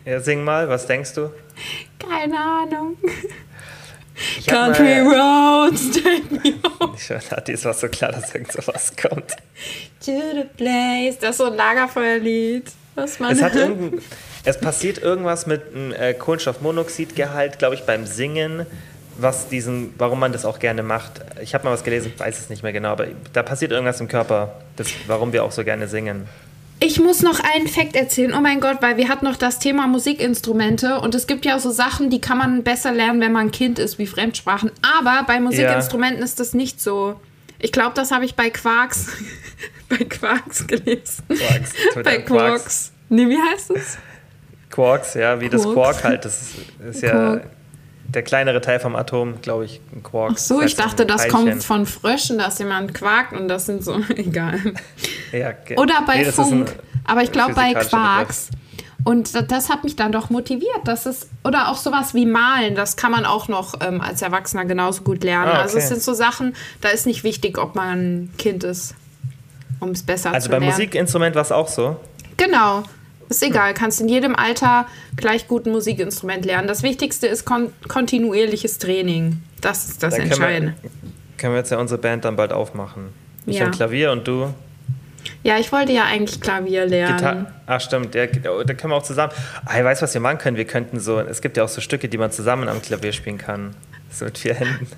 Ja, 0.04 0.20
sing 0.20 0.44
mal, 0.44 0.68
was 0.68 0.86
denkst 0.86 1.14
du? 1.14 1.30
Keine 1.98 2.38
Ahnung. 2.38 2.96
Country 4.46 5.00
Roads, 5.00 5.90
take 6.02 6.30
me 6.30 6.54
home. 6.80 6.94
Es 6.96 7.64
war 7.64 7.74
so 7.74 7.88
klar, 7.88 8.12
dass 8.12 8.34
irgend 8.34 8.52
sowas 8.52 8.92
kommt. 8.96 9.36
To 10.04 10.12
the 10.34 10.44
place. 10.56 11.18
Das 11.18 11.30
ist 11.30 11.38
so 11.38 11.46
ein 11.46 11.54
Lagerfeuerlied. 11.54 12.70
Was 12.94 13.18
man 13.18 13.32
es, 13.32 13.42
hat 13.42 13.52
es 14.44 14.58
passiert 14.58 14.98
irgendwas 14.98 15.46
mit 15.46 15.62
einem 15.74 15.92
äh, 15.92 16.14
Kohlenstoffmonoxidgehalt, 16.14 17.58
glaube 17.58 17.74
ich, 17.74 17.82
beim 17.82 18.06
Singen, 18.06 18.66
was 19.18 19.48
diesen, 19.48 19.94
warum 19.98 20.18
man 20.18 20.32
das 20.32 20.44
auch 20.44 20.58
gerne 20.58 20.82
macht. 20.82 21.20
Ich 21.42 21.54
habe 21.54 21.64
mal 21.64 21.72
was 21.72 21.84
gelesen, 21.84 22.12
weiß 22.16 22.38
es 22.38 22.48
nicht 22.48 22.62
mehr 22.62 22.72
genau, 22.72 22.88
aber 22.90 23.06
da 23.32 23.42
passiert 23.42 23.72
irgendwas 23.72 24.00
im 24.00 24.08
Körper, 24.08 24.60
das, 24.76 24.88
warum 25.06 25.32
wir 25.32 25.44
auch 25.44 25.52
so 25.52 25.62
gerne 25.62 25.88
singen. 25.88 26.26
Ich 26.82 26.98
muss 26.98 27.22
noch 27.22 27.40
einen 27.40 27.68
Fakt 27.68 27.94
erzählen. 27.94 28.32
Oh 28.34 28.40
mein 28.40 28.58
Gott, 28.58 28.78
weil 28.80 28.96
wir 28.96 29.08
hatten 29.08 29.26
noch 29.26 29.36
das 29.36 29.58
Thema 29.58 29.86
Musikinstrumente 29.86 30.98
und 31.00 31.14
es 31.14 31.26
gibt 31.26 31.44
ja 31.44 31.58
so 31.58 31.70
Sachen, 31.70 32.08
die 32.08 32.22
kann 32.22 32.38
man 32.38 32.62
besser 32.62 32.90
lernen, 32.90 33.20
wenn 33.20 33.32
man 33.32 33.48
ein 33.48 33.50
Kind 33.50 33.78
ist, 33.78 33.98
wie 33.98 34.06
Fremdsprachen. 34.06 34.70
Aber 34.80 35.24
bei 35.26 35.40
Musikinstrumenten 35.40 36.20
ja. 36.20 36.24
ist 36.24 36.40
das 36.40 36.54
nicht 36.54 36.80
so. 36.80 37.20
Ich 37.58 37.72
glaube, 37.72 37.92
das 37.94 38.10
habe 38.12 38.24
ich 38.24 38.34
bei 38.34 38.48
Quarks, 38.48 39.08
bei 39.90 39.98
Quarks 39.98 40.66
gelesen. 40.66 41.24
Quarks. 41.28 41.72
bei 41.96 42.18
Quarks. 42.18 42.24
Quarks. 42.24 42.92
Nee, 43.10 43.28
wie 43.28 43.38
heißt 43.38 43.72
es? 43.72 43.98
Quarks, 44.70 45.14
ja, 45.14 45.38
wie 45.38 45.48
Quarks. 45.48 45.64
das 45.64 45.72
Quark 45.74 46.04
halt. 46.04 46.24
Das 46.24 46.40
ist, 46.40 46.54
ist 46.96 47.02
ja 47.02 47.42
der 48.14 48.22
kleinere 48.22 48.60
Teil 48.60 48.80
vom 48.80 48.96
Atom, 48.96 49.40
glaube 49.40 49.64
ich, 49.64 49.80
ein 49.94 50.02
Quark. 50.02 50.32
Ach 50.34 50.38
so, 50.38 50.62
ich 50.62 50.74
dachte, 50.74 51.06
das 51.06 51.28
kommt 51.28 51.62
von 51.62 51.86
Fröschen, 51.86 52.38
dass 52.38 52.58
jemand 52.58 52.94
quakt 52.94 53.32
und 53.32 53.48
das 53.48 53.66
sind 53.66 53.84
so, 53.84 54.00
egal. 54.16 54.58
Ja, 55.32 55.50
okay. 55.50 55.76
Oder 55.76 56.02
bei 56.06 56.18
nee, 56.18 56.24
Funk, 56.32 56.74
aber 57.04 57.22
ich 57.22 57.32
glaube 57.32 57.54
bei 57.54 57.72
Quarks. 57.74 58.46
Begriff. 58.46 58.60
Und 59.02 59.50
das 59.50 59.70
hat 59.70 59.82
mich 59.84 59.96
dann 59.96 60.12
doch 60.12 60.28
motiviert. 60.28 60.80
Das 60.84 61.06
ist, 61.06 61.30
oder 61.42 61.68
auch 61.68 61.76
sowas 61.76 62.12
wie 62.12 62.26
Malen, 62.26 62.74
das 62.74 62.96
kann 62.96 63.10
man 63.10 63.24
auch 63.24 63.48
noch 63.48 63.74
ähm, 63.80 64.00
als 64.00 64.20
Erwachsener 64.20 64.66
genauso 64.66 65.02
gut 65.02 65.24
lernen. 65.24 65.48
Ah, 65.48 65.52
okay. 65.52 65.60
Also 65.62 65.78
es 65.78 65.88
sind 65.88 66.02
so 66.02 66.12
Sachen, 66.12 66.54
da 66.82 66.90
ist 66.90 67.06
nicht 67.06 67.24
wichtig, 67.24 67.56
ob 67.56 67.74
man 67.74 67.88
ein 67.88 68.32
Kind 68.36 68.62
ist, 68.62 68.94
um 69.80 69.90
es 69.90 70.02
besser 70.02 70.32
also 70.32 70.46
zu 70.46 70.50
lernen. 70.50 70.64
Also 70.64 70.72
beim 70.72 70.84
Musikinstrument 70.86 71.34
war 71.34 71.42
es 71.42 71.52
auch 71.52 71.68
so? 71.68 71.96
Genau. 72.36 72.82
Ist 73.30 73.44
egal, 73.44 73.74
kannst 73.74 74.00
in 74.00 74.08
jedem 74.08 74.34
Alter 74.34 74.86
gleich 75.14 75.46
gut 75.46 75.64
ein 75.64 75.70
Musikinstrument 75.70 76.44
lernen. 76.44 76.66
Das 76.66 76.82
Wichtigste 76.82 77.28
ist 77.28 77.44
kon 77.44 77.72
kontinuierliches 77.86 78.78
Training. 78.78 79.40
Das 79.60 79.88
ist 79.88 80.02
das 80.02 80.18
Entscheidende. 80.18 80.72
Können 80.72 80.90
wir, 80.92 81.36
können 81.38 81.52
wir 81.54 81.58
jetzt 81.58 81.70
ja 81.70 81.78
unsere 81.78 82.00
Band 82.00 82.24
dann 82.24 82.34
bald 82.34 82.52
aufmachen. 82.52 83.10
Ich 83.46 83.58
ja. 83.58 83.66
ein 83.66 83.70
Klavier 83.70 84.10
und 84.10 84.26
du? 84.26 84.52
Ja, 85.44 85.58
ich 85.58 85.70
wollte 85.70 85.92
ja 85.92 86.06
eigentlich 86.06 86.40
Klavier 86.40 86.86
lernen. 86.86 87.16
Gitar 87.16 87.52
Ach 87.66 87.80
stimmt, 87.80 88.16
ja, 88.16 88.26
da 88.26 88.74
können 88.74 88.92
wir 88.92 88.96
auch 88.96 89.02
zusammen. 89.04 89.32
Ah, 89.64 89.78
ich 89.78 89.84
weiß, 89.84 90.02
was 90.02 90.12
wir 90.12 90.20
machen 90.20 90.38
können. 90.38 90.56
Wir 90.56 90.66
könnten 90.66 90.98
so, 90.98 91.20
es 91.20 91.40
gibt 91.40 91.56
ja 91.56 91.62
auch 91.62 91.68
so 91.68 91.80
Stücke, 91.80 92.08
die 92.08 92.18
man 92.18 92.32
zusammen 92.32 92.68
am 92.68 92.82
Klavier 92.82 93.12
spielen 93.12 93.38
kann. 93.38 93.76
So 94.10 94.24
mit 94.24 94.38
vier 94.38 94.54
Händen. 94.54 94.88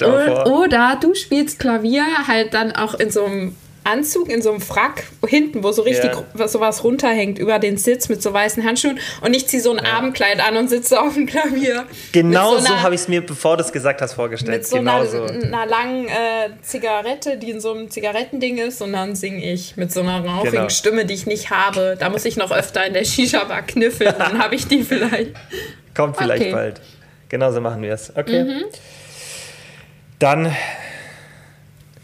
Oder 0.04 0.96
du 1.00 1.12
spielst 1.14 1.58
Klavier 1.58 2.04
halt 2.28 2.54
dann 2.54 2.70
auch 2.70 2.94
in 2.94 3.10
so 3.10 3.24
einem 3.24 3.56
Anzug 3.84 4.30
in 4.30 4.42
so 4.42 4.50
einem 4.50 4.60
Frack 4.60 5.04
hinten, 5.26 5.62
wo 5.62 5.72
so 5.72 5.82
richtig 5.82 6.12
yeah. 6.12 6.48
sowas 6.48 6.82
runterhängt 6.84 7.38
über 7.38 7.58
den 7.58 7.76
Sitz 7.76 8.08
mit 8.08 8.22
so 8.22 8.32
weißen 8.32 8.64
Handschuhen 8.64 8.98
und 9.20 9.34
ich 9.34 9.46
ziehe 9.46 9.62
so 9.62 9.70
ein 9.70 9.84
ja. 9.84 9.92
Abendkleid 9.92 10.40
an 10.40 10.56
und 10.56 10.68
sitze 10.68 11.00
auf 11.00 11.14
dem 11.14 11.26
Klavier. 11.26 11.84
Genau 12.12 12.56
so, 12.56 12.66
so 12.66 12.82
habe 12.82 12.94
ich 12.94 13.02
es 13.02 13.08
mir, 13.08 13.24
bevor 13.24 13.56
du 13.56 13.62
es 13.62 13.72
gesagt 13.72 14.00
hast, 14.00 14.14
vorgestellt. 14.14 14.58
Mit 14.58 14.66
so 14.66 14.78
genau 14.78 15.00
einer, 15.00 15.06
so. 15.06 15.24
einer 15.24 15.66
langen 15.66 16.08
äh, 16.08 16.50
Zigarette, 16.62 17.36
die 17.36 17.50
in 17.50 17.60
so 17.60 17.72
einem 17.72 17.90
Zigarettending 17.90 18.58
ist 18.58 18.80
und 18.80 18.92
dann 18.92 19.14
singe 19.14 19.44
ich 19.44 19.76
mit 19.76 19.92
so 19.92 20.00
einer 20.00 20.24
rauchigen 20.24 20.52
genau. 20.52 20.68
Stimme, 20.70 21.04
die 21.04 21.14
ich 21.14 21.26
nicht 21.26 21.50
habe. 21.50 21.96
Da 21.98 22.08
muss 22.08 22.24
ich 22.24 22.36
noch 22.36 22.50
öfter 22.50 22.86
in 22.86 22.94
der 22.94 23.04
Shisha-Bar 23.04 23.62
kniffeln, 23.62 24.14
dann 24.18 24.38
habe 24.38 24.54
ich 24.54 24.66
die 24.66 24.82
vielleicht. 24.82 25.32
Kommt 25.94 26.16
vielleicht 26.16 26.42
okay. 26.42 26.52
bald. 26.52 26.80
Genauso 27.28 27.60
machen 27.60 27.82
wir 27.82 27.92
es. 27.92 28.12
Okay. 28.16 28.44
Mhm. 28.44 28.64
Dann 30.18 30.54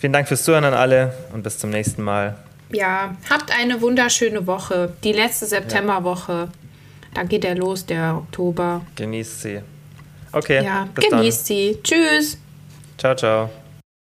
Vielen 0.01 0.15
Dank 0.15 0.29
fürs 0.29 0.45
Zuhören 0.45 0.65
an 0.65 0.73
alle 0.73 1.13
und 1.35 1.43
bis 1.43 1.59
zum 1.59 1.69
nächsten 1.69 2.03
Mal. 2.03 2.35
Ja, 2.73 3.15
habt 3.29 3.55
eine 3.55 3.83
wunderschöne 3.83 4.47
Woche. 4.47 4.95
Die 5.05 5.13
letzte 5.13 5.45
Septemberwoche. 5.45 6.49
Dann 7.13 7.29
geht 7.29 7.45
er 7.45 7.55
los, 7.55 7.85
der 7.85 8.17
Oktober. 8.17 8.81
Genießt 8.97 9.43
sie. 9.43 9.61
Okay. 10.33 10.65
Ja, 10.65 10.89
genießt 10.95 11.41
dann. 11.41 11.47
sie. 11.47 11.79
Tschüss. 11.83 12.39
Ciao, 12.97 13.15
ciao. 13.15 13.51